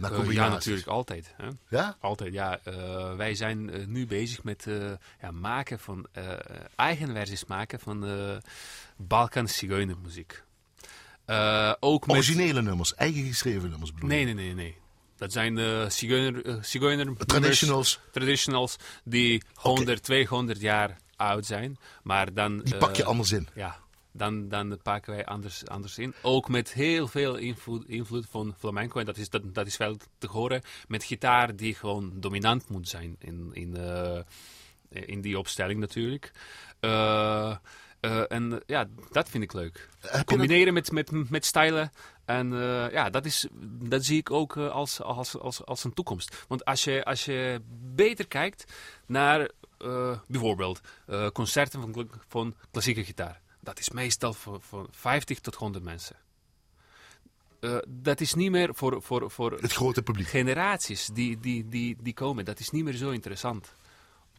Uh, 0.00 0.30
ja, 0.30 0.48
natuurlijk, 0.48 0.86
altijd. 0.86 1.34
Hè? 1.36 1.48
Ja? 1.68 1.96
Altijd, 2.00 2.32
ja. 2.32 2.60
Uh, 2.68 3.16
wij 3.16 3.34
zijn 3.34 3.76
uh, 3.76 3.86
nu 3.86 4.06
bezig 4.06 4.42
met 4.42 4.66
ja, 5.20 5.30
maken 5.30 5.78
van, 5.78 6.06
eigen 6.76 7.12
versies 7.14 7.44
maken 7.44 7.80
van 7.80 8.06
Balkan 8.96 9.48
Zigeunermuziek. 9.48 10.42
Uh, 11.30 11.72
ook 11.80 12.06
met... 12.06 12.16
Originele 12.16 12.62
nummers, 12.62 12.94
eigen 12.94 13.24
geschreven 13.24 13.70
nummers 13.70 13.92
bedoel 13.92 14.08
Nee, 14.08 14.24
nee, 14.24 14.34
nee, 14.34 14.54
nee. 14.54 14.76
Dat 15.16 15.32
zijn 15.32 15.58
zigeuner, 15.90 16.46
uh, 16.46 16.62
zigeuner 16.62 17.16
traditionals. 17.16 18.00
traditionals 18.12 18.76
die 19.04 19.42
100, 19.54 19.88
okay. 19.88 20.00
200 20.00 20.60
jaar 20.60 20.96
oud 21.16 21.46
zijn. 21.46 21.78
Maar 22.02 22.34
dan, 22.34 22.60
die 22.60 22.76
pak 22.76 22.96
je 22.96 23.04
anders 23.04 23.32
in. 23.32 23.48
Ja, 23.54 23.78
dan, 24.12 24.48
dan 24.48 24.78
pakken 24.82 25.14
wij 25.14 25.24
anders, 25.26 25.66
anders 25.66 25.98
in. 25.98 26.14
Ook 26.22 26.48
met 26.48 26.72
heel 26.72 27.08
veel 27.08 27.36
invloed, 27.36 27.88
invloed 27.88 28.26
van 28.30 28.54
flamenco. 28.58 28.98
En 28.98 29.06
dat 29.06 29.16
is, 29.16 29.28
dat, 29.28 29.54
dat 29.54 29.66
is 29.66 29.76
wel 29.76 29.96
te 30.18 30.26
horen. 30.26 30.62
Met 30.88 31.04
gitaar 31.04 31.56
die 31.56 31.74
gewoon 31.74 32.12
dominant 32.14 32.68
moet 32.68 32.88
zijn 32.88 33.16
in, 33.18 33.50
in, 33.52 33.76
in 34.88 35.20
die 35.20 35.38
opstelling 35.38 35.80
natuurlijk. 35.80 36.32
Uh, 36.80 37.56
en 38.00 38.62
ja, 38.66 38.86
dat 39.10 39.28
vind 39.28 39.44
ik 39.44 39.52
leuk. 39.52 39.88
Heb 40.00 40.26
Combineren 40.26 40.74
met, 40.74 40.92
met, 40.92 41.30
met 41.30 41.44
stijlen. 41.46 41.92
En 42.24 42.52
uh, 42.52 42.90
ja, 42.90 43.10
dat, 43.10 43.24
is, 43.24 43.46
dat 43.62 44.04
zie 44.04 44.18
ik 44.18 44.30
ook 44.30 44.56
als, 44.56 45.00
als, 45.02 45.38
als, 45.38 45.64
als 45.64 45.84
een 45.84 45.94
toekomst. 45.94 46.44
Want 46.48 46.64
als 46.64 46.84
je, 46.84 47.04
als 47.04 47.24
je 47.24 47.60
beter 47.94 48.28
kijkt 48.28 48.72
naar 49.06 49.50
bijvoorbeeld 50.26 50.80
concerten 51.32 51.80
van, 51.80 52.10
van 52.28 52.54
klassieke 52.70 53.04
gitaar. 53.04 53.40
Dat 53.60 53.78
is 53.78 53.90
meestal 53.90 54.32
voor, 54.32 54.60
voor 54.60 54.86
50 54.90 55.40
tot 55.40 55.54
100 55.54 55.84
mensen. 55.84 56.16
eh, 57.60 57.76
dat 57.88 58.20
is 58.20 58.34
niet 58.34 58.50
meer 58.50 58.74
voor, 58.74 59.02
voor, 59.02 59.30
voor 59.30 59.52
Het 59.60 59.72
grote 59.72 60.02
publiek. 60.02 60.26
generaties 60.26 61.06
die, 61.12 61.40
die, 61.40 61.68
die, 61.68 61.96
die 62.00 62.14
komen. 62.14 62.44
Dat 62.44 62.58
is 62.60 62.70
niet 62.70 62.84
meer 62.84 62.94
zo 62.94 63.10
interessant. 63.10 63.74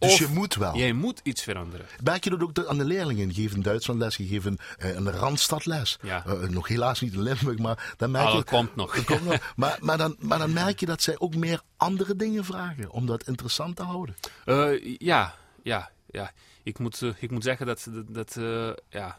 Dus 0.02 0.12
Of 0.12 0.20
je 0.20 0.28
moet 0.28 0.56
wel. 0.56 0.78
Jij 0.78 0.94
moet 0.94 1.20
iets 1.24 1.44
veranderen. 1.44 1.86
Merk 2.04 2.24
je 2.24 2.30
dat 2.30 2.42
ook 2.42 2.66
aan 2.66 2.78
de 2.78 2.86
leerlingen? 2.86 3.28
Je 3.28 3.34
geeft 3.34 3.56
in 3.56 3.62
Duitsland 3.62 4.00
les, 4.00 4.18
je 4.18 4.26
in, 4.26 4.60
eh, 4.78 4.96
in 4.96 5.04
de 5.04 5.12
Randstad 5.12 5.66
les. 5.66 5.98
Ja. 6.02 6.26
Eh, 6.26 6.40
nog 6.40 6.68
helaas 6.68 7.02
niet 7.02 7.14
in 7.14 7.22
Limburg, 7.22 7.58
maar 7.58 7.94
dan 7.98 8.12
merk 8.12 8.26
Oh, 8.26 8.32
je... 8.32 8.38
dat 8.38 8.50
komt 8.50 8.76
nog. 8.76 8.96
Dat 8.96 9.06
komt 9.06 9.24
nog. 9.24 9.54
Maar, 9.56 9.78
maar, 9.82 9.98
dan, 9.98 10.16
maar 10.20 10.40
dan 10.40 10.54
merk 10.54 10.80
je 10.80 10.86
dat 10.86 11.02
zij 11.02 11.20
ook 11.20 11.36
meer 11.36 11.62
andere 11.78 12.16
dingen 12.16 12.46
vragen 12.46 12.92
om 12.92 13.06
dat 13.06 13.28
interessant 13.28 13.76
te 13.76 13.84
houden. 13.84 14.16
Eh, 14.46 14.96
ja, 14.98 15.36
ja, 15.64 15.92
ja. 16.10 16.32
Ik 16.64 16.80
moet, 16.80 17.02
eh, 17.02 17.10
ik 17.20 17.32
moet 17.32 17.44
zeggen 17.44 17.66
dat, 17.66 17.88
dat, 18.08 18.36
eh, 18.38 18.72
ja, 18.90 19.18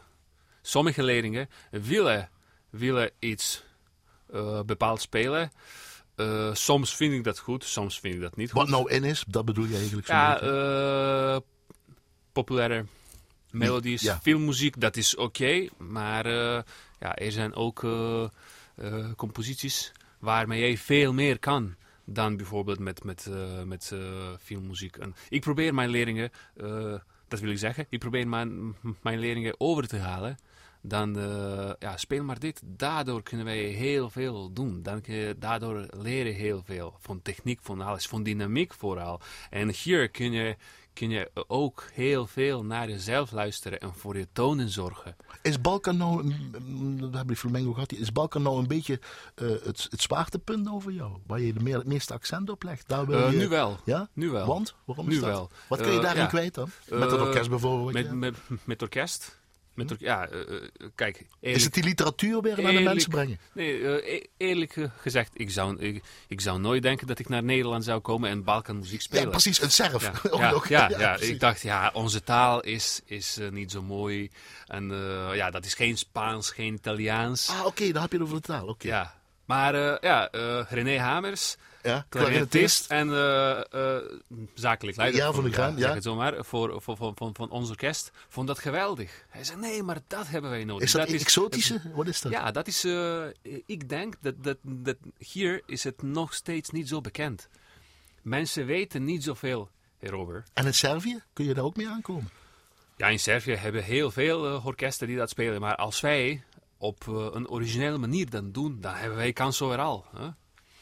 sommige 0.61 1.03
leerlingen 1.03 1.49
willen, 1.71 2.29
willen 2.69 3.11
iets 3.19 3.63
eh, 4.31 4.61
bepaald 4.61 5.01
spelen. 5.01 5.51
Eh, 6.15 6.53
soms 6.53 6.95
vind 6.95 7.13
ik 7.13 7.23
dat 7.23 7.39
goed, 7.39 7.63
soms 7.63 7.99
vind 7.99 8.15
ik 8.15 8.21
dat 8.21 8.35
niet 8.35 8.51
goed. 8.51 8.59
Wat 8.61 8.69
nou 8.69 8.91
in 8.91 9.03
is, 9.03 9.23
dat 9.27 9.45
bedoel 9.45 9.65
je 9.65 9.75
eigenlijk 9.75 10.07
zo. 10.07 10.13
Ja, 10.13 10.39
eh, 10.41 11.39
populaire 12.31 12.85
melodies, 13.51 14.01
Ja. 14.01 14.19
filmmuziek, 14.21 14.79
dat 14.79 14.97
is 14.97 15.15
oké. 15.15 15.67
maar 15.77 16.25
eh, 16.25 16.61
ja, 16.99 17.15
er 17.15 17.31
zijn 17.31 17.55
ook 17.55 17.85
composities 19.15 19.91
waarmee 20.19 20.59
jij 20.59 20.77
veel 20.77 21.13
meer 21.13 21.39
kan 21.39 21.75
dan 22.05 22.37
bijvoorbeeld 22.37 22.79
met, 22.79 23.03
met, 23.03 23.29
met 23.65 23.91
filmmuziek. 24.41 24.97
En 24.97 25.15
ik 25.29 25.41
probeer 25.41 25.73
mijn 25.73 25.89
leerlingen, 25.89 26.31
dat 27.27 27.39
wil 27.39 27.51
ik 27.51 27.57
zeggen, 27.57 27.85
ik 27.89 27.99
probeer 27.99 28.27
mijn, 28.27 28.75
mijn 29.01 29.19
leerlingen 29.19 29.55
over 29.57 29.87
te 29.87 29.97
halen. 29.97 30.37
Dan 30.85 31.19
eh, 31.19 31.71
ja, 31.79 31.97
speel 31.97 32.23
maar 32.23 32.39
dit. 32.39 32.61
Daardoor 32.65 33.23
kunnen 33.23 33.45
wij 33.45 33.57
heel 33.57 34.09
veel 34.09 34.53
doen. 34.53 34.81
Dan 34.81 35.03
daardoor 35.37 35.85
leren 35.97 36.33
heel 36.33 36.61
veel. 36.65 36.93
Van 36.99 37.21
techniek, 37.21 37.59
van 37.61 37.81
alles. 37.81 38.07
Van 38.07 38.23
dynamiek 38.23 38.73
vooral. 38.73 39.19
En 39.49 39.69
hier 39.69 40.09
kun 40.09 40.31
je, 40.31 40.55
kun 40.93 41.09
je 41.09 41.31
ook 41.47 41.85
heel 41.93 42.27
veel 42.27 42.63
naar 42.65 42.89
jezelf 42.89 43.31
luisteren 43.31 43.79
en 43.79 43.93
voor 43.93 44.17
je 44.17 44.27
tonen 44.33 44.69
zorgen. 44.69 45.15
Is 45.41 45.61
Balkan 45.61 45.97
nou, 45.97 46.33
mm, 46.59 47.35
Flamengo 47.35 47.73
gehad, 47.73 47.91
is 47.91 48.11
Balkan 48.11 48.41
nou 48.41 48.57
een 48.57 48.67
beetje 48.67 48.99
eh, 49.35 49.47
het, 49.47 49.87
het 49.89 50.01
zwaartepunt 50.01 50.69
over 50.69 50.91
jou? 50.91 51.17
Waar 51.27 51.39
je 51.39 51.53
de 51.53 51.81
meeste 51.85 52.13
accent 52.13 52.49
op 52.49 52.63
legt? 52.63 52.87
Daar 52.87 53.05
wil 53.05 53.17
Eh, 53.17 53.31
je, 53.31 53.37
nu 53.37 53.47
wel. 53.47 53.77
Ja? 53.85 54.09
Nu 54.13 54.29
wel. 54.29 54.45
Want? 54.47 54.75
Waarom 54.85 55.07
Nu 55.07 55.13
is 55.13 55.19
dat? 55.19 55.29
wel. 55.29 55.49
Wat 55.69 55.81
kun 55.81 55.91
je 55.91 55.99
daarin 55.99 56.21
ja. 56.21 56.27
kwijt 56.27 56.53
dan? 56.53 56.69
Met 56.89 57.11
het 57.11 57.19
orkest 57.21 57.49
bijvoorbeeld? 57.49 57.93
Met, 57.93 58.11
met, 58.13 58.35
met 58.63 58.81
orkest. 58.81 59.41
Met 59.73 59.91
or- 59.91 59.97
ja, 59.99 60.27
eh, 60.27 60.39
eh, 60.39 60.61
kijk. 60.95 61.25
is 61.39 61.63
het 61.63 61.73
die 61.73 61.83
literatuur 61.83 62.41
weer 62.41 62.61
naar 62.61 62.71
de 62.71 62.79
mensen 62.79 63.09
brengen? 63.09 63.39
Nee, 63.53 63.99
eh, 64.01 64.13
e- 64.15 64.25
eerlijk 64.37 64.89
gezegd, 64.97 65.31
ik 65.33 65.51
zou, 65.51 65.79
ik, 65.79 66.03
ik 66.27 66.41
zou 66.41 66.59
nooit 66.59 66.81
denken 66.81 67.07
dat 67.07 67.19
ik 67.19 67.29
naar 67.29 67.43
Nederland 67.43 67.83
zou 67.83 67.99
komen 67.99 68.29
en 68.29 68.43
Balkanmuziek 68.43 69.01
spelen. 69.01 69.23
Ja, 69.23 69.29
precies, 69.29 69.61
een 69.61 69.71
serf. 69.71 70.11
Ja, 70.31 70.51
Ook 70.53 70.67
ja, 70.67 71.17
ik 71.17 71.39
dacht, 71.39 71.61
ja, 71.61 71.91
onze 71.93 72.23
taal 72.23 72.61
is, 72.61 73.01
is 73.05 73.39
niet 73.51 73.71
zo 73.71 73.81
mooi. 73.81 74.29
En 74.67 74.89
ja, 75.33 75.49
dat 75.51 75.65
is 75.65 75.73
geen 75.73 75.97
Spaans, 75.97 76.49
geen 76.49 76.73
Italiaans. 76.73 77.49
Ah, 77.49 77.65
oké, 77.65 77.91
dan 77.91 78.01
heb 78.01 78.11
je 78.11 78.17
het 78.17 78.25
over 78.27 78.41
de 78.41 78.47
taal. 78.47 78.67
Oké. 78.67 78.87
Ja. 78.87 79.13
Maar 79.45 79.75
ja, 80.05 80.29
René 80.69 80.97
Hamers, 80.99 81.55
Ja, 81.83 82.05
clarinetist 82.09 82.91
en 82.91 83.09
eh, 83.09 83.95
eh, 83.95 84.03
zakelijk 84.53 84.97
leider. 84.97 85.19
Ja, 85.21 85.31
van 85.31 85.43
de 85.43 85.51
Graan, 85.51 85.77
zeg 85.77 85.87
ja. 85.87 85.93
het 85.93 86.03
zo 86.03 86.15
maar, 86.15 86.45
voor, 86.45 86.81
voor, 86.81 86.97
voor, 86.97 87.11
van, 87.15 87.35
van 87.35 87.49
ons 87.49 87.69
orkest, 87.69 88.11
vond 88.27 88.47
dat 88.47 88.59
geweldig. 88.59 89.25
Hij 89.29 89.43
zei, 89.43 89.59
nee, 89.59 89.83
maar 89.83 89.99
dat 90.07 90.27
hebben 90.27 90.49
wij 90.49 90.63
nodig. 90.63 90.83
Is 90.83 90.91
dat, 90.91 91.07
exotische? 91.07 91.81
Wat 91.93 92.07
is 92.07 92.21
dat? 92.21 92.31
Ja, 92.31 92.51
dat 92.51 92.67
is. 92.67 92.83
eh, 92.83 93.25
ik 93.65 93.89
denk 93.89 94.15
dat, 94.21 94.43
dat, 94.43 94.57
dat 94.61 94.97
hier 95.17 95.61
is 95.65 95.83
het 95.83 96.01
nog 96.01 96.33
steeds 96.33 96.69
niet 96.69 96.87
zo 96.87 97.01
bekend. 97.01 97.47
Mensen 98.21 98.65
weten 98.65 99.03
niet 99.03 99.23
zoveel 99.23 99.69
erover. 99.99 100.43
En 100.53 100.65
in 100.65 100.73
Servië? 100.73 101.21
Kun 101.33 101.45
je 101.45 101.53
daar 101.53 101.63
ook 101.63 101.75
mee 101.75 101.87
aankomen? 101.87 102.29
Ja, 102.97 103.07
in 103.07 103.19
Servië 103.19 103.55
hebben 103.55 103.83
heel 103.83 104.11
veel 104.11 104.61
orkesten 104.63 105.07
die 105.07 105.17
dat 105.17 105.29
spelen. 105.29 105.61
Maar 105.61 105.75
als 105.75 106.01
wij 106.01 106.43
op 106.77 107.07
een 107.07 107.49
originele 107.49 107.97
manier 107.97 108.29
dat 108.29 108.53
doen, 108.53 108.77
dan 108.81 108.93
hebben 108.93 109.17
wij 109.17 109.33
kans 109.33 109.61
overal. 109.61 110.05
Hè? 110.15 110.27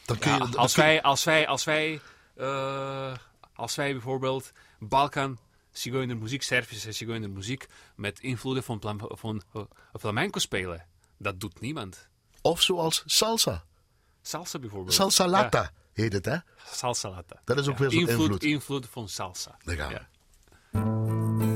Dan 0.04 0.18
kun 0.18 0.30
Ja, 0.30 0.36
je, 0.36 0.56
als, 0.56 0.72
kun 0.74 0.82
wij, 0.82 1.02
als, 1.02 1.24
wij, 1.24 1.46
als, 1.46 1.64
wij, 1.64 2.00
eh, 2.36 3.14
als 3.54 3.74
wij 3.74 3.92
bijvoorbeeld 3.92 4.52
Balkan 4.78 5.38
Zigeunermuziek, 5.72 6.42
Servische 6.42 6.92
Zigeunermuziek 6.92 7.66
met 7.96 8.20
invloeden 8.20 8.62
van, 8.64 8.80
van 8.98 9.42
eh, 9.54 9.62
flamenco 10.00 10.38
spelen, 10.38 10.86
dat 11.16 11.40
doet 11.40 11.60
niemand. 11.60 12.08
Of 12.42 12.62
zoals 12.62 13.02
salsa. 13.06 13.64
Salsa 14.22 14.58
bijvoorbeeld. 14.58 14.94
Salsa 14.94 15.24
Ja. 15.24 15.30
lata 15.30 15.70
heet 15.92 16.12
het, 16.12 16.24
hè? 16.24 16.36
Salsa 16.72 17.08
lata. 17.08 17.40
Dat 17.44 17.58
is 17.58 17.68
ook 17.68 17.78
weer 17.78 17.90
zo'n 17.90 18.00
invloed, 18.00 18.20
invloed. 18.20 18.42
invloed 18.42 18.86
van 18.90 19.08
salsa. 19.08 19.56
Daar 19.64 19.76
gaan 19.76 19.92
we. 19.92 21.51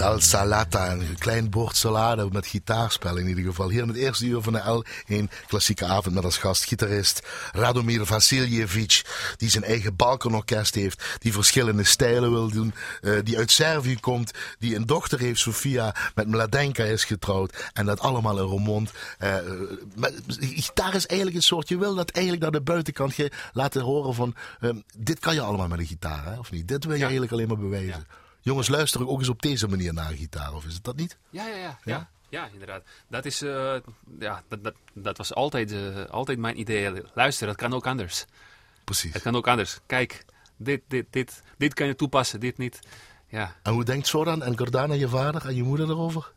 Salsalata, 0.00 0.92
een 0.92 1.18
klein 1.18 1.50
bord 1.50 1.76
salade 1.76 2.28
met 2.32 2.46
gitaarspel 2.46 3.16
in 3.16 3.28
ieder 3.28 3.44
geval. 3.44 3.68
Hier 3.68 3.82
in 3.82 3.88
het 3.88 3.96
eerste 3.96 4.26
uur 4.26 4.40
van 4.42 4.52
de 4.52 4.82
L1 5.08 5.46
klassieke 5.46 5.84
avond 5.84 6.14
met 6.14 6.24
als 6.24 6.38
gastgitarist 6.38 7.22
Radomir 7.52 8.06
Vasiljevic, 8.06 9.02
die 9.36 9.50
zijn 9.50 9.64
eigen 9.64 9.96
balkanorkest 9.96 10.74
heeft, 10.74 11.04
die 11.18 11.32
verschillende 11.32 11.84
stijlen 11.84 12.30
wil 12.30 12.50
doen, 12.50 12.74
uh, 13.02 13.18
die 13.24 13.38
uit 13.38 13.50
Servië 13.50 14.00
komt, 14.00 14.30
die 14.58 14.76
een 14.76 14.86
dochter 14.86 15.18
heeft, 15.18 15.40
Sofia, 15.40 15.94
met 16.14 16.28
Mladenka 16.28 16.84
is 16.84 17.04
getrouwd 17.04 17.70
en 17.72 17.86
dat 17.86 18.00
allemaal 18.00 18.38
in 18.38 18.44
Roermond. 18.44 18.90
Uh, 19.22 19.36
gitaar 20.38 20.94
is 20.94 21.06
eigenlijk 21.06 21.38
een 21.38 21.42
soort, 21.42 21.68
je 21.68 21.78
wil 21.78 21.94
dat 21.94 22.10
eigenlijk 22.10 22.42
naar 22.42 22.52
de 22.60 22.62
buitenkant 22.62 23.16
je 23.16 23.32
laten 23.52 23.82
horen 23.82 24.14
van, 24.14 24.34
uh, 24.60 24.70
dit 24.96 25.18
kan 25.18 25.34
je 25.34 25.40
allemaal 25.40 25.68
met 25.68 25.78
een 25.78 25.86
gitaar, 25.86 26.24
hè, 26.24 26.38
of 26.38 26.50
niet? 26.50 26.68
Dit 26.68 26.84
wil 26.84 26.92
je 26.92 26.98
ja. 26.98 27.04
eigenlijk 27.04 27.32
alleen 27.32 27.48
maar 27.48 27.58
bewijzen. 27.58 28.06
Ja. 28.08 28.28
Jongens, 28.40 28.68
luisteren 28.68 29.08
ook 29.08 29.18
eens 29.18 29.28
op 29.28 29.42
deze 29.42 29.68
manier 29.68 29.94
naar 29.94 30.10
een 30.10 30.16
gitaar, 30.16 30.54
of 30.54 30.64
is 30.64 30.74
het 30.74 30.84
dat 30.84 30.96
niet? 30.96 31.16
Ja, 31.30 31.46
ja, 31.46 31.56
ja. 31.56 31.78
ja? 31.84 32.08
ja? 32.28 32.48
inderdaad. 32.52 32.82
Dat, 33.08 33.24
is, 33.24 33.42
uh, 33.42 33.74
ja, 34.18 34.42
dat, 34.48 34.64
dat, 34.64 34.74
dat 34.92 35.16
was 35.16 35.34
altijd, 35.34 35.72
uh, 35.72 36.04
altijd 36.10 36.38
mijn 36.38 36.60
idee. 36.60 37.02
Luister, 37.14 37.46
dat 37.46 37.56
kan 37.56 37.74
ook 37.74 37.86
anders. 37.86 38.24
Precies. 38.84 39.12
Het 39.12 39.22
kan 39.22 39.36
ook 39.36 39.48
anders. 39.48 39.78
Kijk, 39.86 40.24
dit, 40.56 40.80
dit, 40.88 41.06
dit, 41.10 41.42
dit 41.58 41.74
kan 41.74 41.86
je 41.86 41.94
toepassen, 41.94 42.40
dit 42.40 42.58
niet. 42.58 42.78
Ja. 43.28 43.56
En 43.62 43.72
hoe 43.72 43.84
denkt 43.84 44.06
Soran 44.06 44.42
en 44.42 44.58
Gordana, 44.58 44.94
je 44.94 45.08
vader 45.08 45.46
en 45.46 45.54
je 45.54 45.62
moeder 45.62 45.88
erover? 45.88 46.32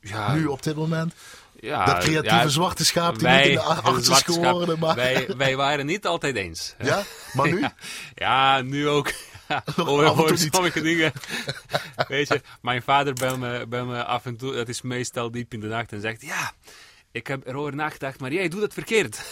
Ja, 0.00 0.34
nu 0.34 0.46
op 0.46 0.62
dit 0.62 0.76
moment? 0.76 1.14
Ja, 1.60 1.84
dat 1.84 1.98
creatieve 1.98 2.36
ja, 2.36 2.48
zwarte 2.48 2.84
schaap 2.84 3.18
die 3.18 3.28
wij, 3.28 3.38
niet 3.38 3.46
in 3.48 3.54
de 3.54 3.60
acht 3.60 4.08
is 4.08 4.22
geworden. 4.22 4.78
Maar... 4.78 4.94
Wij, 4.94 5.34
wij 5.36 5.56
waren 5.56 5.86
niet 5.86 6.06
altijd 6.06 6.36
eens. 6.36 6.74
Ja, 6.82 7.02
maar 7.32 7.48
nu? 7.48 7.60
Ja, 7.60 7.74
ja 8.14 8.60
nu 8.60 8.88
ook. 8.88 9.12
over, 9.76 10.38
sommige 10.38 10.80
dingen. 10.80 11.12
Weet 12.08 12.28
je, 12.28 12.40
mijn 12.62 12.82
vader 12.82 13.14
belt 13.14 13.38
me, 13.38 13.66
belt 13.68 13.88
me 13.88 14.04
af 14.04 14.26
en 14.26 14.36
toe, 14.36 14.54
dat 14.54 14.68
is 14.68 14.82
meestal 14.82 15.30
diep 15.30 15.52
in 15.52 15.60
de 15.60 15.66
nacht, 15.66 15.92
en 15.92 16.00
zegt: 16.00 16.22
Ja, 16.22 16.52
ik 17.10 17.26
heb 17.26 17.46
erover 17.46 17.74
nagedacht, 17.74 18.20
maar 18.20 18.32
jij 18.32 18.48
doet 18.48 18.62
het 18.62 18.72
verkeerd. 18.72 19.22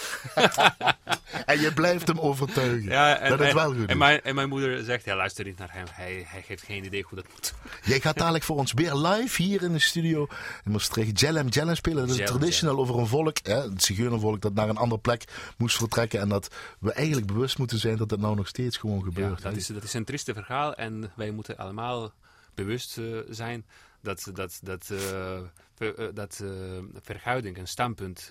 en 1.47 1.61
je 1.61 1.73
blijft 1.75 2.07
hem 2.07 2.19
overtuigen. 2.19 2.91
Ja, 2.91 3.19
en, 3.19 3.31
dat 3.31 3.39
het 3.39 3.53
wel 3.53 3.75
goed 3.75 3.87
en 3.87 3.99
mijn, 3.99 4.23
en 4.23 4.35
mijn 4.35 4.49
moeder 4.49 4.85
zegt, 4.85 5.05
ja, 5.05 5.17
luister 5.17 5.45
niet 5.45 5.59
naar 5.59 5.73
hem. 5.73 5.87
Hij, 5.91 6.25
hij 6.27 6.45
heeft 6.47 6.63
geen 6.63 6.85
idee 6.85 7.03
hoe 7.03 7.19
dat 7.19 7.33
moet. 7.33 7.55
Jij 7.83 8.01
gaat 8.01 8.19
dadelijk 8.19 8.45
voor 8.45 8.57
ons 8.57 8.73
weer 8.73 8.95
live 8.95 9.43
hier 9.43 9.63
in 9.63 9.73
de 9.73 9.79
studio 9.79 10.27
in 10.65 10.71
Maastricht 10.71 11.21
Jellem 11.21 11.49
Jellem 11.49 11.75
spelen. 11.75 12.07
Dat 12.07 12.19
is 12.19 12.27
traditioneel 12.27 12.79
over 12.79 12.99
een 12.99 13.07
volk, 13.07 13.37
hè, 13.43 13.63
het 13.63 13.83
zigeunervolk, 13.83 14.41
dat 14.41 14.55
naar 14.55 14.69
een 14.69 14.77
andere 14.77 15.01
plek 15.01 15.25
moest 15.57 15.77
vertrekken. 15.77 16.21
En 16.21 16.29
dat 16.29 16.55
we 16.79 16.93
eigenlijk 16.93 17.27
bewust 17.27 17.59
moeten 17.59 17.79
zijn 17.79 17.97
dat 17.97 18.09
dat 18.09 18.19
nou 18.19 18.37
nog 18.37 18.49
steeds 18.49 18.77
gewoon 18.77 19.03
gebeurt. 19.03 19.43
Ja, 19.43 19.49
dat, 19.49 19.59
is, 19.59 19.67
dat 19.67 19.83
is 19.83 19.95
een 19.95 20.05
trieste 20.05 20.35
verhaal 20.35 20.75
en 20.75 21.13
wij 21.17 21.31
moeten 21.31 21.57
allemaal 21.57 22.13
bewust 22.55 22.99
uh, 22.99 23.19
zijn 23.29 23.65
dat, 24.01 24.31
dat, 24.33 24.59
dat, 24.63 24.89
uh, 24.93 25.39
ver, 25.77 26.15
dat 26.15 26.41
uh, 26.43 26.79
verhouding, 26.93 27.59
een 27.59 27.69
standpunt 27.69 28.31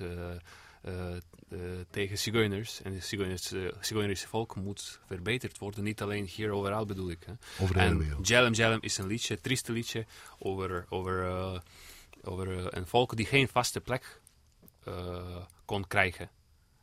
tegen 1.90 2.18
zigeuners 2.18 2.82
en 2.82 2.94
het 2.94 3.06
zigeunerische 3.82 4.28
volk 4.28 4.56
moet 4.56 5.00
verbeterd 5.08 5.58
worden. 5.58 5.84
Niet 5.84 6.02
alleen 6.02 6.26
hier 6.26 6.52
overal 6.52 6.86
bedoel 6.86 7.10
ik. 7.10 7.24
Hè. 7.26 7.34
Over 7.64 7.76
de 7.76 7.82
en 7.82 7.98
wereld. 7.98 8.28
Jalem 8.28 8.54
Jalem 8.54 8.80
is 8.82 8.98
een 8.98 9.08
liedje, 9.08 9.34
een 9.34 9.42
trieste 9.42 9.72
liedje 9.72 10.06
over, 10.40 10.86
over, 10.90 11.62
over 12.22 12.78
een 12.78 12.88
volk 12.88 13.16
die 13.16 13.26
geen 13.26 13.48
vaste 13.48 13.82
plek 13.82 14.22
kon 15.66 15.88
krijgen. 15.88 16.30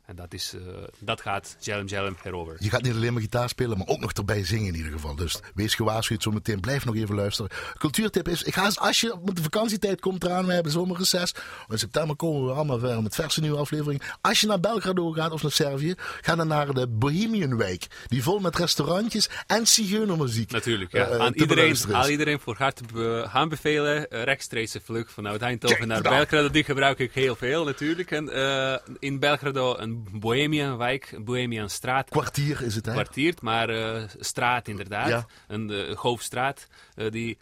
En 0.05 0.15
dat, 0.15 0.33
is, 0.33 0.53
uh, 0.53 0.61
dat 0.99 1.21
gaat 1.21 1.55
Jellem 1.59 1.85
Jellem 1.85 2.15
herover. 2.21 2.55
Je 2.59 2.69
gaat 2.69 2.81
niet 2.81 2.93
alleen 2.93 3.13
maar 3.13 3.21
gitaar 3.21 3.49
spelen, 3.49 3.77
maar 3.77 3.87
ook 3.87 3.99
nog 3.99 4.11
erbij 4.11 4.45
zingen 4.45 4.67
in 4.67 4.75
ieder 4.75 4.91
geval. 4.91 5.15
Dus 5.15 5.39
wees 5.53 5.75
gewaarschuwd 5.75 6.23
zo 6.23 6.31
meteen. 6.31 6.59
Blijf 6.59 6.85
nog 6.85 6.95
even 6.95 7.15
luisteren. 7.15 7.51
Cultuurtip 7.77 8.27
is, 8.27 8.43
ik 8.43 8.53
ga 8.53 8.65
eens, 8.65 8.79
als 8.79 9.01
je 9.01 9.15
met 9.25 9.35
de 9.35 9.41
vakantietijd 9.41 9.99
komt 9.99 10.23
eraan, 10.23 10.45
we 10.45 10.53
hebben 10.53 10.71
zomerreces. 10.71 11.33
In 11.69 11.79
september 11.79 12.15
komen 12.15 12.45
we 12.45 12.51
allemaal 12.51 12.79
weer 12.79 13.01
met 13.01 13.15
verse 13.15 13.41
nieuwe 13.41 13.57
aflevering. 13.57 14.01
Als 14.21 14.41
je 14.41 14.47
naar 14.47 14.59
Belgrado 14.59 15.11
gaat 15.11 15.31
of 15.31 15.41
naar 15.41 15.51
Servië, 15.51 15.93
ga 15.97 16.35
dan 16.35 16.47
naar 16.47 16.73
de 16.73 16.87
Bohemian 16.87 17.57
Week. 17.57 17.87
Die 18.07 18.23
vol 18.23 18.39
met 18.39 18.55
restaurantjes 18.55 19.29
en 19.47 19.67
zigeunermuziek. 19.67 20.51
Natuurlijk, 20.51 20.91
ja. 20.91 21.09
Uh, 21.09 21.17
aan, 21.17 21.33
iedereen, 21.33 21.75
aan 21.91 22.09
iedereen 22.09 22.39
voor 22.39 22.55
harte 22.57 22.83
be 22.93 23.27
aanbevelen. 23.31 24.07
Uh, 24.09 24.23
rechtstreekse 24.23 24.81
vlucht 24.83 25.11
vanuit 25.11 25.41
Eindhoven 25.41 25.87
naar 25.87 26.01
Belgrado. 26.01 26.49
Die 26.49 26.63
gebruik 26.63 26.99
ik 26.99 27.13
heel 27.13 27.35
veel 27.35 27.63
natuurlijk. 27.63 28.11
En 28.11 28.31
in 28.99 29.19
Belgrado 29.19 29.75
een 29.77 29.92
Bohemian 30.11 30.77
wijk, 30.77 31.17
Bohemian 31.19 31.69
straat. 31.69 32.09
Kwartier 32.09 32.61
is 32.61 32.75
het, 32.75 32.85
hè? 32.85 32.91
Kwartier, 32.91 33.33
maar 33.41 33.69
uh, 33.69 34.03
straat 34.19 34.67
inderdaad. 34.67 35.07
Ja. 35.07 35.25
Een 35.47 35.69
uh, 35.69 35.95
hoofdstraat 35.95 36.67
uh, 36.95 37.11
die 37.11 37.37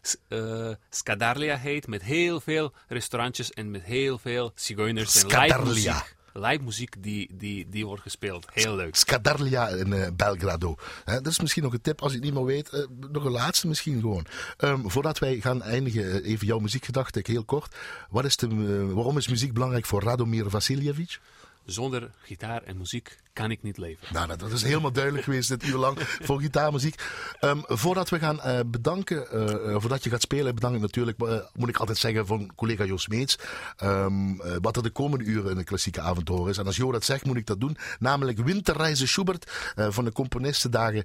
Skadarlia 0.89 1.57
heet, 1.57 1.87
met 1.87 2.03
heel 2.03 2.39
veel 2.39 2.73
restaurantjes 2.87 3.51
en 3.51 3.71
met 3.71 3.83
heel 3.83 4.17
veel 4.17 4.51
zigeuners 4.55 5.25
en 5.25 5.39
live 5.41 5.65
muziek. 5.65 6.15
Live 6.33 6.63
muziek 6.63 6.95
die, 6.99 7.29
die, 7.33 7.67
die 7.69 7.85
wordt 7.85 8.01
gespeeld. 8.01 8.47
Heel 8.53 8.75
leuk. 8.75 8.95
Skadarlia 8.95 9.67
in 9.67 10.15
Belgrado. 10.15 10.75
dat 11.05 11.27
is 11.27 11.39
misschien 11.39 11.63
nog 11.63 11.73
een 11.73 11.81
tip 11.81 12.01
als 12.01 12.11
je 12.11 12.17
het 12.17 12.25
niet 12.25 12.33
meer 12.33 12.45
weet. 12.45 12.87
nog 13.11 13.25
een 13.25 13.31
laatste 13.31 13.67
misschien 13.67 13.99
gewoon. 13.99 14.25
Um, 14.57 14.91
voordat 14.91 15.19
wij 15.19 15.39
gaan 15.39 15.61
eindigen, 15.61 16.23
even 16.23 16.47
jouw 16.47 16.59
muziekgedachte, 16.59 17.19
heel 17.23 17.43
kort. 17.43 17.75
Wat 18.09 18.25
is 18.25 18.37
de, 18.37 18.47
waarom 18.93 19.17
is 19.17 19.27
muziek 19.27 19.53
belangrijk 19.53 19.85
voor 19.85 20.03
Radomir 20.03 20.49
Vasiljevic? 20.49 21.19
Zonder 21.65 22.11
gitaar 22.21 22.63
en 22.63 22.77
muziek 22.77 23.17
kan 23.33 23.51
ik 23.51 23.63
niet 23.63 23.77
leven. 23.77 24.07
Nou, 24.13 24.27
dat 24.37 24.51
is 24.51 24.63
helemaal 24.63 24.91
duidelijk 24.91 25.23
geweest 25.23 25.49
dit 25.49 25.63
uur 25.63 25.77
lang 25.77 25.97
voor 26.27 26.41
gitaarmuziek. 26.41 27.03
Um, 27.41 27.63
voordat 27.67 28.09
we 28.09 28.19
gaan 28.19 28.35
uh, 28.35 28.59
bedanken, 28.65 29.27
uh, 29.33 29.75
voordat 29.79 30.03
je 30.03 30.09
gaat 30.09 30.21
spelen, 30.21 30.55
bedank 30.55 30.75
ik 30.75 30.81
natuurlijk, 30.81 31.21
uh, 31.21 31.39
moet 31.53 31.69
ik 31.69 31.77
altijd 31.77 31.97
zeggen, 31.97 32.27
van 32.27 32.51
collega 32.55 32.83
Jos 32.83 33.07
Meets. 33.07 33.37
Um, 33.83 34.41
wat 34.61 34.75
er 34.75 34.83
de 34.83 34.89
komende 34.89 35.25
uren 35.25 35.51
in 35.51 35.57
de 35.57 35.63
klassieke 35.63 36.01
avontuur 36.01 36.49
is. 36.49 36.57
En 36.57 36.65
als 36.65 36.75
Jo 36.75 36.91
dat 36.91 37.03
zegt, 37.03 37.25
moet 37.25 37.37
ik 37.37 37.45
dat 37.45 37.59
doen. 37.59 37.77
Namelijk 37.99 38.37
Winterreizen 38.37 39.07
Schubert 39.07 39.51
van 39.75 40.05
de 40.05 40.11
Componistendagen 40.11 41.03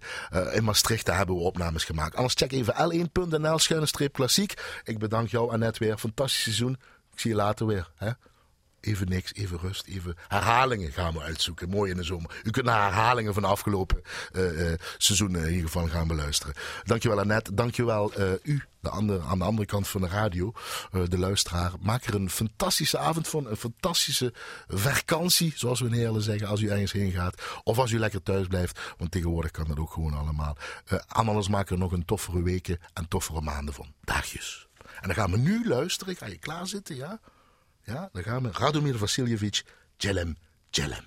in 0.52 0.64
Maastricht. 0.64 1.06
Daar 1.06 1.16
hebben 1.16 1.36
we 1.36 1.42
opnames 1.42 1.84
gemaakt. 1.84 2.16
Anders 2.16 2.34
check 2.34 2.52
even 2.52 2.74
l1.nl 2.74 3.58
schuine 3.58 3.86
streep 3.86 4.12
klassiek. 4.12 4.54
Ik 4.84 4.98
bedank 4.98 5.28
jou 5.28 5.52
Annette 5.52 5.84
weer. 5.84 5.98
Fantastisch 5.98 6.42
seizoen. 6.42 6.78
Ik 7.12 7.20
zie 7.20 7.30
je 7.30 7.36
later 7.36 7.66
weer. 7.66 7.90
Hè? 7.96 8.10
Even 8.86 9.08
niks, 9.08 9.34
even 9.34 9.58
rust, 9.58 9.86
even 9.86 10.16
herhalingen 10.28 10.92
gaan 10.92 11.12
we 11.12 11.20
uitzoeken. 11.20 11.68
Mooi 11.68 11.90
in 11.90 11.96
de 11.96 12.02
zomer. 12.02 12.40
U 12.42 12.50
kunt 12.50 12.66
naar 12.66 12.82
herhalingen 12.82 13.34
van 13.34 13.42
de 13.42 13.48
afgelopen 13.48 14.02
uh, 14.32 14.60
uh, 14.60 14.72
seizoenen 14.98 15.40
in 15.40 15.50
ieder 15.50 15.64
geval 15.64 15.88
gaan 15.88 16.08
beluisteren. 16.08 16.54
Dankjewel 16.84 17.20
Annette, 17.20 17.54
dankjewel 17.54 18.20
uh, 18.20 18.32
u 18.42 18.62
de 18.80 18.88
andere, 18.92 19.22
aan 19.22 19.38
de 19.38 19.44
andere 19.44 19.66
kant 19.66 19.88
van 19.88 20.00
de 20.00 20.08
radio, 20.08 20.52
de 21.08 21.18
luisteraar. 21.18 21.72
Maak 21.80 22.04
er 22.04 22.14
een 22.14 22.30
fantastische 22.30 22.98
avond 22.98 23.28
van, 23.28 23.46
een 23.46 23.56
fantastische 23.56 24.32
vakantie, 24.68 25.52
zoals 25.56 25.80
we 25.80 25.86
in 25.86 25.92
Heerlen 25.92 26.22
zeggen, 26.22 26.48
als 26.48 26.60
u 26.60 26.68
ergens 26.68 26.92
heen 26.92 27.12
gaat. 27.12 27.42
Of 27.64 27.78
als 27.78 27.90
u 27.90 27.98
lekker 27.98 28.22
thuis 28.22 28.46
blijft, 28.46 28.80
want 28.98 29.10
tegenwoordig 29.10 29.50
kan 29.50 29.68
dat 29.68 29.78
ook 29.78 29.92
gewoon 29.92 30.14
allemaal. 30.14 30.56
Uh, 30.92 30.98
anders 31.06 31.48
maak 31.48 31.70
er 31.70 31.78
nog 31.78 31.92
een 31.92 32.04
toffere 32.04 32.42
weken 32.42 32.78
en 32.92 33.08
toffere 33.08 33.40
maanden 33.40 33.74
van. 33.74 33.94
Dagjes. 34.04 34.68
En 35.00 35.08
dan 35.08 35.14
gaan 35.14 35.30
we 35.30 35.38
nu 35.38 35.68
luisteren. 35.68 36.16
Ga 36.16 36.26
je 36.26 36.38
klaarzitten, 36.38 36.96
ja? 36.96 37.20
Ja, 37.86 38.08
dan 38.12 38.22
gaan 38.22 38.42
we. 38.42 38.50
Radomir 38.52 38.98
Vasiljevic, 38.98 39.62
Jelem, 39.96 40.36
Jelem. 40.70 41.04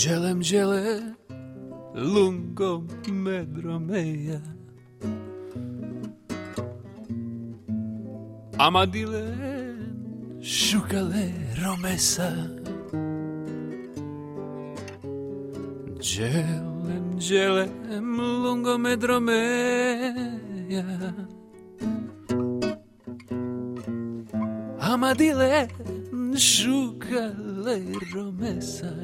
Gelem 0.00 0.40
gele 0.40 1.02
lungo 1.94 2.86
medro 3.06 3.78
Amadile 8.58 9.24
șucale 10.40 11.32
romesa 11.64 12.32
Gelem 16.00 17.18
gelem 17.18 18.16
lungo 18.16 18.78
medro 18.78 19.20
meia 19.20 20.84
Amadile 24.80 25.68
șucale 26.36 27.82
romesa 28.14 28.94